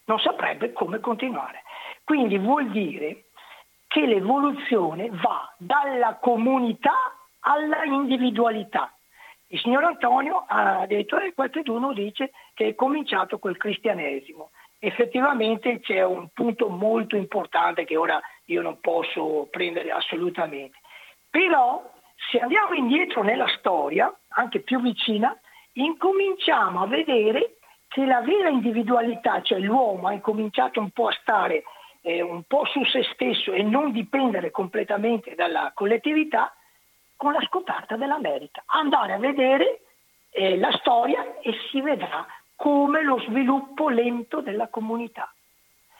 non 0.06 0.20
saprebbe 0.20 0.72
come 0.74 1.00
continuare. 1.00 1.64
Quindi 2.04 2.38
vuol 2.38 2.70
dire 2.70 3.26
che 3.88 4.06
l'evoluzione 4.06 5.10
va 5.12 5.54
dalla 5.58 6.18
comunità 6.22 7.16
alla 7.42 7.84
individualità. 7.86 8.92
Il 9.50 9.60
signor 9.60 9.86
Antonio 9.86 10.46
e 10.88 11.34
qualcuno 11.34 11.94
dice 11.94 12.32
che 12.54 12.68
è 12.68 12.76
cominciato 12.76 13.40
col 13.40 13.58
cristianesimo. 13.58 14.52
Effettivamente 14.80 15.80
c'è 15.80 16.04
un 16.04 16.28
punto 16.34 16.68
molto 16.68 17.16
importante 17.16 17.86
che 17.86 17.96
ora 17.96 18.22
io 18.46 18.62
non 18.62 18.80
posso 18.80 19.48
prendere 19.50 19.92
assolutamente. 19.92 20.78
Però 21.30 21.82
se 22.30 22.40
andiamo 22.40 22.74
indietro 22.74 23.24
nella 23.24 23.48
storia, 23.58 24.14
anche 24.30 24.60
più 24.60 24.82
vicina, 24.82 25.36
incominciamo 25.74 26.82
a 26.82 26.88
vedere 26.88 27.57
che 27.88 28.06
la 28.06 28.22
vera 28.22 28.50
individualità, 28.50 29.42
cioè 29.42 29.60
l'uomo 29.60 30.08
ha 30.08 30.14
incominciato 30.14 30.80
un 30.80 30.90
po' 30.92 31.08
a 31.08 31.18
stare 31.22 31.64
eh, 32.02 32.22
un 32.22 32.44
po' 32.44 32.66
su 32.66 32.84
se 32.86 33.04
stesso 33.14 33.54
e 33.54 33.64
non 33.64 33.92
dipendere 33.92 34.52
completamente 34.52 35.36
dalla 35.36 35.72
collettività, 35.74 36.54
con 37.16 37.34
la 37.34 37.42
scoperta 37.42 37.98
dell'America. 37.98 38.64
Andare 38.68 39.14
a 39.14 39.18
vedere 39.18 39.82
eh, 40.30 40.58
la 40.58 40.72
storia 40.74 41.40
e 41.42 41.54
si 41.72 41.82
vedrà 41.82 42.26
come 42.56 43.04
lo 43.04 43.20
sviluppo 43.22 43.90
lento 43.90 44.42
della 44.42 44.68
comunità. 44.68 45.32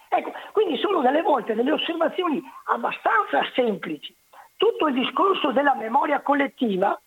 Ecco, 0.10 0.32
quindi 0.52 0.78
sono 0.78 1.02
delle 1.02 1.22
volte 1.22 1.54
delle 1.54 1.72
osservazioni 1.72 2.42
abbastanza 2.66 3.44
semplici. 3.54 4.16
Tutto 4.56 4.88
il 4.88 4.94
discorso 4.94 5.52
della 5.52 5.76
memoria 5.76 6.22
collettiva 6.22 7.00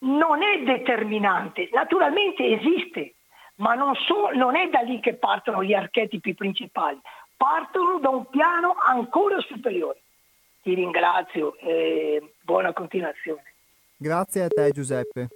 non 0.00 0.42
è 0.42 0.62
determinante, 0.62 1.68
naturalmente 1.72 2.46
esiste, 2.46 3.14
ma 3.58 3.74
non, 3.74 3.94
so- 3.94 4.30
non 4.34 4.56
è 4.56 4.68
da 4.68 4.80
lì 4.80 5.00
che 5.00 5.14
partono 5.14 5.62
gli 5.62 5.74
archetipi 5.74 6.34
principali, 6.34 7.00
partono 7.36 7.98
da 7.98 8.08
un 8.08 8.26
piano 8.26 8.74
ancora 8.86 9.40
superiore. 9.40 10.00
Ti 10.62 10.74
ringrazio 10.74 11.56
e 11.58 12.34
buona 12.42 12.72
continuazione. 12.72 13.42
Grazie 13.96 14.42
a 14.44 14.48
te 14.48 14.70
Giuseppe. 14.70 15.28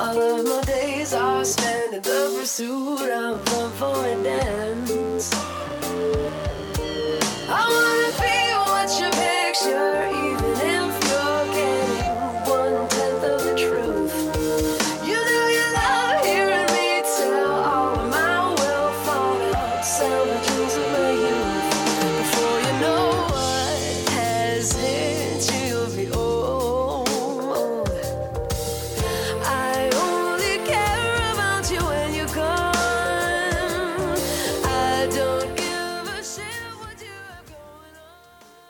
All 0.00 0.16
of 0.16 0.44
my 0.44 0.62
days 0.62 1.12
are 1.12 1.44
spent 1.44 1.92
in 1.92 2.02
the 2.02 2.34
pursuit 2.38 3.10
of 3.10 3.82
a 3.82 4.22
dance. 4.22 5.67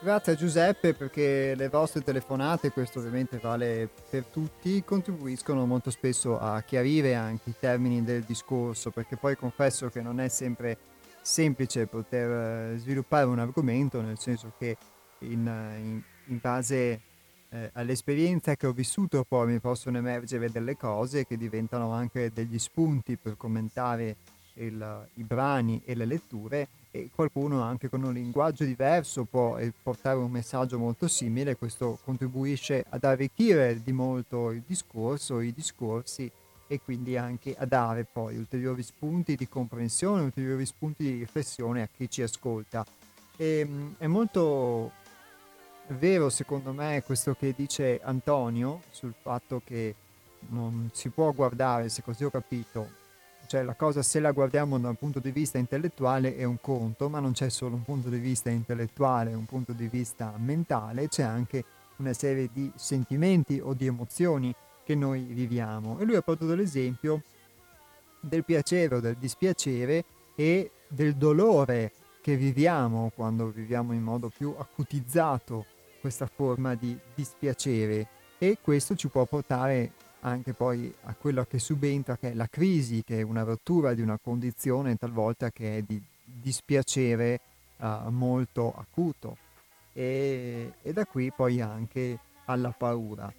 Grazie 0.09 0.33
a 0.33 0.37
Giuseppe 0.37 0.95
perché 0.95 1.55
le 1.55 1.69
vostre 1.69 2.01
telefonate, 2.01 2.71
questo 2.71 2.99
ovviamente 2.99 3.37
vale 3.37 3.91
per 4.09 4.25
tutti, 4.25 4.83
contribuiscono 4.83 5.67
molto 5.67 5.91
spesso 5.91 6.39
a 6.41 6.63
chiarire 6.63 7.15
anche 7.15 7.51
i 7.51 7.55
termini 7.61 8.03
del 8.03 8.23
discorso, 8.23 8.91
perché 8.91 9.19
poi 9.19 9.37
confesso 9.37 9.91
che 9.91 10.01
non 10.01 10.19
è 10.19 10.29
sempre 10.29 10.79
semplice 11.21 11.87
poter 11.89 12.73
eh, 12.73 12.79
sviluppare 12.79 13.27
un 13.27 13.39
argomento, 13.39 14.01
nel 14.01 14.19
senso 14.19 14.55
che 14.59 14.79
in, 15.19 15.47
in- 15.79 16.03
in 16.29 16.39
base 16.41 17.01
eh, 17.51 17.71
all'esperienza 17.75 18.57
che 18.57 18.67
ho 18.67 18.73
vissuto 18.73 19.27
poi 19.29 19.49
mi 19.49 19.61
possono 19.61 19.99
emergere 19.99 20.51
delle 20.51 20.79
cose 20.79 21.27
che 21.27 21.37
diventano 21.37 21.93
anche 21.93 22.31
degli 22.33 22.59
spunti 22.59 23.19
per 23.19 23.37
commentare 23.37 24.17
il- 24.55 25.09
i 25.17 25.23
brani 25.23 25.83
e 25.85 25.95
le 25.95 26.07
letture 26.07 26.69
e 26.91 27.11
qualcuno 27.15 27.63
anche 27.63 27.89
con 27.89 28.03
un 28.03 28.13
linguaggio 28.13 28.65
diverso 28.65 29.25
può 29.25 29.59
eh, 29.59 29.73
portare 29.83 30.19
un 30.19 30.31
messaggio 30.31 30.79
molto 30.79 31.09
simile, 31.09 31.57
questo 31.57 31.99
contribuisce 32.05 32.85
ad 32.89 33.05
arricchire 33.05 33.83
di 33.83 33.93
molto 33.93 34.51
il 34.51 34.63
discorso, 34.67 35.41
i 35.41 35.53
discorsi 35.53 36.31
e 36.67 36.81
quindi 36.81 37.17
anche 37.17 37.55
a 37.57 37.65
dare 37.65 38.05
poi 38.05 38.37
ulteriori 38.37 38.83
spunti 38.83 39.37
di 39.37 39.49
comprensione, 39.49 40.23
ulteriori 40.23 40.67
spunti 40.67 41.03
di 41.03 41.19
riflessione 41.19 41.83
a 41.83 41.89
chi 41.95 42.11
ci 42.11 42.23
ascolta. 42.23 42.85
E, 43.37 43.65
mh, 43.65 43.95
è 43.99 44.07
molto 44.07 44.93
vero 45.89 46.29
secondo 46.29 46.73
me 46.73 47.03
questo 47.05 47.35
che 47.35 47.55
dice 47.57 47.99
Antonio 48.03 48.83
sul 48.91 49.15
fatto 49.19 49.63
che 49.65 49.95
non 50.51 50.91
si 50.93 51.09
può 51.09 51.33
guardare, 51.33 51.89
se 51.89 52.03
così 52.03 52.25
ho 52.25 52.31
capito, 52.31 52.98
cioè 53.49 53.63
la 53.63 53.75
cosa 53.75 54.03
se 54.03 54.21
la 54.21 54.31
guardiamo 54.33 54.79
da 54.79 54.91
un 54.91 54.97
punto 54.97 55.21
di 55.21 55.31
vista 55.31 55.57
intellettuale 55.57 56.37
è 56.37 56.45
un 56.45 56.61
conto, 56.61 57.09
ma 57.09 57.19
non 57.19 57.33
c'è 57.33 57.49
solo 57.49 57.77
un 57.77 57.83
punto 57.83 58.11
di 58.11 58.19
vista 58.19 58.51
intellettuale, 58.51 59.33
un 59.33 59.47
punto 59.47 59.73
di 59.73 59.89
vista 59.89 60.35
mentale, 60.37 61.09
c'è 61.09 61.23
anche 61.23 61.65
una 61.97 62.13
serie 62.13 62.51
di 62.53 62.71
sentimenti 62.77 63.59
o 63.59 63.73
di 63.73 63.87
emozioni 63.87 64.55
che 64.85 64.95
noi 64.95 65.23
viviamo. 65.23 65.99
E 65.99 66.05
lui 66.05 66.17
ha 66.17 66.21
portato 66.21 66.55
l'esempio 66.55 67.23
del 68.21 68.45
piacere 68.45 68.97
o 68.97 69.01
del 69.01 69.17
dispiacere 69.17 70.05
e 70.35 70.71
del 70.87 71.15
dolore 71.15 71.93
che 72.21 72.37
viviamo 72.37 73.11
quando 73.15 73.47
viviamo 73.47 73.95
in 73.95 74.03
modo 74.03 74.29
più 74.29 74.55
acutizzato 74.59 75.65
questa 76.03 76.27
forma 76.27 76.75
di 76.75 76.97
dispiacere 77.15 78.09
e 78.37 78.59
questo 78.61 78.95
ci 78.95 79.09
può 79.09 79.25
portare 79.25 79.93
anche 80.21 80.53
poi 80.53 80.93
a 81.05 81.15
quello 81.15 81.45
che 81.45 81.59
subentra 81.59 82.17
che 82.17 82.33
è 82.33 82.35
la 82.35 82.49
crisi, 82.49 83.03
che 83.05 83.21
è 83.21 83.23
una 83.23 83.43
rottura 83.43 83.95
di 83.95 84.01
una 84.01 84.19
condizione 84.19 84.97
talvolta 84.97 85.51
che 85.51 85.79
è 85.79 85.83
di 85.83 86.01
dispiacere 86.25 87.41
eh, 87.77 88.01
molto 88.09 88.75
acuto 88.77 89.37
e, 89.93 90.73
e 90.83 90.93
da 90.93 91.05
qui 91.07 91.33
poi 91.33 91.61
anche 91.61 92.19
alla 92.47 92.71
paura. 92.71 93.33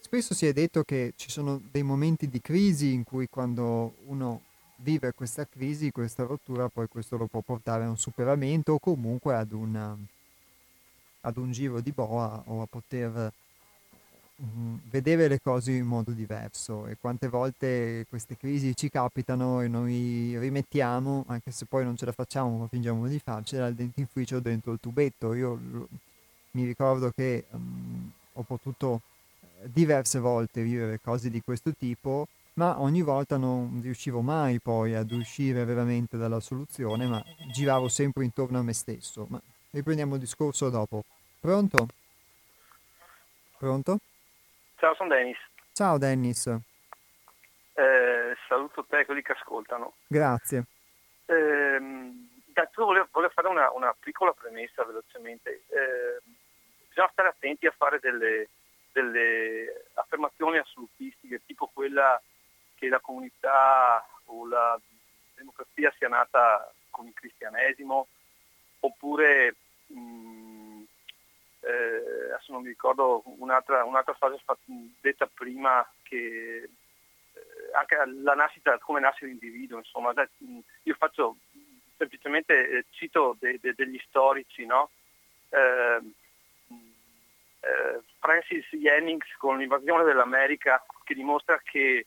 Spesso 0.00 0.34
si 0.34 0.46
è 0.46 0.52
detto 0.52 0.84
che 0.84 1.14
ci 1.16 1.30
sono 1.30 1.60
dei 1.70 1.82
momenti 1.82 2.28
di 2.28 2.40
crisi 2.40 2.92
in 2.92 3.02
cui 3.02 3.28
quando 3.28 3.94
uno 4.06 4.42
vive 4.76 5.12
questa 5.12 5.46
crisi, 5.46 5.90
questa 5.90 6.22
rottura, 6.22 6.68
poi 6.68 6.86
questo 6.86 7.16
lo 7.16 7.26
può 7.26 7.40
portare 7.40 7.84
a 7.84 7.88
un 7.88 7.98
superamento 7.98 8.74
o 8.74 8.78
comunque 8.78 9.34
ad, 9.34 9.52
una, 9.52 9.96
ad 11.22 11.36
un 11.36 11.50
giro 11.50 11.80
di 11.80 11.92
boa 11.92 12.42
o 12.46 12.62
a 12.62 12.66
poter 12.66 13.32
mm, 14.42 14.76
vedere 14.90 15.28
le 15.28 15.40
cose 15.40 15.72
in 15.72 15.86
modo 15.86 16.12
diverso 16.12 16.86
e 16.86 16.96
quante 17.00 17.28
volte 17.28 18.04
queste 18.08 18.36
crisi 18.36 18.74
ci 18.74 18.88
capitano 18.88 19.60
e 19.62 19.68
noi 19.68 20.36
rimettiamo, 20.38 21.24
anche 21.28 21.50
se 21.50 21.66
poi 21.66 21.84
non 21.84 21.96
ce 21.96 22.06
la 22.06 22.12
facciamo 22.12 22.58
ma 22.58 22.68
fingiamo 22.68 23.06
di 23.08 23.18
farcela, 23.18 23.66
il 23.68 23.74
dentifricio 23.74 24.40
dentro 24.40 24.72
il 24.72 24.78
tubetto. 24.80 25.34
Io 25.34 25.54
l- 25.54 25.86
mi 26.52 26.64
ricordo 26.64 27.10
che 27.10 27.46
mm, 27.54 28.06
ho 28.34 28.42
potuto 28.42 29.00
eh, 29.40 29.70
diverse 29.72 30.18
volte 30.18 30.62
vivere 30.62 31.00
cose 31.00 31.30
di 31.30 31.40
questo 31.42 31.72
tipo, 31.78 32.26
ma 32.54 32.80
ogni 32.80 33.02
volta 33.02 33.36
non 33.36 33.80
riuscivo 33.82 34.20
mai 34.22 34.58
poi 34.60 34.94
ad 34.94 35.10
uscire 35.12 35.64
veramente 35.64 36.16
dalla 36.16 36.40
soluzione, 36.40 37.06
ma 37.06 37.22
giravo 37.52 37.88
sempre 37.88 38.24
intorno 38.24 38.58
a 38.58 38.62
me 38.62 38.72
stesso. 38.72 39.26
Ma 39.28 39.40
riprendiamo 39.70 40.14
il 40.14 40.20
discorso 40.20 40.70
dopo. 40.70 41.02
Pronto? 41.38 41.88
Pronto? 43.58 43.98
Ciao, 44.76 44.94
sono 44.94 45.08
Dennis. 45.08 45.38
Ciao 45.72 45.98
Dennis, 45.98 46.46
Eh, 47.74 48.36
saluto 48.48 48.84
te 48.84 49.00
e 49.00 49.04
quelli 49.04 49.22
che 49.22 49.32
ascoltano. 49.32 49.94
grazie. 50.06 50.64
Intanto 51.26 52.84
volevo, 52.86 53.08
volevo 53.10 53.32
fare 53.34 53.48
una, 53.48 53.70
una 53.72 53.94
piccola 53.98 54.32
premessa 54.32 54.82
velocemente. 54.84 55.64
Eh, 55.68 56.20
bisogna 56.88 57.10
stare 57.12 57.28
attenti 57.28 57.66
a 57.66 57.74
fare 57.76 57.98
delle, 58.00 58.48
delle 58.92 59.86
affermazioni 59.94 60.56
assolutistiche, 60.56 61.42
tipo 61.44 61.70
quella 61.72 62.20
che 62.76 62.88
la 62.88 63.00
comunità 63.00 64.06
o 64.26 64.46
la 64.46 64.78
democrazia 65.34 65.92
sia 65.98 66.08
nata 66.08 66.72
con 66.90 67.06
il 67.06 67.12
cristianesimo, 67.12 68.08
oppure 68.80 69.46
eh, 69.48 69.54
non 72.56 72.62
mi 72.64 72.70
ricordo 72.70 73.22
un'altra, 73.38 73.84
un'altra 73.84 74.14
frase 74.14 74.40
detta 75.00 75.28
prima 75.32 75.86
che 76.02 76.62
eh, 76.62 76.70
anche 77.74 77.96
la 78.22 78.34
nascita, 78.34 78.78
come 78.78 79.00
nasce 79.00 79.26
l'individuo, 79.26 79.78
insomma, 79.78 80.12
io 80.82 80.94
faccio 80.94 81.36
semplicemente 81.96 82.68
eh, 82.68 82.84
cito 82.90 83.36
de- 83.38 83.58
de- 83.60 83.74
degli 83.74 84.00
storici, 84.06 84.64
no? 84.64 84.90
Eh, 85.50 86.00
eh, 87.60 88.00
Francis 88.18 88.66
Jennings 88.70 89.30
con 89.36 89.58
l'invasione 89.58 90.04
dell'America 90.04 90.84
che 91.04 91.14
dimostra 91.14 91.60
che 91.62 92.06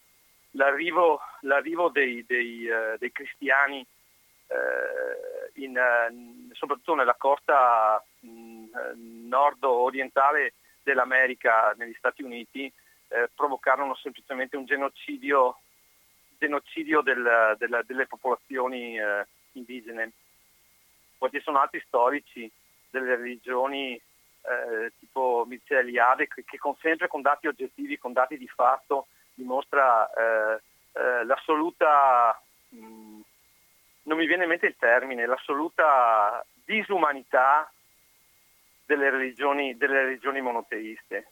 l'arrivo, 0.51 1.21
l'arrivo 1.41 1.89
dei, 1.89 2.25
dei, 2.25 2.67
eh, 2.67 2.95
dei 2.97 3.11
cristiani 3.11 3.85
eh, 4.47 5.61
in, 5.61 6.49
soprattutto 6.53 6.95
nella 6.95 7.15
costa 7.15 8.03
mh, 8.21 8.48
nord-orientale 8.95 10.53
dell'America, 10.83 11.73
negli 11.77 11.95
Stati 11.97 12.23
Uniti, 12.23 12.71
eh, 13.09 13.29
provocarono 13.33 13.95
semplicemente 13.95 14.55
un 14.57 14.65
genocidio, 14.65 15.59
genocidio 16.37 17.01
del- 17.01 17.55
della- 17.57 17.83
delle 17.83 18.07
popolazioni 18.07 18.97
eh, 18.97 19.25
indigene. 19.53 20.11
Poi 21.17 21.29
ci 21.31 21.41
sono 21.41 21.59
altri 21.59 21.83
storici 21.85 22.49
delle 22.89 23.15
religioni 23.15 23.93
eh, 24.41 24.93
tipo 24.99 25.43
Mircea 25.47 25.79
Eliade 25.79 26.27
che, 26.27 26.43
che 26.45 26.57
con, 26.57 26.75
sempre 26.77 27.07
con 27.07 27.21
dati 27.21 27.47
oggettivi, 27.47 27.97
con 27.97 28.13
dati 28.13 28.37
di 28.37 28.47
fatto, 28.47 29.07
dimostra 29.33 30.09
eh, 30.13 30.61
eh, 30.93 31.25
l'assoluta, 31.25 32.41
mh, 32.69 33.19
non 34.03 34.17
mi 34.17 34.25
viene 34.25 34.43
in 34.43 34.49
mente 34.49 34.67
il 34.67 34.75
termine, 34.77 35.25
l'assoluta 35.25 36.43
disumanità 36.63 37.71
delle 38.89 39.11
religioni, 39.11 39.77
delle 39.77 40.01
religioni 40.01 40.41
monoteiste. 40.41 41.27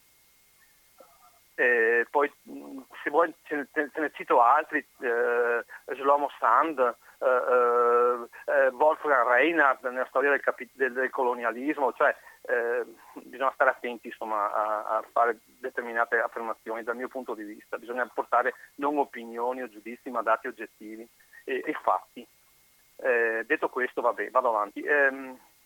Eh, 1.55 2.05
poi 2.11 2.31
se 3.01 3.09
vuoi 3.09 3.33
ce 3.45 3.55
ne, 3.55 3.67
te 3.71 3.99
ne 3.99 4.11
cito 4.13 4.43
altri, 4.43 4.85
eh, 4.99 5.65
Shlomo 5.95 6.29
Sand, 6.37 6.77
eh, 6.77 7.25
eh, 7.25 8.27
eh, 8.53 8.67
Wolfgang 8.67 9.27
Reinhardt 9.27 9.81
nella 9.89 10.05
storia 10.05 10.29
del, 10.29 10.39
capi- 10.39 10.69
del- 10.73 10.93
del 10.93 11.09
colonialismo, 11.09 11.93
cioè 11.93 12.15
eh, 12.41 12.85
bisogna 13.23 13.51
stare 13.55 13.71
attenti 13.71 14.05
insomma, 14.05 14.53
a, 14.53 14.97
a 14.97 15.05
fare 15.11 15.39
determinate 15.59 16.19
affermazioni 16.19 16.83
dal 16.83 16.95
mio 16.95 17.07
punto 17.07 17.33
di 17.33 17.43
vista, 17.43 17.79
bisogna 17.79 18.05
portare 18.05 18.53
non 18.75 18.99
opinioni 18.99 19.63
o 19.63 19.67
giudizi 19.67 20.11
ma 20.11 20.21
dati 20.21 20.45
oggettivi 20.45 21.09
e, 21.43 21.63
e 21.65 21.73
fatti. 21.81 22.27
Detto 22.99 23.69
questo, 23.69 24.01
vabbè, 24.01 24.31
vado 24.31 24.49
avanti. 24.49 24.83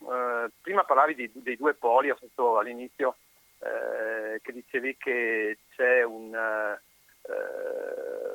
Eh, 0.10 0.50
prima 0.62 0.84
parlavi 0.84 1.16
di- 1.16 1.32
dei 1.34 1.56
due 1.58 1.74
poli, 1.76 2.10
ho 2.10 2.18
sentito 2.18 2.58
all'inizio 2.58 3.18
eh, 3.60 4.40
che 4.42 4.52
dicevi 4.54 4.98
che 4.98 5.60
c'è 5.76 6.02
un, 6.02 6.34
eh, 6.34 6.80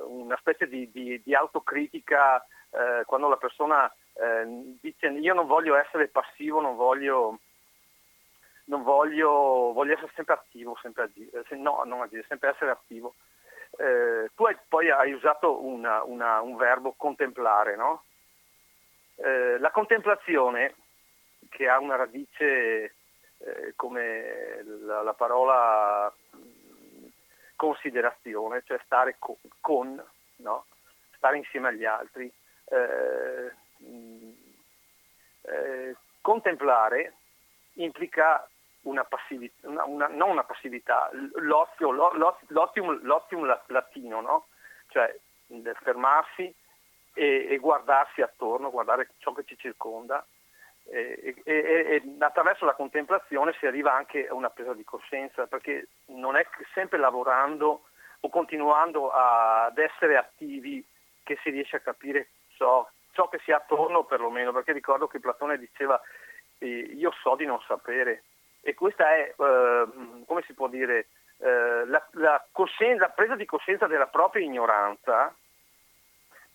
una 0.07 0.37
specie 0.37 0.69
di, 0.69 0.89
di- 0.93 1.21
di 1.23 1.35
autocritica 1.35 2.45
eh, 2.71 3.03
quando 3.07 3.29
la 3.29 3.37
persona 3.37 3.93
eh, 4.15 4.77
dice 4.81 5.09
io 5.09 5.35
non 5.35 5.47
voglio 5.47 5.75
essere 5.77 6.07
passivo, 6.09 6.61
non 6.61 6.77
voglio, 6.77 7.41
non 8.67 8.83
voglio, 8.85 9.73
voglio 9.73 9.95
essere 9.95 10.13
sempre 10.15 10.35
attivo, 10.35 10.79
sempre 10.81 11.03
agire, 11.05 11.45
se- 11.49 11.57
no, 11.57 11.83
non 11.85 12.03
agire, 12.03 12.25
sempre 12.29 12.51
essere 12.51 12.71
attivo. 12.71 13.15
Tu 13.77 14.45
hai, 14.45 14.57
poi 14.69 14.91
hai 14.91 15.13
usato 15.13 15.63
una- 15.63 16.03
una- 16.03 16.41
un 16.41 16.57
verbo 16.57 16.95
contemplare, 16.97 17.77
no? 17.77 18.05
La 19.17 19.71
contemplazione, 19.71 20.75
che 21.57 21.69
ha 21.71 21.79
una 21.81 21.97
radice 21.97 22.95
eh, 23.39 23.73
come 23.77 24.63
la, 24.83 25.01
la 25.03 25.15
parola 25.15 26.13
considerazione, 27.57 28.63
cioè 28.67 28.79
stare 28.85 29.17
co- 29.19 29.39
con, 29.63 30.03
no? 30.37 30.67
stare 31.17 31.39
insieme 31.39 31.69
agli 31.69 31.87
altri. 31.87 32.31
Eh, 32.67 33.53
mh, 33.79 34.31
eh, 35.49 35.97
contemplare 36.21 37.15
implica 37.75 38.47
una 38.83 39.05
passività, 39.05 39.67
una- 39.67 39.85
una- 39.87 40.09
non 40.09 40.31
una 40.31 40.45
passività, 40.45 41.09
l'ozio, 41.37 41.91
l'o- 41.93 42.13
l'o- 42.13 42.39
l'otium, 42.49 43.01
l'otium 43.03 43.47
la- 43.47 43.63
latino, 43.69 44.21
no? 44.21 44.47
cioè 44.89 45.19
fermarsi 45.81 46.55
e, 47.15 47.47
e 47.49 47.57
guardarsi 47.57 48.21
attorno, 48.21 48.71
guardare 48.71 49.09
ciò 49.21 49.33
che 49.33 49.45
ci 49.45 49.57
circonda 49.57 50.23
e, 50.89 51.35
e- 51.45 52.03
e- 52.05 52.17
attraverso 52.19 52.65
la 52.65 52.75
contemplazione 52.75 53.55
si 53.59 53.67
arriva 53.67 53.93
anche 53.93 54.29
a 54.29 54.35
una 54.35 54.51
presa 54.51 54.73
di 54.73 54.85
coscienza 54.85 55.47
perché 55.47 55.89
non 56.07 56.37
è 56.37 56.47
sempre 56.75 56.99
lavorando 56.99 57.85
o 58.21 58.29
continuando 58.29 59.11
a- 59.11 59.65
ad 59.65 59.79
essere 59.79 60.17
attivi 60.17 60.85
che 61.23 61.39
si 61.43 61.51
riesce 61.51 61.77
a 61.77 61.81
capire 61.81 62.29
ciò, 62.57 62.89
ciò 63.13 63.29
che 63.29 63.41
si 63.45 63.51
ha 63.51 63.57
attorno 63.57 64.05
perlomeno 64.05 64.53
perché 64.53 64.73
ricordo 64.73 65.09
che 65.09 65.21
Platone 65.21 65.59
diceva 65.59 66.01
eh, 66.59 66.67
io 66.67 67.11
so 67.21 67.35
di 67.35 67.47
non 67.47 67.61
sapere 67.67 68.23
e 68.61 68.75
questa 68.75 69.15
è 69.15 69.35
eh, 69.37 69.87
come 70.27 70.43
si 70.47 70.55
può 70.55 70.69
dire 70.69 71.09
eh, 71.39 71.85
la, 71.87 72.07
la 72.13 72.45
la 72.97 73.09
presa 73.11 73.35
di 73.35 73.45
coscienza 73.45 73.87
della 73.87 74.07
propria 74.07 74.45
ignoranza 74.45 75.35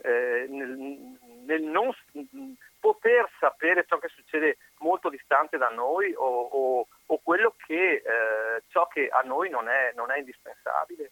eh, 0.04 0.46
nel, 0.50 1.18
nel 1.46 1.62
non 1.62 1.94
poter 3.02 3.28
sapere 3.40 3.86
ciò 3.88 3.98
che 3.98 4.08
succede 4.10 4.58
molto 4.80 5.10
distante 5.10 5.58
da 5.58 5.70
noi 5.70 6.14
o, 6.14 6.24
o- 6.24 6.88
o 7.08 7.20
quello 7.24 7.56
che 7.66 7.96
eh, 7.96 8.62
ciò 8.70 8.88
che 8.88 9.10
a 9.10 9.22
noi 9.22 9.50
non 9.50 9.68
è, 9.68 9.92
non 9.96 10.12
è 10.12 10.18
indispensabile. 10.20 11.12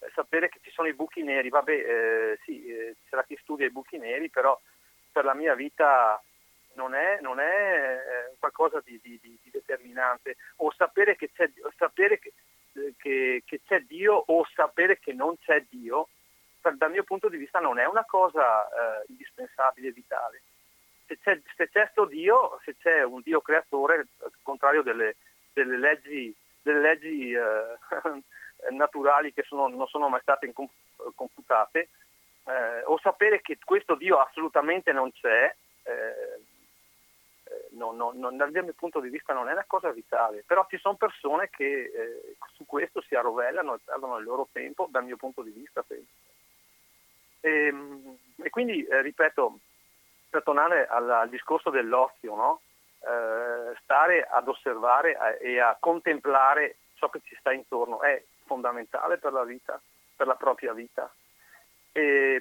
Eh, 0.00 0.10
sapere 0.14 0.48
che 0.48 0.58
ci 0.62 0.70
sono 0.72 0.88
i 0.88 0.94
buchi 0.94 1.22
neri, 1.22 1.48
vabbè, 1.48 1.72
eh, 1.72 2.38
sì, 2.44 2.66
eh, 2.66 2.96
c'era 3.08 3.22
chi 3.22 3.38
studia 3.40 3.66
i 3.66 3.70
buchi 3.70 3.98
neri, 3.98 4.28
però 4.30 4.60
per 5.12 5.24
la 5.24 5.34
mia 5.34 5.54
vita 5.54 6.20
non 6.74 6.94
è, 6.94 7.18
non 7.20 7.38
è 7.38 7.44
eh, 7.44 8.34
qualcosa 8.38 8.80
di, 8.84 8.98
di- 9.00 9.18
di- 9.22 9.38
determinante. 9.50 10.36
O 10.56 10.72
sapere 10.72 11.14
che 11.16 11.30
c'è, 11.32 11.48
sapere 11.76 12.18
che, 12.18 12.32
eh, 12.74 12.94
che- 12.98 13.42
che 13.46 13.60
c'è 13.64 13.80
Dio 13.80 14.14
o 14.26 14.44
sapere 14.54 14.98
che 14.98 15.12
non 15.12 15.38
c'è 15.38 15.64
Dio, 15.68 16.08
per- 16.60 16.76
dal 16.76 16.90
mio 16.90 17.04
punto 17.04 17.28
di 17.28 17.36
vista 17.36 17.60
non 17.60 17.78
è 17.78 17.86
una 17.86 18.04
cosa 18.04 18.68
indispensabile 19.08 19.92
vitale. 19.92 20.42
Se 21.12 21.18
c'è, 21.18 21.40
se 21.56 21.68
c'è 21.68 21.88
sto 21.90 22.06
Dio, 22.06 22.58
se 22.64 22.76
c'è 22.78 23.02
un 23.02 23.20
Dio 23.22 23.40
creatore, 23.42 24.06
al 24.22 24.32
contrario 24.42 24.82
delle, 24.82 25.16
delle 25.52 25.76
leggi, 25.76 26.34
delle 26.62 26.80
leggi 26.80 27.32
eh, 27.32 27.76
naturali 28.72 29.32
che 29.32 29.42
sono- 29.42 29.68
non 29.68 29.86
sono 29.88 30.08
mai 30.08 30.20
state 30.22 30.50
computate, 31.14 31.88
eh, 32.44 32.82
o 32.84 32.98
sapere 33.00 33.40
che 33.42 33.58
questo 33.62 33.94
Dio 33.94 34.18
assolutamente 34.18 34.92
non 34.92 35.12
c'è, 35.12 35.54
eh, 35.82 35.90
eh, 37.44 37.66
no- 37.72 37.92
no- 37.92 38.12
no- 38.14 38.32
dal 38.32 38.50
mio 38.50 38.72
punto 38.72 39.00
di 39.00 39.10
vista 39.10 39.34
non 39.34 39.48
è 39.48 39.52
una 39.52 39.64
cosa 39.66 39.90
vitale, 39.90 40.44
però 40.46 40.66
ci 40.70 40.78
sono 40.78 40.94
persone 40.96 41.50
che 41.50 41.92
eh, 41.94 42.36
su 42.54 42.64
questo 42.64 43.02
si 43.02 43.14
arrovellano 43.14 43.74
e 43.74 43.78
perdono 43.84 44.16
il 44.16 44.24
loro 44.24 44.48
tempo, 44.50 44.88
dal 44.90 45.04
mio 45.04 45.16
punto 45.16 45.42
di 45.42 45.50
vista 45.50 45.82
penso. 45.82 46.10
E, 47.40 47.74
e 48.36 48.50
quindi, 48.50 48.84
eh, 48.84 49.02
ripeto, 49.02 49.58
per 50.32 50.42
tornare 50.42 50.86
al, 50.86 51.10
al 51.10 51.28
discorso 51.28 51.68
dell'ozio, 51.68 52.34
no? 52.34 52.60
Eh, 53.00 53.76
stare 53.82 54.24
ad 54.24 54.48
osservare 54.48 55.38
eh, 55.38 55.52
e 55.52 55.60
a 55.60 55.76
contemplare 55.78 56.76
ciò 56.94 57.10
che 57.10 57.20
ci 57.22 57.36
sta 57.38 57.52
intorno 57.52 58.00
è 58.00 58.24
fondamentale 58.46 59.18
per 59.18 59.34
la 59.34 59.44
vita, 59.44 59.78
per 60.16 60.26
la 60.26 60.34
propria 60.34 60.72
vita. 60.72 61.12
E, 61.92 62.40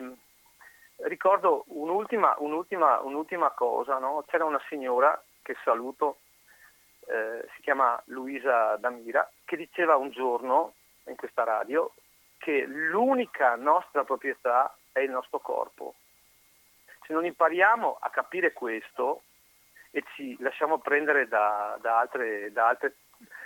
ricordo 1.03 1.65
un'ultima, 1.67 2.35
un'ultima, 2.37 3.01
un'ultima 3.01 3.49
cosa, 3.49 3.97
no? 3.97 4.23
c'era 4.25 4.45
una 4.45 4.61
signora 4.69 5.21
che 5.41 5.57
saluto, 5.61 6.19
eh, 7.07 7.45
si 7.55 7.61
chiama 7.61 8.01
Luisa 8.05 8.77
Damira, 8.77 9.29
che 9.43 9.57
diceva 9.57 9.97
un 9.97 10.11
giorno 10.11 10.75
in 11.07 11.17
questa 11.17 11.43
radio 11.43 11.91
che 12.37 12.63
l'unica 12.65 13.55
nostra 13.55 14.05
proprietà 14.05 14.73
è 14.93 14.99
il 14.99 15.09
nostro 15.09 15.39
corpo. 15.39 15.95
Se 17.11 17.17
non 17.17 17.25
impariamo 17.25 17.97
a 17.99 18.09
capire 18.09 18.53
questo 18.53 19.23
e 19.91 20.01
ci 20.15 20.37
lasciamo 20.39 20.77
prendere 20.77 21.27
da, 21.27 21.77
da 21.81 21.99
altre, 21.99 22.53
da 22.53 22.69
altre- 22.69 22.95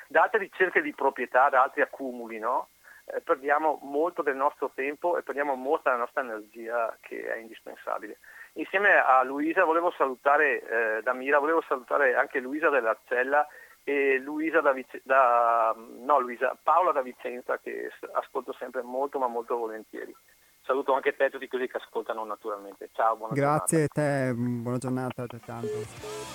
da 0.08 0.22
altre 0.22 0.38
ricerche 0.38 0.84
di 0.84 0.94
proprietà, 0.94 1.50
da 1.50 1.64
altri 1.64 1.82
accumuli, 1.82 2.38
no? 2.38 2.68
Eh, 3.06 3.22
perdiamo 3.22 3.80
molto 3.82 4.22
del 4.22 4.36
nostro 4.36 4.70
tempo 4.76 5.18
e 5.18 5.24
perdiamo 5.24 5.56
molta 5.56 5.90
della 5.90 6.04
nostra 6.04 6.22
energia 6.22 6.96
che 7.02 7.26
è 7.26 7.38
indispensabile. 7.38 8.20
Insieme 8.54 9.00
a 9.00 9.24
Luisa 9.24 9.64
volevo 9.64 9.90
salutare 9.98 10.62
eh, 10.62 11.02
Damira, 11.02 11.40
volevo 11.40 11.64
salutare 11.68 12.14
anche 12.14 12.40
Luisa 12.40 12.70
dell'Arcella 12.70 13.48
e 13.84 14.20
Luisa 14.20 14.62
da, 14.62 14.74
Vice- 14.74 15.02
da- 15.04 15.74
no, 15.76 16.20
Luisa, 16.20 16.56
Paola 16.62 16.92
da 16.92 17.02
Vicenza 17.02 17.58
che 17.58 17.92
ascolto 18.14 18.54
sempre 18.54 18.84
molto 18.84 19.18
ma 19.18 19.26
molto 19.26 19.58
volentieri. 19.58 20.16
Saluto 20.66 20.94
anche 20.94 21.16
te 21.16 21.26
e 21.26 21.30
tutti 21.30 21.48
quelli 21.48 21.68
che 21.68 21.78
ascoltano 21.78 22.26
naturalmente. 22.26 22.90
Ciao, 22.92 23.16
buona 23.16 23.36
Grazie 23.36 23.84
a 23.84 23.88
te, 23.88 24.34
mm, 24.34 24.64
buona 24.64 24.78
giornata 24.80 25.22
altrettanto. 25.22 26.34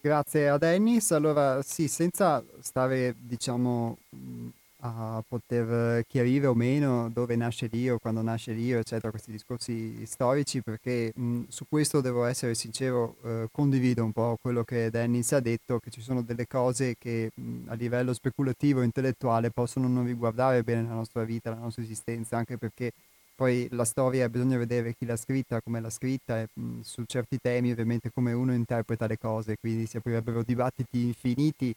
Grazie 0.00 0.48
a 0.48 0.58
Dennis. 0.58 1.10
Allora, 1.10 1.62
sì, 1.62 1.88
senza 1.88 2.44
stare, 2.60 3.16
diciamo, 3.18 3.98
mh, 4.10 4.48
a 4.84 5.22
poter 5.26 6.04
chiarire 6.06 6.46
o 6.46 6.54
meno 6.54 7.08
dove 7.10 7.36
nasce 7.36 7.68
l'io, 7.70 7.98
quando 7.98 8.20
nasce 8.22 8.52
l'io, 8.52 8.78
eccetera, 8.80 9.10
questi 9.10 9.30
discorsi 9.30 10.04
storici, 10.06 10.60
perché 10.60 11.12
mh, 11.14 11.42
su 11.48 11.66
questo 11.68 12.00
devo 12.00 12.24
essere 12.24 12.54
sincero, 12.54 13.16
eh, 13.24 13.48
condivido 13.52 14.04
un 14.04 14.12
po' 14.12 14.36
quello 14.40 14.64
che 14.64 14.90
Dennis 14.90 15.32
ha 15.32 15.40
detto, 15.40 15.78
che 15.78 15.90
ci 15.90 16.00
sono 16.00 16.22
delle 16.22 16.46
cose 16.48 16.96
che 16.98 17.30
mh, 17.34 17.68
a 17.68 17.74
livello 17.74 18.12
speculativo 18.12 18.82
intellettuale 18.82 19.50
possono 19.50 19.86
non 19.86 20.04
riguardare 20.04 20.62
bene 20.64 20.82
la 20.88 20.94
nostra 20.94 21.22
vita, 21.22 21.50
la 21.50 21.56
nostra 21.56 21.82
esistenza, 21.84 22.36
anche 22.36 22.58
perché 22.58 22.90
poi 23.36 23.68
la 23.70 23.84
storia 23.84 24.28
bisogna 24.28 24.58
vedere 24.58 24.94
chi 24.94 25.06
l'ha 25.06 25.16
scritta, 25.16 25.60
come 25.60 25.80
l'ha 25.80 25.90
scritta 25.90 26.40
e 26.40 26.48
mh, 26.52 26.80
su 26.82 27.04
certi 27.06 27.38
temi 27.40 27.70
ovviamente 27.70 28.10
come 28.12 28.32
uno 28.32 28.52
interpreta 28.52 29.06
le 29.06 29.16
cose, 29.18 29.56
quindi 29.60 29.86
si 29.86 29.96
aprirebbero 29.96 30.42
dibattiti 30.42 31.02
infiniti 31.06 31.72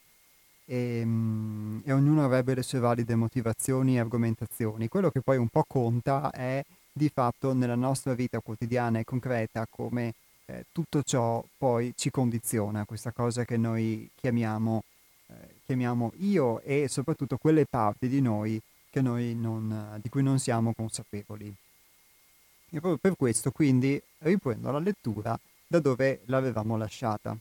e, 0.66 1.04
mh, 1.04 1.82
e 1.84 1.92
ognuno 1.92 2.24
avrebbe 2.24 2.54
le 2.54 2.62
sue 2.62 2.80
valide 2.80 3.14
motivazioni 3.14 3.96
e 3.96 4.00
argomentazioni. 4.00 4.88
Quello 4.88 5.10
che 5.10 5.22
poi 5.22 5.38
un 5.38 5.48
po' 5.48 5.64
conta 5.66 6.30
è 6.30 6.62
di 6.92 7.08
fatto 7.08 7.52
nella 7.52 7.74
nostra 7.74 8.14
vita 8.14 8.40
quotidiana 8.40 8.98
e 8.98 9.04
concreta 9.04 9.66
come 9.70 10.14
eh, 10.46 10.64
tutto 10.72 11.02
ciò 11.02 11.44
poi 11.56 11.92
ci 11.96 12.10
condiziona, 12.10 12.84
questa 12.84 13.12
cosa 13.12 13.44
che 13.44 13.56
noi 13.56 14.08
chiamiamo, 14.14 14.82
eh, 15.28 15.34
chiamiamo 15.64 16.12
io 16.18 16.60
e 16.60 16.88
soprattutto 16.88 17.36
quelle 17.36 17.66
parti 17.66 18.08
di 18.08 18.20
noi, 18.20 18.60
noi 18.96 19.34
non, 19.34 19.98
di 20.02 20.08
cui 20.08 20.22
non 20.22 20.38
siamo 20.38 20.72
consapevoli. 20.72 21.48
E 21.48 22.80
proprio 22.80 22.96
per 22.96 23.14
questo 23.14 23.50
quindi 23.50 24.00
riprendo 24.20 24.70
la 24.70 24.78
lettura 24.78 25.38
da 25.66 25.80
dove 25.80 26.20
l'avevamo 26.24 26.78
lasciata. 26.78 27.36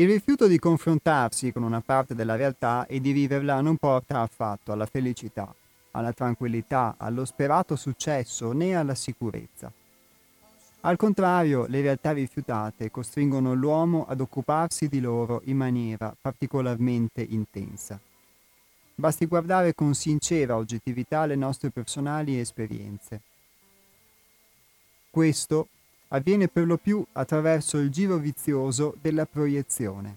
Il 0.00 0.06
rifiuto 0.06 0.46
di 0.46 0.58
confrontarsi 0.58 1.52
con 1.52 1.64
una 1.64 1.80
parte 1.80 2.14
della 2.14 2.36
realtà 2.36 2.86
e 2.86 3.00
di 3.00 3.12
viverla 3.12 3.60
non 3.60 3.76
porta 3.76 4.20
affatto 4.20 4.72
alla 4.72 4.86
felicità, 4.86 5.52
alla 5.90 6.12
tranquillità, 6.12 6.94
allo 6.96 7.24
sperato 7.24 7.74
successo 7.74 8.52
né 8.52 8.76
alla 8.76 8.94
sicurezza. 8.94 9.72
Al 10.82 10.96
contrario, 10.96 11.66
le 11.66 11.82
realtà 11.82 12.12
rifiutate 12.12 12.90
costringono 12.90 13.52
l'uomo 13.52 14.06
ad 14.08 14.20
occuparsi 14.20 14.88
di 14.88 15.00
loro 15.00 15.42
in 15.44 15.58
maniera 15.58 16.16
particolarmente 16.18 17.20
intensa. 17.20 18.00
Basti 18.94 19.26
guardare 19.26 19.74
con 19.74 19.94
sincera 19.94 20.56
oggettività 20.56 21.26
le 21.26 21.36
nostre 21.36 21.70
personali 21.70 22.38
esperienze. 22.38 23.20
Questo 25.10 25.68
avviene 26.08 26.48
per 26.48 26.66
lo 26.66 26.78
più 26.78 27.04
attraverso 27.12 27.76
il 27.76 27.90
giro 27.90 28.16
vizioso 28.16 28.96
della 29.02 29.26
proiezione. 29.26 30.16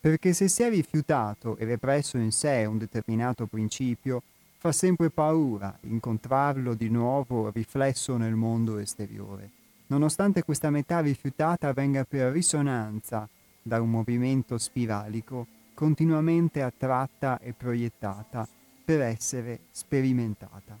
Perché 0.00 0.32
se 0.34 0.46
si 0.46 0.62
è 0.62 0.70
rifiutato 0.70 1.56
e 1.56 1.64
represso 1.64 2.16
in 2.16 2.30
sé 2.30 2.64
un 2.64 2.78
determinato 2.78 3.46
principio, 3.46 4.22
fa 4.56 4.70
sempre 4.72 5.10
paura 5.10 5.76
incontrarlo 5.82 6.74
di 6.74 6.88
nuovo 6.88 7.50
riflesso 7.50 8.16
nel 8.16 8.34
mondo 8.34 8.78
esteriore, 8.78 9.50
nonostante 9.90 10.42
questa 10.42 10.70
metà 10.70 11.00
rifiutata 11.00 11.72
venga 11.72 12.04
per 12.04 12.32
risonanza 12.32 13.28
da 13.62 13.80
un 13.80 13.90
movimento 13.90 14.56
spiralico 14.56 15.46
continuamente 15.74 16.62
attratta 16.62 17.38
e 17.38 17.52
proiettata 17.52 18.46
per 18.84 19.00
essere 19.02 19.60
sperimentata. 19.70 20.78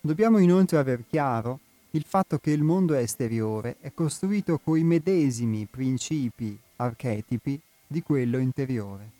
Dobbiamo 0.00 0.38
inoltre 0.38 0.78
aver 0.78 1.04
chiaro 1.06 1.60
il 1.90 2.04
fatto 2.06 2.38
che 2.38 2.52
il 2.52 2.62
mondo 2.62 2.94
esteriore 2.94 3.76
è 3.80 3.92
costruito 3.92 4.58
coi 4.58 4.82
medesimi 4.84 5.66
principi 5.68 6.58
archetipi 6.76 7.60
di 7.86 8.02
quello 8.02 8.38
interiore. 8.38 9.19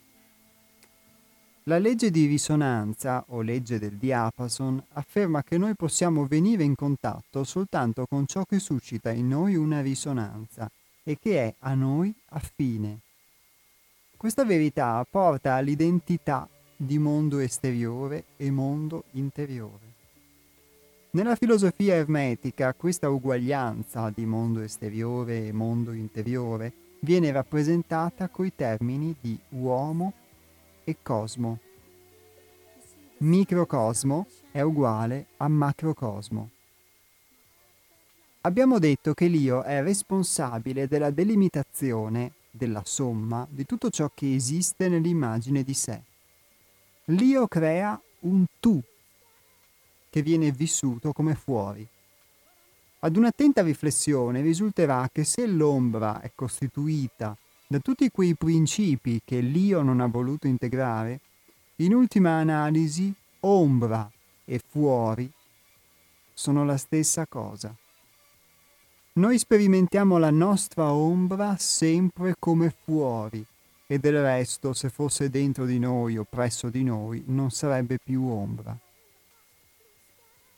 La 1.70 1.78
legge 1.78 2.10
di 2.10 2.26
risonanza 2.26 3.24
o 3.28 3.42
legge 3.42 3.78
del 3.78 3.92
diapason 3.92 4.82
afferma 4.94 5.44
che 5.44 5.56
noi 5.56 5.76
possiamo 5.76 6.26
venire 6.26 6.64
in 6.64 6.74
contatto 6.74 7.44
soltanto 7.44 8.06
con 8.06 8.26
ciò 8.26 8.42
che 8.42 8.58
suscita 8.58 9.12
in 9.12 9.28
noi 9.28 9.54
una 9.54 9.80
risonanza 9.80 10.68
e 11.04 11.16
che 11.16 11.38
è 11.38 11.54
a 11.60 11.74
noi 11.74 12.12
affine. 12.30 12.98
Questa 14.16 14.44
verità 14.44 15.06
porta 15.08 15.54
all'identità 15.54 16.48
di 16.74 16.98
mondo 16.98 17.38
esteriore 17.38 18.24
e 18.36 18.50
mondo 18.50 19.04
interiore. 19.12 19.92
Nella 21.10 21.36
filosofia 21.36 21.94
ermetica 21.94 22.74
questa 22.74 23.08
uguaglianza 23.10 24.10
di 24.12 24.26
mondo 24.26 24.58
esteriore 24.58 25.46
e 25.46 25.52
mondo 25.52 25.92
interiore 25.92 26.72
viene 27.02 27.30
rappresentata 27.30 28.28
coi 28.28 28.52
termini 28.56 29.14
di 29.20 29.38
uomo 29.50 30.14
e 30.84 30.96
cosmo. 31.02 31.58
Microcosmo 33.18 34.26
è 34.50 34.60
uguale 34.60 35.26
a 35.36 35.48
macrocosmo. 35.48 36.50
Abbiamo 38.42 38.78
detto 38.78 39.12
che 39.12 39.26
l'io 39.26 39.62
è 39.62 39.82
responsabile 39.82 40.88
della 40.88 41.10
delimitazione, 41.10 42.32
della 42.50 42.82
somma, 42.84 43.46
di 43.50 43.66
tutto 43.66 43.90
ciò 43.90 44.10
che 44.14 44.34
esiste 44.34 44.88
nell'immagine 44.88 45.62
di 45.62 45.74
sé. 45.74 46.02
L'io 47.06 47.46
crea 47.48 48.00
un 48.20 48.46
tu 48.58 48.80
che 50.08 50.22
viene 50.22 50.50
vissuto 50.50 51.12
come 51.12 51.34
fuori. 51.34 51.86
Ad 53.00 53.16
un'attenta 53.16 53.62
riflessione 53.62 54.40
risulterà 54.40 55.08
che 55.12 55.24
se 55.24 55.46
l'ombra 55.46 56.20
è 56.20 56.32
costituita 56.34 57.36
da 57.70 57.78
tutti 57.78 58.10
quei 58.10 58.34
principi 58.34 59.20
che 59.24 59.38
l'io 59.38 59.82
non 59.82 60.00
ha 60.00 60.06
voluto 60.06 60.48
integrare, 60.48 61.20
in 61.76 61.94
ultima 61.94 62.40
analisi 62.40 63.14
ombra 63.42 64.10
e 64.44 64.58
fuori 64.58 65.30
sono 66.34 66.64
la 66.64 66.76
stessa 66.76 67.28
cosa. 67.28 67.72
Noi 69.12 69.38
sperimentiamo 69.38 70.18
la 70.18 70.30
nostra 70.30 70.90
ombra 70.90 71.56
sempre 71.58 72.34
come 72.40 72.74
fuori 72.76 73.46
e 73.86 73.98
del 74.00 74.20
resto 74.20 74.72
se 74.72 74.88
fosse 74.88 75.30
dentro 75.30 75.64
di 75.64 75.78
noi 75.78 76.18
o 76.18 76.26
presso 76.28 76.70
di 76.70 76.82
noi 76.82 77.22
non 77.26 77.52
sarebbe 77.52 77.98
più 78.02 78.24
ombra. 78.24 78.76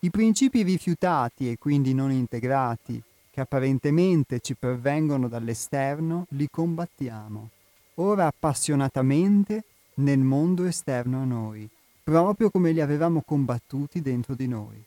I 0.00 0.10
principi 0.10 0.62
rifiutati 0.62 1.50
e 1.50 1.58
quindi 1.58 1.92
non 1.92 2.10
integrati, 2.10 3.02
che 3.32 3.40
apparentemente 3.40 4.40
ci 4.40 4.54
pervengono 4.54 5.26
dall'esterno, 5.26 6.26
li 6.30 6.48
combattiamo, 6.50 7.48
ora 7.94 8.26
appassionatamente 8.26 9.64
nel 9.94 10.18
mondo 10.18 10.64
esterno 10.64 11.22
a 11.22 11.24
noi, 11.24 11.66
proprio 12.04 12.50
come 12.50 12.72
li 12.72 12.82
avevamo 12.82 13.22
combattuti 13.24 14.02
dentro 14.02 14.34
di 14.34 14.46
noi. 14.46 14.84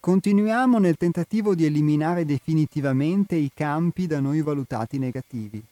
Continuiamo 0.00 0.78
nel 0.80 0.96
tentativo 0.96 1.54
di 1.54 1.64
eliminare 1.64 2.24
definitivamente 2.24 3.36
i 3.36 3.52
campi 3.54 4.08
da 4.08 4.18
noi 4.18 4.42
valutati 4.42 4.98
negativi. 4.98 5.62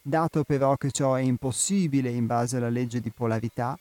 Dato 0.00 0.44
però 0.44 0.76
che 0.76 0.92
ciò 0.92 1.14
è 1.14 1.20
impossibile 1.20 2.10
in 2.10 2.26
base 2.26 2.58
alla 2.58 2.68
legge 2.68 3.00
di 3.00 3.10
polarità, 3.10 3.76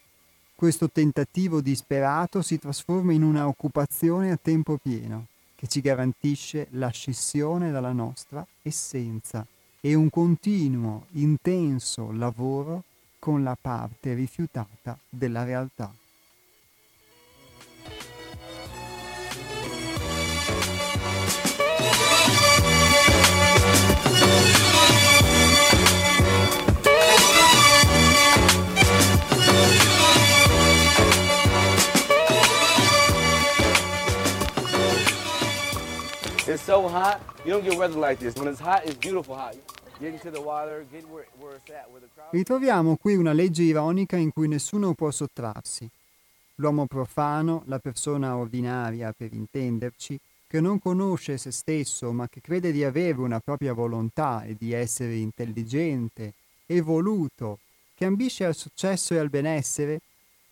questo 0.56 0.90
tentativo 0.90 1.62
disperato 1.62 2.42
si 2.42 2.58
trasforma 2.58 3.14
in 3.14 3.22
una 3.22 3.48
occupazione 3.48 4.32
a 4.32 4.40
tempo 4.42 4.78
pieno 4.82 5.29
che 5.60 5.68
ci 5.68 5.82
garantisce 5.82 6.68
la 6.72 6.88
scissione 6.88 7.70
dalla 7.70 7.92
nostra 7.92 8.48
essenza 8.62 9.46
e 9.82 9.94
un 9.94 10.10
continuo, 10.10 11.08
intenso 11.12 12.14
lavoro 12.14 12.84
con 13.20 13.44
la 13.44 13.58
parte 13.60 14.14
rifiutata 14.14 14.98
della 15.10 15.44
realtà. 15.44 15.94
It's 36.50 36.64
so 36.64 36.88
hot, 36.88 37.20
you 37.46 37.52
don't 37.52 37.64
get 37.64 37.78
weather 37.78 38.00
like 38.00 38.18
this. 38.18 38.34
When 38.36 38.48
it's 38.48 38.60
hot, 38.60 38.82
it's 38.84 38.98
beautiful 38.98 39.36
hot. 39.36 39.56
Ritroviamo 42.32 42.96
qui 42.96 43.16
una 43.16 43.34
legge 43.34 43.64
ironica 43.64 44.16
in 44.16 44.32
cui 44.32 44.48
nessuno 44.48 44.94
può 44.94 45.12
sottrarsi. 45.12 45.88
L'uomo 46.56 46.88
profano, 46.88 47.64
la 47.66 47.80
persona 47.80 48.36
ordinaria 48.38 49.14
per 49.16 49.34
intenderci, 49.34 50.18
che 50.48 50.62
non 50.62 50.80
conosce 50.80 51.38
se 51.38 51.52
stesso 51.52 52.12
ma 52.14 52.28
che 52.30 52.40
crede 52.42 52.72
di 52.72 52.84
avere 52.84 53.20
una 53.20 53.40
propria 53.42 53.74
volontà 53.74 54.44
e 54.44 54.56
di 54.58 54.72
essere 54.72 55.16
intelligente, 55.18 56.34
evoluto, 56.66 57.60
che 57.94 58.06
ambisce 58.06 58.46
al 58.46 58.56
successo 58.56 59.14
e 59.14 59.18
al 59.18 59.30
benessere, 59.30 60.00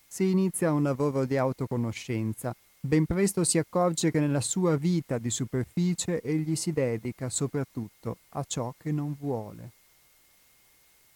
se 0.05 0.25
inizia 0.25 0.73
un 0.73 0.83
lavoro 0.83 1.25
di 1.25 1.37
autoconoscenza, 1.37 2.53
ben 2.87 3.05
presto 3.05 3.43
si 3.43 3.57
accorge 3.57 4.09
che 4.11 4.19
nella 4.19 4.41
sua 4.41 4.77
vita 4.77 5.17
di 5.17 5.29
superficie 5.29 6.21
egli 6.21 6.55
si 6.55 6.71
dedica 6.71 7.29
soprattutto 7.29 8.19
a 8.29 8.43
ciò 8.45 8.73
che 8.77 8.91
non 8.91 9.15
vuole. 9.19 9.71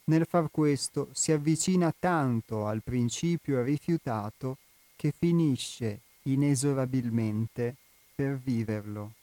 Nel 0.04 0.26
far 0.28 0.50
questo 0.50 1.08
si 1.12 1.32
avvicina 1.32 1.92
tanto 1.98 2.66
al 2.66 2.82
principio 2.82 3.62
rifiutato 3.62 4.58
che 4.96 5.12
finisce 5.16 6.00
inesorabilmente 6.24 7.76
per 8.14 8.36
viverlo. 8.36 9.14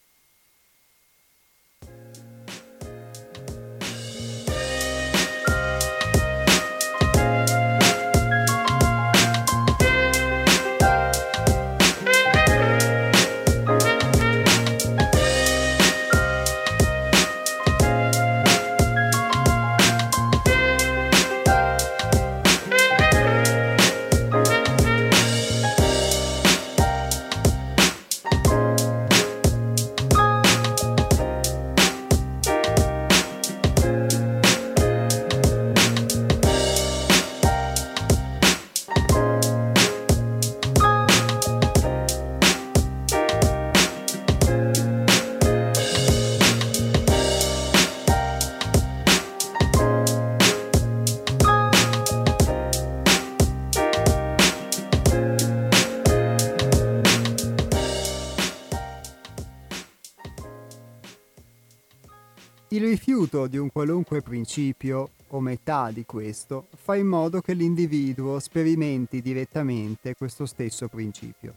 Qualunque 63.80 64.22
principio, 64.22 65.12
o 65.30 65.40
metà 65.40 65.90
di 65.92 66.04
questo, 66.04 66.68
fa 66.76 66.98
in 66.98 67.08
modo 67.08 67.40
che 67.40 67.54
l'individuo 67.54 68.38
sperimenti 68.40 69.22
direttamente 69.22 70.16
questo 70.16 70.46
stesso 70.46 70.90
principio. 70.90 71.56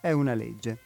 È 0.00 0.12
una 0.12 0.34
legge. 0.34 0.78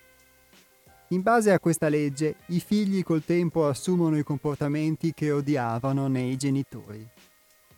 In 1.09 1.21
base 1.21 1.53
a 1.53 1.61
questa 1.61 1.91
legge, 1.91 2.37
i 2.47 2.61
figli 2.61 3.03
col 3.03 3.27
tempo 3.27 3.67
assumono 3.67 4.17
i 4.17 4.23
comportamenti 4.23 5.13
che 5.13 5.33
odiavano 5.33 6.07
nei 6.07 6.35
genitori. 6.39 7.07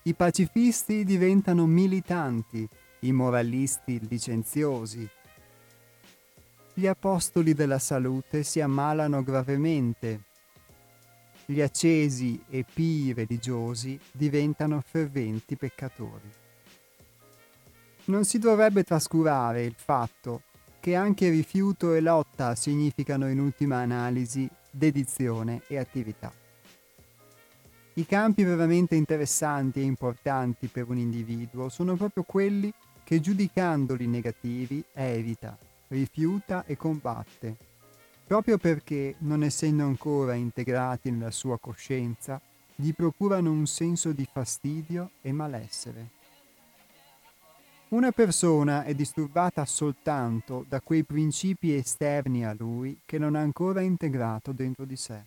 I 0.02 0.14
pacifisti 0.14 1.04
diventano 1.04 1.66
militanti, 1.66 2.68
i 3.00 3.10
moralisti 3.10 3.98
licenziosi. 4.08 5.08
Gli 6.72 6.86
apostoli 6.86 7.52
della 7.52 7.80
salute 7.80 8.44
si 8.44 8.60
ammalano 8.60 9.24
gravemente. 9.24 10.28
Gli 11.50 11.62
accesi 11.62 12.40
e 12.48 12.64
pii 12.64 13.12
religiosi 13.12 13.98
diventano 14.12 14.80
ferventi 14.86 15.56
peccatori. 15.56 16.30
Non 18.04 18.24
si 18.24 18.38
dovrebbe 18.38 18.84
trascurare 18.84 19.64
il 19.64 19.74
fatto 19.76 20.42
che 20.78 20.94
anche 20.94 21.28
rifiuto 21.28 21.92
e 21.92 22.00
lotta 22.00 22.54
significano 22.54 23.28
in 23.28 23.40
ultima 23.40 23.78
analisi 23.78 24.48
dedizione 24.70 25.62
e 25.66 25.76
attività. 25.78 26.32
I 27.94 28.06
campi 28.06 28.44
veramente 28.44 28.94
interessanti 28.94 29.80
e 29.80 29.82
importanti 29.82 30.68
per 30.68 30.88
un 30.88 30.98
individuo 30.98 31.68
sono 31.68 31.96
proprio 31.96 32.22
quelli 32.22 32.72
che 33.02 33.18
giudicandoli 33.18 34.06
negativi 34.06 34.84
evita, 34.92 35.58
rifiuta 35.88 36.64
e 36.64 36.76
combatte, 36.76 37.69
proprio 38.30 38.58
perché, 38.58 39.16
non 39.18 39.42
essendo 39.42 39.82
ancora 39.82 40.34
integrati 40.34 41.10
nella 41.10 41.32
sua 41.32 41.58
coscienza, 41.58 42.40
gli 42.76 42.94
procurano 42.94 43.50
un 43.50 43.66
senso 43.66 44.12
di 44.12 44.24
fastidio 44.24 45.10
e 45.20 45.32
malessere. 45.32 46.10
Una 47.88 48.12
persona 48.12 48.84
è 48.84 48.94
disturbata 48.94 49.64
soltanto 49.64 50.64
da 50.68 50.80
quei 50.80 51.02
principi 51.02 51.74
esterni 51.74 52.46
a 52.46 52.54
lui 52.56 53.00
che 53.04 53.18
non 53.18 53.34
ha 53.34 53.40
ancora 53.40 53.80
integrato 53.80 54.52
dentro 54.52 54.84
di 54.84 54.94
sé. 54.94 55.20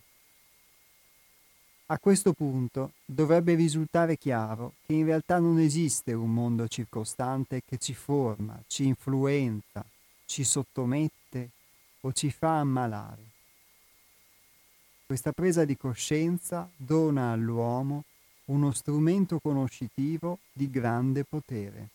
A 1.88 1.98
questo 1.98 2.32
punto 2.32 2.92
dovrebbe 3.04 3.52
risultare 3.52 4.16
chiaro 4.16 4.76
che 4.86 4.94
in 4.94 5.04
realtà 5.04 5.38
non 5.38 5.58
esiste 5.58 6.14
un 6.14 6.32
mondo 6.32 6.66
circostante 6.68 7.60
che 7.66 7.76
ci 7.76 7.92
forma, 7.92 8.58
ci 8.66 8.86
influenza, 8.86 9.84
ci 10.24 10.42
sottomette 10.42 11.23
o 12.04 12.12
ci 12.12 12.30
fa 12.30 12.60
ammalare. 12.60 13.32
Questa 15.06 15.32
presa 15.32 15.64
di 15.64 15.76
coscienza 15.76 16.68
dona 16.76 17.32
all'uomo 17.32 18.04
uno 18.46 18.72
strumento 18.72 19.38
conoscitivo 19.38 20.38
di 20.52 20.70
grande 20.70 21.24
potere. 21.24 21.88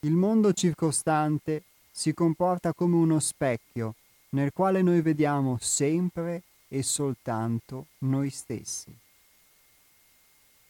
Il 0.00 0.12
mondo 0.12 0.52
circostante 0.52 1.64
si 1.90 2.14
comporta 2.14 2.72
come 2.72 2.94
uno 2.94 3.18
specchio 3.18 3.94
nel 4.30 4.52
quale 4.52 4.82
noi 4.82 5.00
vediamo 5.00 5.58
sempre 5.60 6.42
e 6.68 6.82
soltanto 6.82 7.86
noi 7.98 8.30
stessi. 8.30 8.96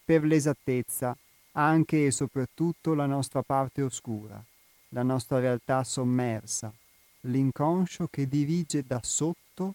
Per 0.05 0.25
l'esattezza, 0.25 1.15
anche 1.53 2.07
e 2.07 2.11
soprattutto 2.11 2.95
la 2.95 3.05
nostra 3.05 3.43
parte 3.43 3.83
oscura, 3.83 4.43
la 4.91 5.03
nostra 5.03 5.39
realtà 5.39 5.85
sommersa, 5.85 6.73
l'inconscio 7.29 8.09
che 8.09 8.27
dirige 8.27 8.85
da 8.87 9.01
sotto 9.03 9.75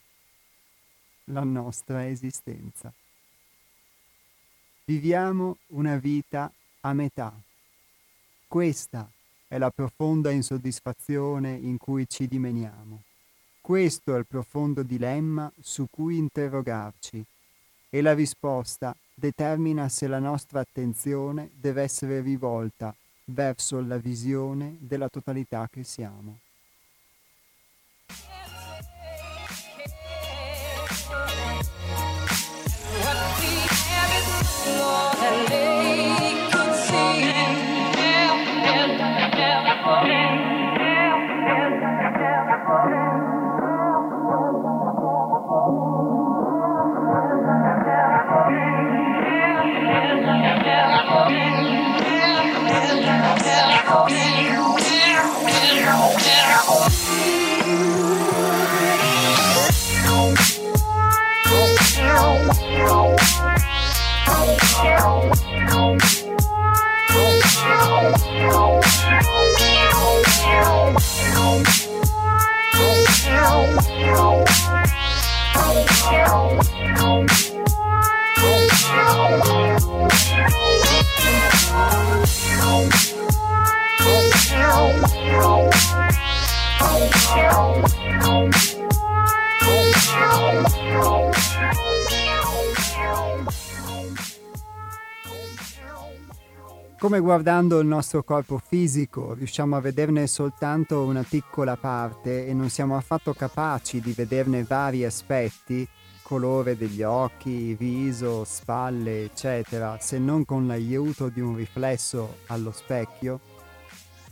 la 1.26 1.44
nostra 1.44 2.08
esistenza. 2.08 2.92
Viviamo 4.86 5.58
una 5.68 5.98
vita 5.98 6.52
a 6.82 6.94
metà. 6.94 7.34
Questa 8.48 9.10
è 9.48 9.58
la 9.58 9.70
profonda 9.70 10.32
insoddisfazione 10.32 11.54
in 11.54 11.78
cui 11.78 12.08
ci 12.10 12.28
dimeniamo. 12.28 13.04
Questo 13.62 14.16
è 14.16 14.18
il 14.18 14.26
profondo 14.26 14.84
dilemma 14.84 15.52
su 15.62 15.88
cui 15.90 16.18
interrogarci 16.18 17.24
e 17.90 18.02
la 18.02 18.14
risposta 18.14 18.96
determina 19.14 19.88
se 19.88 20.08
la 20.08 20.20
nostra 20.20 20.60
attenzione 20.60 21.52
deve 21.54 21.84
essere 21.84 22.20
rivolta 22.20 22.94
verso 23.26 23.80
la 23.80 23.98
visione 23.98 24.76
della 24.80 25.08
totalità 25.08 25.70
che 25.72 25.84
siamo. 25.84 26.43
Yeah. 54.06 54.33
Come 97.04 97.20
guardando 97.20 97.80
il 97.80 97.86
nostro 97.86 98.24
corpo 98.24 98.58
fisico 98.66 99.34
riusciamo 99.34 99.76
a 99.76 99.82
vederne 99.82 100.26
soltanto 100.26 101.04
una 101.04 101.22
piccola 101.28 101.76
parte 101.76 102.48
e 102.48 102.54
non 102.54 102.70
siamo 102.70 102.96
affatto 102.96 103.34
capaci 103.34 104.00
di 104.00 104.14
vederne 104.14 104.64
vari 104.64 105.04
aspetti, 105.04 105.86
colore 106.34 106.76
degli 106.76 107.04
occhi, 107.04 107.76
viso, 107.76 108.44
spalle, 108.44 109.26
eccetera, 109.26 110.00
se 110.00 110.18
non 110.18 110.46
con 110.46 110.66
l'aiuto 110.66 111.30
di 111.30 111.40
un 111.40 111.56
riflesso 111.56 112.38
allo 112.48 112.72
specchio, 112.72 113.40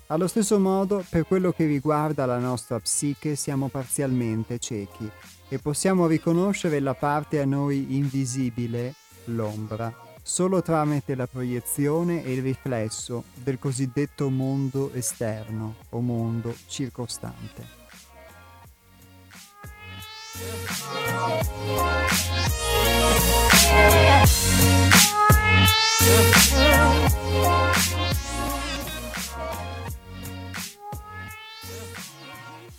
allo 0.07 0.26
stesso 0.26 0.57
modo 0.57 1.06
per 1.07 1.28
quello 1.28 1.52
che 1.52 1.68
riguarda 1.68 2.26
la 2.26 2.40
nostra 2.40 2.80
psiche 2.80 3.36
siamo 3.36 3.68
parzialmente 3.68 4.57
ciechi 4.57 5.07
e 5.48 5.60
possiamo 5.60 6.07
riconoscere 6.07 6.80
la 6.80 6.95
parte 6.95 7.40
a 7.40 7.45
noi 7.45 7.95
invisibile, 7.95 8.95
l'ombra, 9.26 9.95
solo 10.23 10.64
tramite 10.64 11.14
la 11.14 11.28
proiezione 11.28 12.23
e 12.23 12.34
il 12.34 12.41
riflesso 12.41 13.26
del 13.36 13.60
cosiddetto 13.60 14.28
mondo 14.32 14.91
esterno 14.91 15.76
o 15.90 15.99
mondo 15.99 16.52
circostante. 16.65 17.81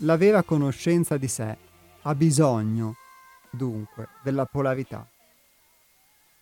La 0.04 0.16
vera 0.16 0.42
conoscenza 0.42 1.16
di 1.16 1.28
sé 1.28 1.56
ha 2.02 2.14
bisogno, 2.16 2.96
dunque, 3.50 4.08
della 4.22 4.46
polarità. 4.46 5.08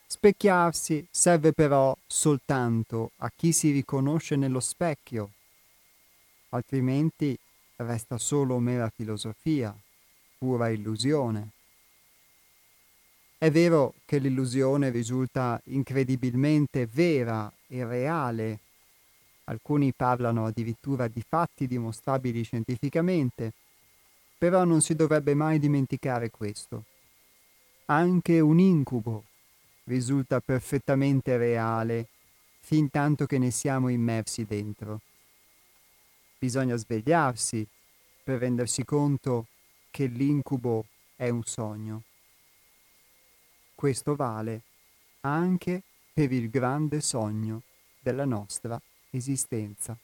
Specchiarsi 0.06 1.06
serve 1.10 1.52
però 1.52 1.94
soltanto 2.06 3.12
a 3.18 3.30
chi 3.36 3.52
si 3.52 3.70
riconosce 3.70 4.36
nello 4.36 4.60
specchio, 4.60 5.32
altrimenti 6.48 7.38
resta 7.76 8.16
solo 8.16 8.58
mera 8.58 8.88
filosofia, 8.88 9.76
pura 10.40 10.70
illusione. 10.70 11.50
È 13.36 13.50
vero 13.50 13.92
che 14.06 14.16
l'illusione 14.16 14.88
risulta 14.88 15.60
incredibilmente 15.64 16.86
vera 16.86 17.52
e 17.66 17.84
reale, 17.84 18.58
alcuni 19.44 19.92
parlano 19.92 20.46
addirittura 20.46 21.08
di 21.08 21.22
fatti 21.26 21.66
dimostrabili 21.66 22.42
scientificamente, 22.42 23.52
però 24.38 24.64
non 24.64 24.80
si 24.80 24.94
dovrebbe 24.94 25.34
mai 25.34 25.58
dimenticare 25.58 26.30
questo. 26.30 26.84
anche 27.90 28.38
un 28.38 28.60
incubo 28.60 29.24
risulta 29.84 30.40
perfettamente 30.40 31.36
reale 31.36 32.06
fin 32.60 32.88
tanto 32.88 33.26
che 33.26 33.38
ne 33.38 33.50
siamo 33.50 33.88
immersi 33.88 34.44
dentro. 34.44 35.00
Bisogna 36.38 36.76
svegliarsi 36.76 37.66
per 38.22 38.38
rendersi 38.38 38.84
conto 38.84 39.46
che 39.90 40.06
l'incubo 40.06 40.86
è 41.16 41.28
un 41.28 41.42
sogno. 41.44 42.02
Questo 43.74 44.14
vale 44.14 44.62
anche 45.20 45.82
per 46.12 46.32
il 46.32 46.48
grande 46.48 47.00
sogno 47.00 47.62
della 48.00 48.24
nostra 48.24 48.80
esistenza. 49.10 49.96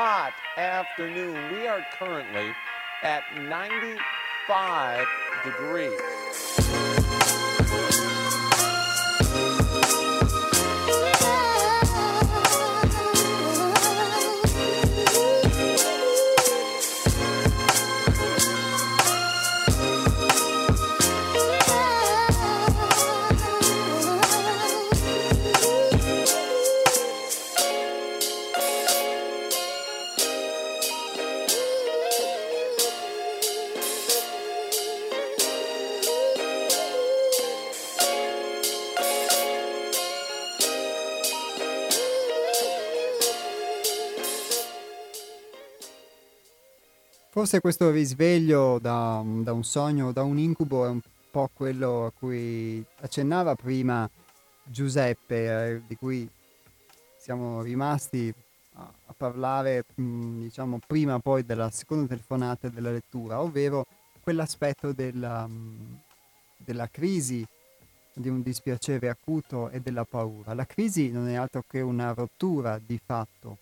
Hot 0.00 0.32
afternoon. 0.56 1.34
We 1.52 1.66
are 1.66 1.84
currently 1.98 2.54
at 3.02 3.24
95 3.36 5.04
degrees. 5.44 6.67
Forse 47.48 47.62
questo 47.62 47.90
risveglio 47.90 48.78
da, 48.78 49.24
da 49.24 49.54
un 49.54 49.64
sogno, 49.64 50.12
da 50.12 50.22
un 50.22 50.38
incubo 50.38 50.84
è 50.84 50.90
un 50.90 51.00
po' 51.30 51.48
quello 51.54 52.04
a 52.04 52.10
cui 52.10 52.84
accennava 53.00 53.54
prima 53.54 54.06
Giuseppe, 54.62 55.70
eh, 55.76 55.82
di 55.86 55.96
cui 55.96 56.28
siamo 57.16 57.62
rimasti 57.62 58.30
a, 58.74 58.82
a 58.82 59.14
parlare, 59.16 59.86
mh, 59.94 60.40
diciamo, 60.42 60.78
prima 60.86 61.20
poi 61.20 61.46
della 61.46 61.70
seconda 61.70 62.06
telefonata 62.06 62.68
della 62.68 62.90
lettura, 62.90 63.40
ovvero 63.40 63.86
quell'aspetto 64.20 64.92
della, 64.92 65.46
mh, 65.46 66.00
della 66.58 66.88
crisi, 66.88 67.46
di 68.12 68.28
un 68.28 68.42
dispiacere 68.42 69.08
acuto 69.08 69.70
e 69.70 69.80
della 69.80 70.04
paura. 70.04 70.52
La 70.52 70.66
crisi 70.66 71.10
non 71.10 71.26
è 71.26 71.36
altro 71.36 71.64
che 71.66 71.80
una 71.80 72.12
rottura 72.12 72.78
di 72.78 73.00
fatto, 73.02 73.56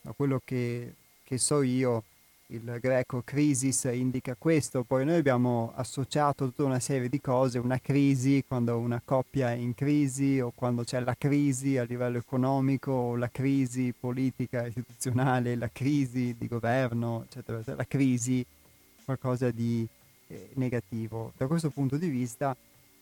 da 0.00 0.12
quello 0.12 0.40
che, 0.42 0.94
che 1.22 1.36
so 1.36 1.60
io 1.60 2.02
il 2.50 2.78
greco 2.80 3.22
crisis 3.24 3.88
indica 3.92 4.36
questo, 4.38 4.84
poi 4.84 5.04
noi 5.04 5.16
abbiamo 5.16 5.72
associato 5.74 6.46
tutta 6.46 6.62
una 6.62 6.78
serie 6.78 7.08
di 7.08 7.20
cose, 7.20 7.58
una 7.58 7.80
crisi 7.80 8.44
quando 8.46 8.78
una 8.78 9.02
coppia 9.04 9.50
è 9.50 9.54
in 9.54 9.74
crisi 9.74 10.38
o 10.38 10.52
quando 10.54 10.84
c'è 10.84 11.00
la 11.00 11.16
crisi 11.16 11.76
a 11.76 11.82
livello 11.82 12.18
economico 12.18 12.92
o 12.92 13.16
la 13.16 13.30
crisi 13.30 13.92
politica 13.98 14.66
istituzionale, 14.66 15.56
la 15.56 15.70
crisi 15.72 16.36
di 16.38 16.46
governo, 16.46 17.24
eccetera, 17.24 17.58
eccetera. 17.58 17.76
la 17.78 17.86
crisi 17.86 18.46
qualcosa 19.04 19.50
di 19.50 19.86
eh, 20.28 20.50
negativo. 20.54 21.32
Da 21.36 21.48
questo 21.48 21.70
punto 21.70 21.96
di 21.96 22.08
vista, 22.08 22.56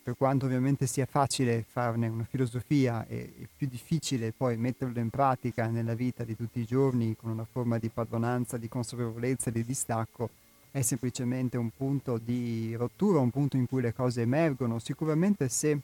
per 0.05 0.18
quanto 0.18 0.44
ovviamente 0.44 0.86
sia 0.86 1.06
facile 1.06 1.64
farne 1.66 2.09
una 2.09 2.26
filosofia 2.28 3.06
e 3.06 3.48
più 3.56 3.66
difficile 3.66 4.32
poi 4.32 4.59
metterlo 4.59 5.01
in 5.01 5.09
pratica 5.09 5.66
nella 5.68 5.94
vita 5.94 6.24
di 6.24 6.36
tutti 6.36 6.60
i 6.60 6.66
giorni 6.66 7.16
con 7.16 7.31
una 7.31 7.47
forma 7.51 7.78
di 7.78 7.89
padronanza, 7.89 8.59
di 8.59 8.68
consapevolezza, 8.68 9.48
di 9.48 9.64
distacco, 9.64 10.28
è 10.70 10.82
semplicemente 10.82 11.56
un 11.56 11.70
punto 11.74 12.18
di 12.18 12.74
rottura, 12.76 13.18
un 13.20 13.31
punto 13.31 13.56
in 13.56 13.66
cui 13.66 13.81
le 13.81 13.94
cose 13.94 14.20
emergono. 14.20 14.78
Sicuramente 14.78 15.48
se, 15.48 15.81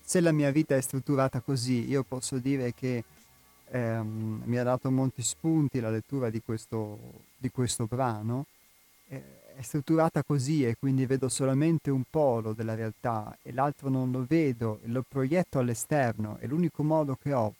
se 0.00 0.20
la 0.20 0.30
mia 0.30 0.52
vita 0.52 0.76
è 0.76 0.80
strutturata 0.80 1.40
così, 1.40 1.88
io 1.88 2.04
posso 2.04 2.38
dire 2.38 2.72
che 2.72 3.02
ehm, 3.70 4.42
mi 4.44 4.58
ha 4.58 4.62
dato 4.62 4.92
molti 4.92 5.22
spunti 5.22 5.80
la 5.80 5.90
lettura 5.90 6.30
di 6.30 6.40
questo, 6.40 6.98
di 7.36 7.50
questo 7.50 7.86
brano. 7.86 8.46
Eh, 9.08 9.39
è 9.56 9.62
strutturata 9.62 10.22
così 10.22 10.64
e 10.64 10.76
quindi 10.78 11.06
vedo 11.06 11.28
solamente 11.28 11.90
un 11.90 12.02
polo 12.08 12.52
della 12.52 12.74
realtà 12.74 13.36
e 13.42 13.52
l'altro 13.52 13.88
non 13.88 14.10
lo 14.10 14.24
vedo 14.26 14.80
e 14.82 14.88
lo 14.88 15.04
proietto 15.06 15.58
all'esterno 15.58 16.38
e 16.40 16.46
l'unico 16.46 16.82
modo 16.82 17.16
che 17.20 17.32
ho 17.32 17.54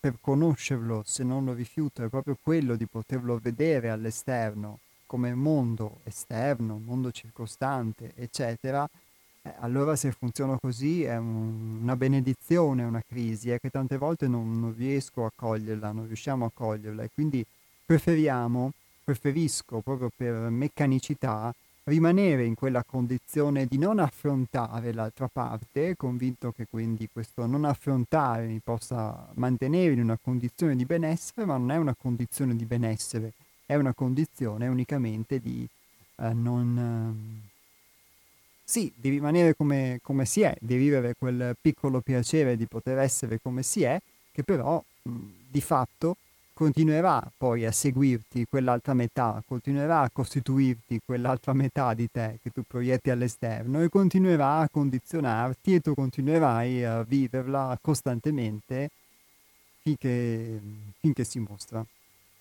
per 0.00 0.16
conoscerlo 0.20 1.02
se 1.06 1.22
non 1.22 1.44
lo 1.44 1.52
rifiuto 1.52 2.02
è 2.04 2.08
proprio 2.08 2.36
quello 2.42 2.74
di 2.74 2.86
poterlo 2.86 3.38
vedere 3.40 3.90
all'esterno 3.90 4.78
come 5.06 5.34
mondo 5.34 5.98
esterno, 6.04 6.80
mondo 6.82 7.10
circostante, 7.12 8.12
eccetera, 8.16 8.88
eh, 9.42 9.52
allora 9.58 9.94
se 9.94 10.10
funziona 10.12 10.56
così 10.58 11.04
è 11.04 11.16
un- 11.18 11.80
una 11.82 11.96
benedizione 11.96 12.82
una 12.82 13.02
crisi, 13.06 13.50
è 13.50 13.60
che 13.60 13.68
tante 13.70 13.98
volte 13.98 14.26
non, 14.26 14.58
non 14.58 14.74
riesco 14.76 15.24
a 15.26 15.32
coglierla, 15.34 15.92
non 15.92 16.06
riusciamo 16.06 16.46
a 16.46 16.50
coglierla 16.52 17.02
e 17.02 17.10
quindi 17.12 17.44
preferiamo 17.84 18.72
preferisco 19.12 19.80
proprio 19.80 20.10
per 20.14 20.32
meccanicità 20.48 21.54
rimanere 21.84 22.44
in 22.44 22.54
quella 22.54 22.82
condizione 22.84 23.66
di 23.66 23.76
non 23.76 23.98
affrontare 23.98 24.92
l'altra 24.92 25.28
parte, 25.28 25.96
convinto 25.96 26.52
che 26.52 26.66
quindi 26.70 27.08
questo 27.12 27.44
non 27.46 27.64
affrontare 27.64 28.46
mi 28.46 28.60
possa 28.62 29.28
mantenere 29.34 29.92
in 29.92 30.00
una 30.00 30.16
condizione 30.16 30.76
di 30.76 30.84
benessere, 30.84 31.44
ma 31.44 31.56
non 31.56 31.70
è 31.72 31.76
una 31.76 31.94
condizione 31.94 32.56
di 32.56 32.64
benessere, 32.64 33.32
è 33.66 33.74
una 33.74 33.92
condizione 33.92 34.68
unicamente 34.68 35.40
di 35.40 35.68
eh, 36.16 36.32
non... 36.32 37.42
sì, 38.64 38.90
di 38.94 39.10
rimanere 39.10 39.54
come, 39.54 39.98
come 40.02 40.24
si 40.24 40.40
è, 40.42 40.56
di 40.60 40.76
vivere 40.76 41.14
quel 41.18 41.56
piccolo 41.60 42.00
piacere 42.00 42.56
di 42.56 42.66
poter 42.66 42.98
essere 42.98 43.40
come 43.42 43.62
si 43.62 43.82
è, 43.82 44.00
che 44.30 44.44
però 44.44 44.82
mh, 45.02 45.10
di 45.50 45.60
fatto 45.60 46.16
continuerà 46.54 47.30
poi 47.36 47.64
a 47.64 47.72
seguirti 47.72 48.46
quell'altra 48.48 48.94
metà, 48.94 49.42
continuerà 49.46 50.00
a 50.00 50.10
costituirti 50.10 51.00
quell'altra 51.04 51.52
metà 51.52 51.94
di 51.94 52.08
te 52.10 52.38
che 52.42 52.50
tu 52.50 52.62
proietti 52.66 53.10
all'esterno 53.10 53.82
e 53.82 53.88
continuerà 53.88 54.58
a 54.58 54.68
condizionarti 54.68 55.74
e 55.74 55.80
tu 55.80 55.94
continuerai 55.94 56.84
a 56.84 57.02
viverla 57.02 57.78
costantemente 57.80 58.90
finché, 59.80 60.60
finché 60.98 61.24
si 61.24 61.38
mostra. 61.38 61.84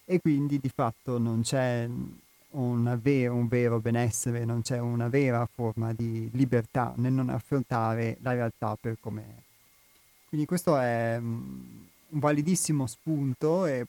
E 0.05 0.19
quindi 0.19 0.59
di 0.59 0.69
fatto 0.69 1.17
non 1.17 1.41
c'è 1.41 1.87
un 2.51 2.99
vero, 3.01 3.35
un 3.35 3.47
vero 3.47 3.79
benessere, 3.79 4.45
non 4.45 4.61
c'è 4.61 4.79
una 4.79 5.07
vera 5.07 5.47
forma 5.51 5.93
di 5.93 6.29
libertà 6.33 6.93
nel 6.97 7.13
non 7.13 7.29
affrontare 7.29 8.17
la 8.21 8.33
realtà 8.33 8.77
per 8.79 8.97
com'è. 8.99 9.23
Quindi 10.27 10.45
questo 10.45 10.77
è 10.77 11.19
un 12.11 12.19
validissimo 12.19 12.87
spunto 12.87 13.65
e 13.65 13.85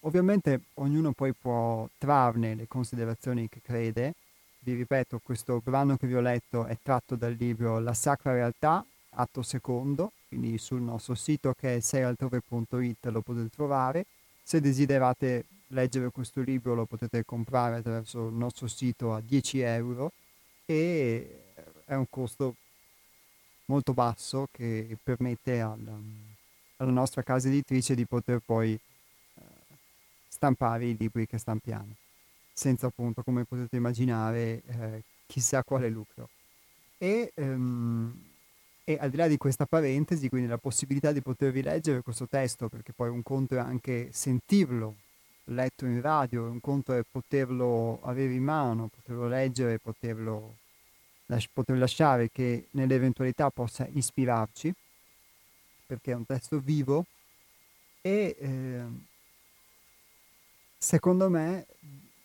ovviamente 0.00 0.62
ognuno 0.74 1.12
poi 1.12 1.32
può 1.32 1.88
trarne 1.98 2.54
le 2.54 2.66
considerazioni 2.66 3.48
che 3.48 3.60
crede. 3.62 4.14
Vi 4.60 4.74
ripeto, 4.74 5.20
questo 5.22 5.60
brano 5.62 5.96
che 5.96 6.06
vi 6.06 6.14
ho 6.14 6.20
letto 6.20 6.64
è 6.64 6.76
tratto 6.82 7.14
dal 7.14 7.36
libro 7.38 7.78
La 7.78 7.94
Sacra 7.94 8.32
Realtà, 8.32 8.84
atto 9.10 9.42
secondo, 9.42 10.12
quindi 10.28 10.58
sul 10.58 10.80
nostro 10.80 11.14
sito 11.14 11.54
che 11.58 11.76
è 11.76 11.80
seialtrove.it 11.80 13.06
lo 13.06 13.20
potete 13.20 13.48
trovare. 13.48 14.06
Se 14.42 14.60
desiderate 14.60 15.44
leggere 15.68 16.10
questo 16.10 16.40
libro 16.40 16.74
lo 16.74 16.84
potete 16.84 17.24
comprare 17.24 17.76
attraverso 17.76 18.28
il 18.28 18.34
nostro 18.34 18.66
sito 18.68 19.12
a 19.12 19.20
10 19.20 19.60
euro 19.60 20.12
e 20.64 21.42
è 21.84 21.94
un 21.94 22.06
costo 22.08 22.54
molto 23.66 23.92
basso 23.92 24.48
che 24.52 24.96
permette 25.02 25.60
al- 25.60 26.25
alla 26.76 26.90
nostra 26.90 27.22
casa 27.22 27.48
editrice 27.48 27.94
di 27.94 28.06
poter 28.06 28.40
poi 28.44 28.72
eh, 28.72 29.42
stampare 30.28 30.86
i 30.86 30.96
libri 30.96 31.26
che 31.26 31.38
stampiamo, 31.38 31.94
senza 32.52 32.86
appunto, 32.86 33.22
come 33.22 33.44
potete 33.44 33.76
immaginare, 33.76 34.62
eh, 34.66 35.02
chissà 35.26 35.62
quale 35.62 35.88
lucro. 35.88 36.28
E, 36.98 37.32
ehm, 37.34 38.24
e 38.84 38.98
al 39.00 39.10
di 39.10 39.16
là 39.16 39.26
di 39.26 39.36
questa 39.36 39.66
parentesi, 39.66 40.28
quindi 40.28 40.48
la 40.48 40.58
possibilità 40.58 41.12
di 41.12 41.20
potervi 41.20 41.62
leggere 41.62 42.02
questo 42.02 42.28
testo, 42.28 42.68
perché 42.68 42.92
poi 42.92 43.08
un 43.08 43.22
conto 43.22 43.56
è 43.56 43.58
anche 43.58 44.10
sentirlo 44.12 44.94
letto 45.50 45.86
in 45.86 46.00
radio, 46.00 46.44
un 46.44 46.60
conto 46.60 46.94
è 46.94 47.02
poterlo 47.08 48.00
avere 48.02 48.32
in 48.32 48.42
mano, 48.42 48.88
poterlo 48.88 49.28
leggere, 49.28 49.78
poterlo 49.78 50.54
las- 51.26 51.48
poter 51.52 51.76
lasciare 51.78 52.30
che 52.30 52.68
nell'eventualità 52.72 53.50
possa 53.50 53.86
ispirarci, 53.92 54.72
perché 55.86 56.12
è 56.12 56.14
un 56.14 56.26
testo 56.26 56.58
vivo 56.58 57.06
e 58.06 58.36
ehm, 58.38 59.04
secondo 60.76 61.28
me 61.28 61.66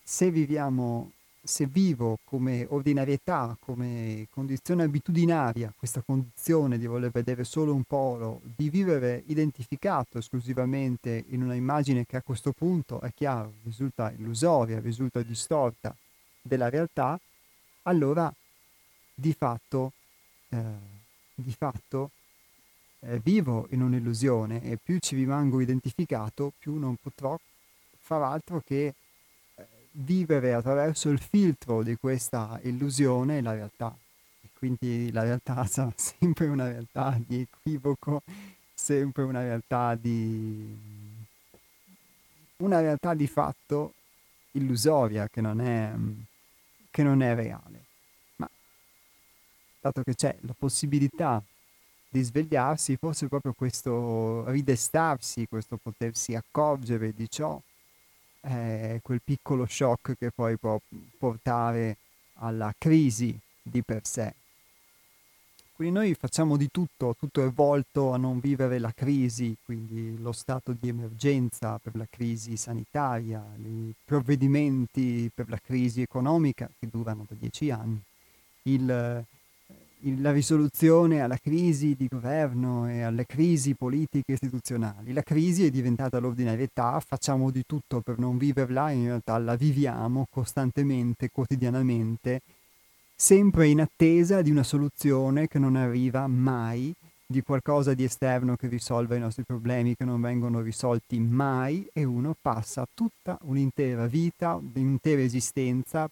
se 0.02 0.30
viviamo, 0.30 1.10
se 1.42 1.66
vivo 1.66 2.18
come 2.24 2.66
ordinarietà, 2.68 3.56
come 3.58 4.28
condizione 4.30 4.84
abitudinaria, 4.84 5.72
questa 5.76 6.02
condizione 6.02 6.78
di 6.78 6.86
voler 6.86 7.10
vedere 7.10 7.44
solo 7.44 7.74
un 7.74 7.82
polo, 7.84 8.40
di 8.44 8.68
vivere 8.70 9.22
identificato 9.26 10.18
esclusivamente 10.18 11.24
in 11.28 11.42
una 11.42 11.54
immagine 11.54 12.04
che 12.06 12.16
a 12.16 12.22
questo 12.22 12.52
punto, 12.52 13.00
è 13.00 13.12
chiaro, 13.14 13.54
risulta 13.64 14.12
illusoria, 14.12 14.78
risulta 14.80 15.22
distorta 15.22 15.96
della 16.40 16.68
realtà, 16.68 17.18
allora 17.82 18.32
di 19.14 19.32
fatto, 19.32 19.92
eh, 20.48 20.60
di 21.34 21.52
fatto 21.52 22.10
eh, 23.04 23.20
vivo 23.20 23.66
in 23.70 23.82
un'illusione 23.82 24.62
e 24.62 24.78
più 24.82 24.98
ci 24.98 25.16
rimango 25.16 25.60
identificato, 25.60 26.52
più 26.58 26.76
non 26.78 26.96
potrò 26.96 27.38
far 27.98 28.22
altro 28.22 28.62
che 28.64 28.94
eh, 29.54 29.66
vivere 29.92 30.54
attraverso 30.54 31.08
il 31.08 31.18
filtro 31.18 31.82
di 31.82 31.96
questa 31.96 32.58
illusione 32.62 33.40
la 33.40 33.52
realtà. 33.52 33.94
E 34.42 34.48
quindi 34.56 35.10
la 35.10 35.22
realtà 35.22 35.64
sarà 35.66 35.92
sempre 35.96 36.46
una 36.46 36.68
realtà 36.68 37.18
di 37.26 37.40
equivoco, 37.40 38.22
sempre 38.74 39.22
una 39.24 39.40
realtà 39.40 39.94
di 39.94 41.00
una 42.58 42.80
realtà 42.80 43.14
di 43.14 43.26
fatto 43.26 43.94
illusoria 44.52 45.28
che 45.28 45.40
non 45.40 45.60
è, 45.60 45.92
che 46.90 47.02
non 47.02 47.20
è 47.22 47.34
reale. 47.34 47.84
Ma 48.36 48.48
dato 49.80 50.02
che 50.02 50.14
c'è 50.14 50.36
la 50.42 50.54
possibilità 50.56 51.42
di 52.12 52.22
svegliarsi, 52.22 52.96
forse 52.96 53.26
proprio 53.26 53.54
questo 53.54 54.44
ridestarsi, 54.50 55.46
questo 55.48 55.78
potersi 55.82 56.34
accorgere 56.34 57.14
di 57.14 57.26
ciò, 57.30 57.58
è 58.40 58.98
quel 59.02 59.22
piccolo 59.24 59.64
shock 59.66 60.18
che 60.18 60.30
poi 60.30 60.58
può 60.58 60.78
portare 61.18 61.96
alla 62.34 62.74
crisi 62.76 63.34
di 63.62 63.82
per 63.82 64.04
sé. 64.04 64.34
Quindi 65.74 65.98
noi 65.98 66.14
facciamo 66.14 66.58
di 66.58 66.68
tutto, 66.70 67.16
tutto 67.18 67.42
è 67.44 67.50
volto 67.50 68.12
a 68.12 68.18
non 68.18 68.40
vivere 68.40 68.78
la 68.78 68.92
crisi, 68.92 69.56
quindi 69.64 70.20
lo 70.20 70.32
stato 70.32 70.76
di 70.78 70.88
emergenza 70.88 71.78
per 71.82 71.96
la 71.96 72.06
crisi 72.10 72.58
sanitaria, 72.58 73.42
i 73.56 73.94
provvedimenti 74.04 75.30
per 75.34 75.48
la 75.48 75.58
crisi 75.58 76.02
economica 76.02 76.68
che 76.78 76.88
durano 76.90 77.24
da 77.26 77.34
dieci 77.38 77.70
anni, 77.70 77.98
il- 78.64 79.24
la 80.20 80.32
risoluzione 80.32 81.20
alla 81.20 81.36
crisi 81.36 81.94
di 81.94 82.08
governo 82.08 82.88
e 82.88 83.02
alle 83.02 83.24
crisi 83.24 83.74
politiche 83.74 84.32
istituzionali. 84.32 85.12
La 85.12 85.22
crisi 85.22 85.64
è 85.64 85.70
diventata 85.70 86.18
l'ordinarietà, 86.18 87.00
facciamo 87.00 87.50
di 87.50 87.62
tutto 87.66 88.00
per 88.00 88.18
non 88.18 88.36
viverla, 88.36 88.90
in 88.90 89.04
realtà 89.04 89.38
la 89.38 89.54
viviamo 89.54 90.26
costantemente, 90.28 91.30
quotidianamente, 91.30 92.40
sempre 93.14 93.68
in 93.68 93.80
attesa 93.80 94.42
di 94.42 94.50
una 94.50 94.64
soluzione 94.64 95.46
che 95.46 95.58
non 95.58 95.76
arriva 95.76 96.26
mai, 96.26 96.92
di 97.24 97.42
qualcosa 97.42 97.94
di 97.94 98.04
esterno 98.04 98.56
che 98.56 98.66
risolva 98.66 99.16
i 99.16 99.20
nostri 99.20 99.44
problemi 99.44 99.96
che 99.96 100.04
non 100.04 100.20
vengono 100.20 100.60
risolti 100.60 101.18
mai 101.18 101.88
e 101.92 102.04
uno 102.04 102.34
passa 102.40 102.86
tutta 102.92 103.38
un'intera 103.42 104.06
vita, 104.06 104.54
un'intera 104.54 105.22
esistenza 105.22 106.10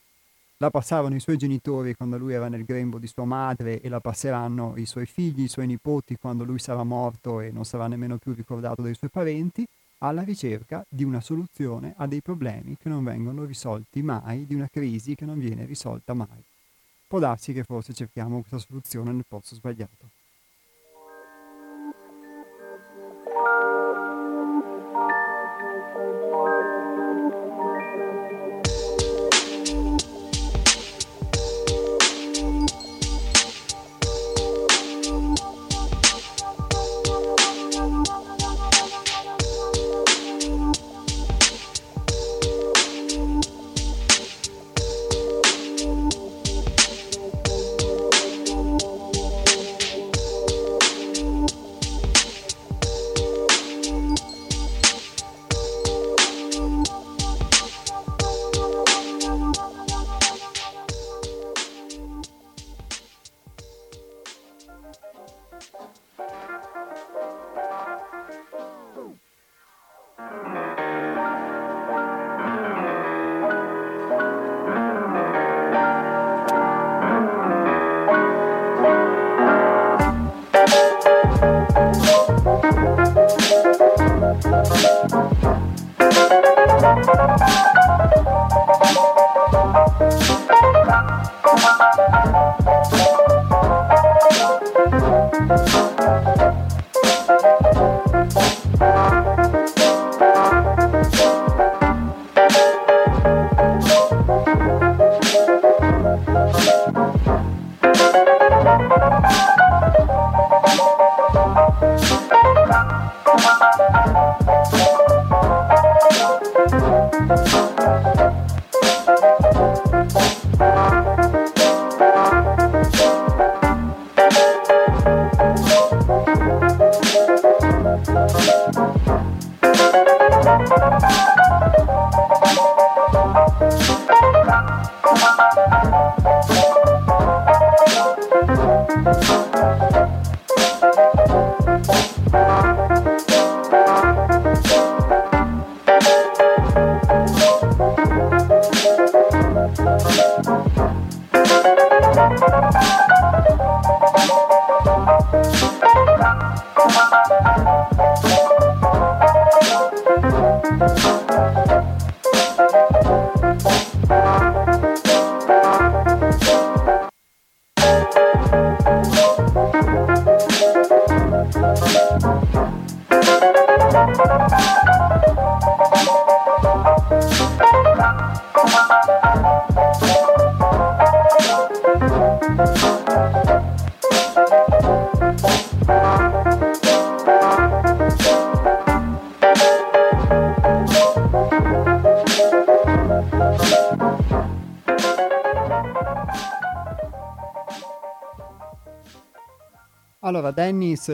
la 0.63 0.69
passavano 0.69 1.15
i 1.15 1.21
suoi 1.21 1.39
genitori 1.39 1.95
quando 1.95 2.19
lui 2.19 2.35
era 2.35 2.49
nel 2.49 2.67
grembo 2.67 2.99
di 2.99 3.07
sua 3.07 3.25
madre 3.25 3.81
e 3.81 3.89
la 3.89 4.01
passeranno 4.01 4.75
i 4.77 4.85
suoi 4.85 5.07
figli, 5.07 5.45
i 5.45 5.49
suoi 5.49 5.67
nipoti 5.67 6.17
quando 6.17 6.45
lui 6.45 6.59
sarà 6.59 6.85
morto 6.85 7.41
e 7.41 7.51
non 7.51 7.65
sarà 7.65 7.87
nemmeno 7.87 8.19
più 8.19 8.35
ricordato 8.35 8.83
dai 8.83 8.95
suoi 8.95 9.09
parenti, 9.09 9.67
alla 10.03 10.21
ricerca 10.21 10.85
di 10.87 11.03
una 11.03 11.23
soluzione 11.23 11.95
a 11.97 12.07
dei 12.07 12.21
problemi 12.21 12.77
che 12.77 12.91
non 12.91 13.03
vengono 13.05 13.45
risolti 13.45 14.03
mai, 14.03 14.47
di 14.47 14.55
una 14.55 14.69
crisi 14.71 15.15
che 15.15 15.25
non 15.25 15.39
viene 15.39 15.65
risolta 15.65 16.13
mai. 16.13 16.45
Può 17.07 17.19
darsi 17.19 17.55
che 17.55 17.65
forse 17.65 17.95
cerchiamo 17.95 18.41
questa 18.41 18.59
soluzione 18.59 19.13
nel 19.13 19.25
posto 19.27 19.55
sbagliato. 19.55 20.11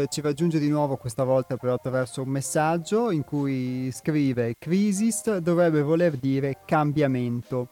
Ci 0.05 0.21
raggiunge 0.21 0.59
di 0.59 0.69
nuovo 0.69 0.97
questa 0.97 1.25
volta 1.25 1.57
però 1.57 1.75
attraverso 1.75 2.23
un 2.23 2.29
messaggio 2.29 3.11
in 3.11 3.25
cui 3.25 3.91
scrive 3.93 4.55
Crisis 4.59 5.39
dovrebbe 5.39 5.81
voler 5.81 6.17
dire 6.17 6.59
cambiamento. 6.67 7.69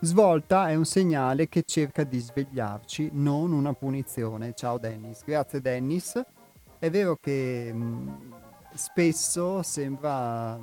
Svolta 0.00 0.68
è 0.68 0.74
un 0.74 0.84
segnale 0.84 1.48
che 1.48 1.62
cerca 1.64 2.04
di 2.04 2.18
svegliarci, 2.18 3.10
non 3.12 3.52
una 3.52 3.72
punizione. 3.72 4.52
Ciao 4.54 4.76
Dennis. 4.76 5.22
Grazie 5.24 5.60
Dennis. 5.60 6.20
È 6.78 6.90
vero 6.90 7.16
che 7.20 7.72
mh, 7.72 8.34
spesso 8.74 9.62
sembra, 9.62 10.58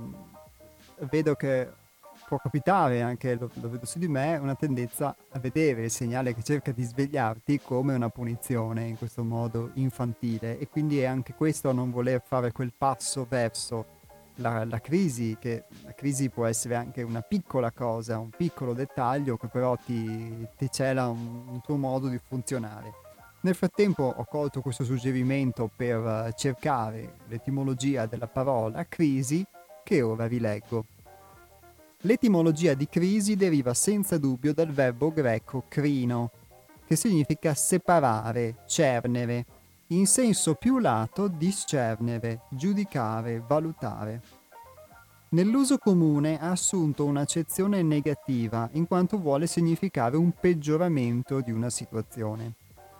vedo 1.09 1.35
che 1.35 1.69
può 2.29 2.37
capitare 2.37 3.01
anche, 3.01 3.33
lo, 3.33 3.49
lo 3.55 3.69
vedo 3.71 3.87
su 3.87 3.97
di 3.97 4.07
me, 4.07 4.37
una 4.37 4.53
tendenza 4.53 5.15
a 5.31 5.39
vedere 5.39 5.85
il 5.85 5.89
segnale 5.89 6.35
che 6.35 6.43
cerca 6.43 6.71
di 6.71 6.83
svegliarti 6.83 7.59
come 7.59 7.95
una 7.95 8.09
punizione 8.09 8.85
in 8.85 8.99
questo 8.99 9.23
modo 9.23 9.71
infantile 9.73 10.59
e 10.59 10.67
quindi 10.67 10.99
è 10.99 11.05
anche 11.05 11.33
questo 11.33 11.69
a 11.69 11.73
non 11.73 11.89
voler 11.89 12.21
fare 12.23 12.51
quel 12.51 12.71
passo 12.77 13.25
verso 13.27 13.97
la, 14.35 14.63
la 14.63 14.79
crisi, 14.79 15.37
che 15.39 15.63
la 15.81 15.93
crisi 15.95 16.29
può 16.29 16.45
essere 16.45 16.75
anche 16.75 17.01
una 17.01 17.21
piccola 17.21 17.71
cosa, 17.71 18.19
un 18.19 18.29
piccolo 18.29 18.73
dettaglio 18.73 19.35
che 19.35 19.47
però 19.47 19.75
ti, 19.75 20.47
ti 20.55 20.69
cela 20.69 21.07
un, 21.07 21.45
un 21.47 21.61
tuo 21.61 21.77
modo 21.77 22.09
di 22.09 22.19
funzionare. 22.23 22.93
Nel 23.41 23.55
frattempo 23.55 24.03
ho 24.03 24.25
colto 24.25 24.61
questo 24.61 24.83
suggerimento 24.83 25.67
per 25.75 25.97
eh, 26.27 26.33
cercare 26.35 27.15
l'etimologia 27.27 28.05
della 28.05 28.27
parola 28.27 28.85
crisi 28.85 29.43
che 29.83 30.03
ora 30.03 30.27
vi 30.27 30.39
leggo. 30.39 30.85
L'etimologia 32.03 32.75
di 32.75 32.87
crisi 32.87 33.35
deriva 33.35 33.73
senza 33.73 34.17
dubbio 34.17 34.53
dal 34.53 34.71
verbo 34.71 35.11
greco 35.11 35.65
crino, 35.67 36.31
che 36.85 36.95
significa 36.95 37.53
separare, 37.53 38.63
cernere, 38.67 39.45
in 39.87 40.07
senso 40.07 40.53
più 40.53 40.79
lato 40.79 41.27
discernere, 41.27 42.43
giudicare, 42.51 43.43
valutare. 43.45 44.21
Nell'uso 45.31 45.77
comune 45.77 46.39
ha 46.39 46.51
assunto 46.51 47.03
un'accezione 47.03 47.83
negativa 47.83 48.69
in 48.73 48.87
quanto 48.87 49.19
vuole 49.19 49.45
significare 49.45 50.15
un 50.15 50.31
peggioramento 50.31 51.41
di 51.41 51.51
una 51.51 51.69
situazione. 51.69 52.55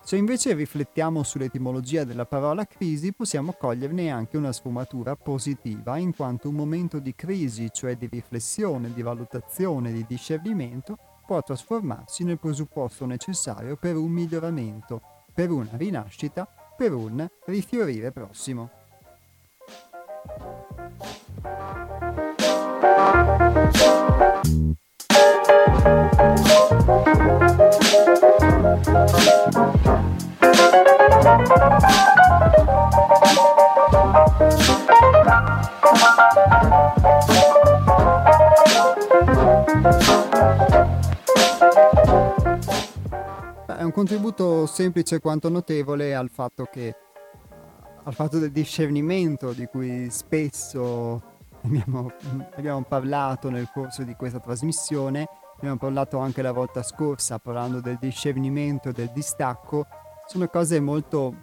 Se 0.10 0.18
invece 0.18 0.54
riflettiamo 0.56 1.22
sull'etimologia 1.22 2.04
della 2.04 2.26
parola 2.26 2.66
crisi, 2.66 3.14
possiamo 3.14 3.54
coglierne 3.54 4.10
anche 4.10 4.38
una 4.38 4.52
sfumatura 4.52 5.16
positiva, 5.16 6.00
in 6.00 6.16
quanto 6.16 6.50
un 6.50 6.56
momento 6.56 6.98
di 6.98 7.14
crisi, 7.14 7.70
cioè 7.72 7.96
di 7.96 8.08
riflessione, 8.08 8.92
di 8.92 9.04
valutazione, 9.04 9.92
di 9.92 10.04
discernimento, 10.08 10.98
può 11.28 11.44
trasformarsi 11.44 12.24
nel 12.24 12.40
presupposto 12.40 13.06
necessario 13.06 13.76
per 13.76 13.98
un 13.98 14.10
miglioramento, 14.10 15.00
per 15.32 15.52
una 15.52 15.70
rinascita, 15.74 16.48
per 16.76 16.92
un 16.92 17.30
rifiorire 17.46 18.12
prossimo. 18.12 18.72
Beh, 27.60 27.99
È 43.66 43.84
un 43.84 43.92
contributo 43.92 44.66
semplice 44.66 45.20
quanto 45.20 45.50
notevole 45.50 46.16
al 46.16 46.30
fatto 46.30 46.66
che 46.72 46.96
al 48.04 48.14
fatto 48.14 48.40
del 48.40 48.52
discernimento 48.52 49.52
di 49.52 49.66
cui 49.66 50.10
spesso 50.10 51.22
abbiamo, 51.64 52.12
abbiamo 52.56 52.84
parlato 52.84 53.50
nel 53.50 53.70
corso 53.74 54.04
di 54.04 54.16
questa 54.16 54.40
trasmissione, 54.40 55.28
abbiamo 55.60 55.78
parlato 55.78 56.20
anche 56.20 56.42
la 56.42 56.54
volta 56.54 56.82
scorsa 56.84 57.38
parlando 57.38 57.82
del 57.82 57.98
discernimento, 58.00 58.94
del 58.94 59.12
distacco, 59.14 59.86
sono 60.26 60.48
cose 60.48 60.80
molto, 60.80 61.36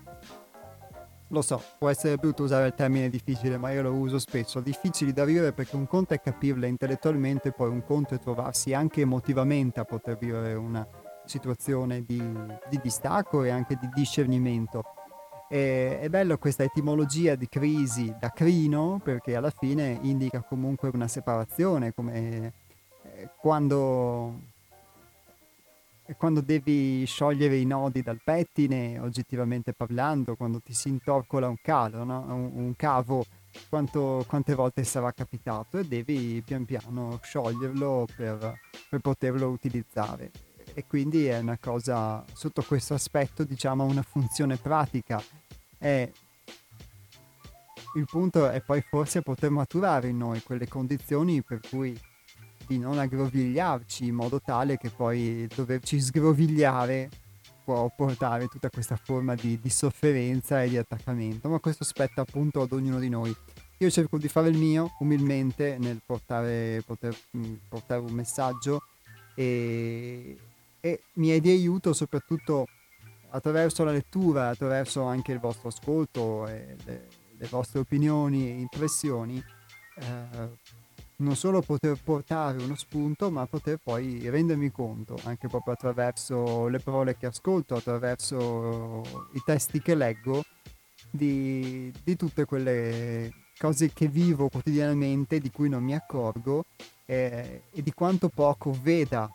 lo 1.28 1.42
so, 1.42 1.62
può 1.78 1.90
essere 1.90 2.16
brutto 2.16 2.42
usare 2.42 2.68
il 2.68 2.74
termine 2.74 3.10
difficile, 3.10 3.58
ma 3.58 3.72
io 3.72 3.82
lo 3.82 3.92
uso 3.92 4.18
spesso, 4.18 4.60
difficili 4.60 5.12
da 5.12 5.26
vivere 5.26 5.52
perché 5.52 5.76
un 5.76 5.86
conto 5.86 6.14
è 6.14 6.20
capirle 6.20 6.66
intellettualmente, 6.66 7.52
poi 7.52 7.68
un 7.68 7.84
conto 7.84 8.14
è 8.14 8.18
trovarsi 8.18 8.72
anche 8.72 9.02
emotivamente 9.02 9.80
a 9.80 9.84
poter 9.84 10.16
vivere 10.16 10.54
una 10.54 10.86
situazione 11.26 12.02
di, 12.02 12.18
di 12.70 12.80
distacco 12.82 13.42
e 13.42 13.50
anche 13.50 13.76
di 13.78 13.88
discernimento. 13.92 14.82
E, 15.50 16.00
è 16.00 16.08
bello 16.08 16.38
questa 16.38 16.62
etimologia 16.62 17.34
di 17.34 17.48
crisi 17.48 18.14
da 18.18 18.30
crino 18.30 18.98
perché 19.04 19.36
alla 19.36 19.52
fine 19.54 19.98
indica 20.02 20.42
comunque 20.42 20.90
una 20.90 21.06
separazione, 21.06 21.92
come 21.92 22.64
quando, 23.36 24.40
quando 26.16 26.40
devi 26.40 27.04
sciogliere 27.06 27.56
i 27.56 27.64
nodi 27.64 28.02
dal 28.02 28.20
pettine, 28.22 28.98
oggettivamente 28.98 29.72
parlando, 29.72 30.36
quando 30.36 30.60
ti 30.60 30.72
si 30.72 30.88
intorcola 30.88 31.48
un 31.48 31.56
calo, 31.60 32.04
no? 32.04 32.24
un, 32.28 32.50
un 32.54 32.76
cavo, 32.76 33.24
quanto- 33.68 34.24
quante 34.26 34.54
volte 34.54 34.84
sarà 34.84 35.12
capitato 35.12 35.78
e 35.78 35.86
devi 35.86 36.42
pian 36.44 36.64
piano 36.64 37.18
scioglierlo 37.22 38.06
per, 38.14 38.58
per 38.88 39.00
poterlo 39.00 39.48
utilizzare 39.48 40.30
e 40.74 40.84
quindi 40.86 41.26
è 41.26 41.38
una 41.38 41.58
cosa 41.58 42.22
sotto 42.32 42.62
questo 42.62 42.92
aspetto 42.92 43.44
diciamo 43.44 43.84
una 43.84 44.02
funzione 44.02 44.56
pratica 44.56 45.22
e 45.78 46.12
il 47.94 48.04
punto 48.04 48.50
è 48.50 48.60
poi 48.60 48.82
forse 48.82 49.22
poter 49.22 49.48
maturare 49.48 50.08
in 50.08 50.18
noi 50.18 50.42
quelle 50.42 50.68
condizioni 50.68 51.42
per 51.42 51.60
cui 51.66 51.98
di 52.66 52.78
non 52.78 52.98
aggrovigliarci 52.98 54.06
in 54.06 54.14
modo 54.14 54.40
tale 54.40 54.76
che 54.76 54.90
poi 54.90 55.48
doverci 55.54 56.00
sgrovigliare 56.00 57.08
può 57.64 57.90
portare 57.94 58.46
tutta 58.46 58.70
questa 58.70 58.96
forma 58.96 59.34
di, 59.34 59.58
di 59.60 59.70
sofferenza 59.70 60.62
e 60.62 60.68
di 60.68 60.76
attaccamento. 60.76 61.48
Ma 61.48 61.58
questo 61.58 61.84
spetta 61.84 62.20
appunto 62.20 62.62
ad 62.62 62.72
ognuno 62.72 62.98
di 62.98 63.08
noi. 63.08 63.34
Io 63.78 63.90
cerco 63.90 64.18
di 64.18 64.28
fare 64.28 64.48
il 64.48 64.56
mio 64.56 64.92
umilmente 65.00 65.76
nel 65.78 66.00
portare, 66.04 66.82
poter, 66.86 67.16
mh, 67.32 67.52
portare 67.68 68.00
un 68.00 68.12
messaggio 68.12 68.82
e, 69.34 70.38
e 70.80 71.02
mi 71.14 71.28
è 71.28 71.40
di 71.40 71.50
aiuto 71.50 71.92
soprattutto 71.92 72.68
attraverso 73.30 73.84
la 73.84 73.90
lettura, 73.90 74.48
attraverso 74.48 75.02
anche 75.02 75.32
il 75.32 75.40
vostro 75.40 75.68
ascolto 75.68 76.46
e 76.46 76.76
le, 76.84 77.08
le 77.36 77.46
vostre 77.48 77.80
opinioni 77.80 78.48
e 78.48 78.60
impressioni, 78.60 79.42
eh, 79.98 80.48
non 81.18 81.34
solo 81.34 81.62
poter 81.62 81.98
portare 82.02 82.62
uno 82.62 82.74
spunto, 82.74 83.30
ma 83.30 83.46
poter 83.46 83.78
poi 83.82 84.28
rendermi 84.28 84.70
conto, 84.70 85.18
anche 85.24 85.48
proprio 85.48 85.74
attraverso 85.74 86.68
le 86.68 86.78
parole 86.78 87.16
che 87.16 87.26
ascolto, 87.26 87.74
attraverso 87.74 89.02
i 89.32 89.42
testi 89.44 89.80
che 89.80 89.94
leggo, 89.94 90.42
di, 91.10 91.92
di 92.04 92.16
tutte 92.16 92.44
quelle 92.44 93.32
cose 93.58 93.92
che 93.92 94.08
vivo 94.08 94.48
quotidianamente, 94.48 95.38
di 95.38 95.50
cui 95.50 95.68
non 95.68 95.82
mi 95.82 95.94
accorgo 95.94 96.64
eh, 97.06 97.62
e 97.70 97.82
di 97.82 97.92
quanto 97.92 98.28
poco 98.28 98.76
veda 98.82 99.32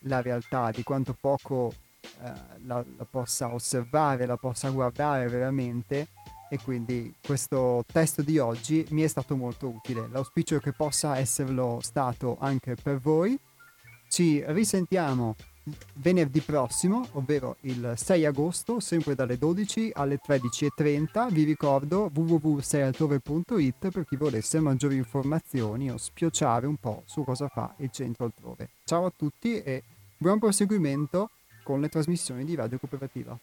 la 0.00 0.20
realtà, 0.20 0.70
di 0.72 0.82
quanto 0.82 1.16
poco 1.18 1.72
eh, 2.02 2.32
la, 2.64 2.84
la 2.96 3.06
possa 3.08 3.52
osservare, 3.52 4.26
la 4.26 4.36
possa 4.36 4.70
guardare 4.70 5.28
veramente 5.28 6.08
e 6.52 6.58
quindi 6.62 7.14
questo 7.24 7.82
testo 7.90 8.20
di 8.20 8.36
oggi 8.36 8.84
mi 8.90 9.00
è 9.00 9.06
stato 9.06 9.36
molto 9.36 9.68
utile. 9.68 10.06
L'auspicio 10.12 10.56
è 10.56 10.60
che 10.60 10.72
possa 10.72 11.16
esserlo 11.16 11.78
stato 11.80 12.36
anche 12.38 12.74
per 12.74 12.98
voi. 12.98 13.38
Ci 14.06 14.44
risentiamo 14.48 15.34
venerdì 15.94 16.40
prossimo, 16.40 17.06
ovvero 17.12 17.56
il 17.60 17.94
6 17.96 18.26
agosto, 18.26 18.80
sempre 18.80 19.14
dalle 19.14 19.38
12 19.38 19.92
alle 19.94 20.20
13.30. 20.22 21.32
Vi 21.32 21.44
ricordo 21.44 22.10
www.seialtrove.it 22.12 23.88
per 23.88 24.04
chi 24.04 24.16
volesse 24.16 24.60
maggiori 24.60 24.96
informazioni 24.96 25.90
o 25.90 25.96
spiocciare 25.96 26.66
un 26.66 26.76
po' 26.76 27.02
su 27.06 27.24
cosa 27.24 27.48
fa 27.48 27.72
il 27.78 27.90
centro 27.90 28.26
altrove. 28.26 28.68
Ciao 28.84 29.06
a 29.06 29.12
tutti 29.16 29.62
e 29.62 29.84
buon 30.18 30.38
proseguimento 30.38 31.30
con 31.62 31.80
le 31.80 31.88
trasmissioni 31.88 32.44
di 32.44 32.54
Radio 32.54 32.78
Cooperativa. 32.78 33.38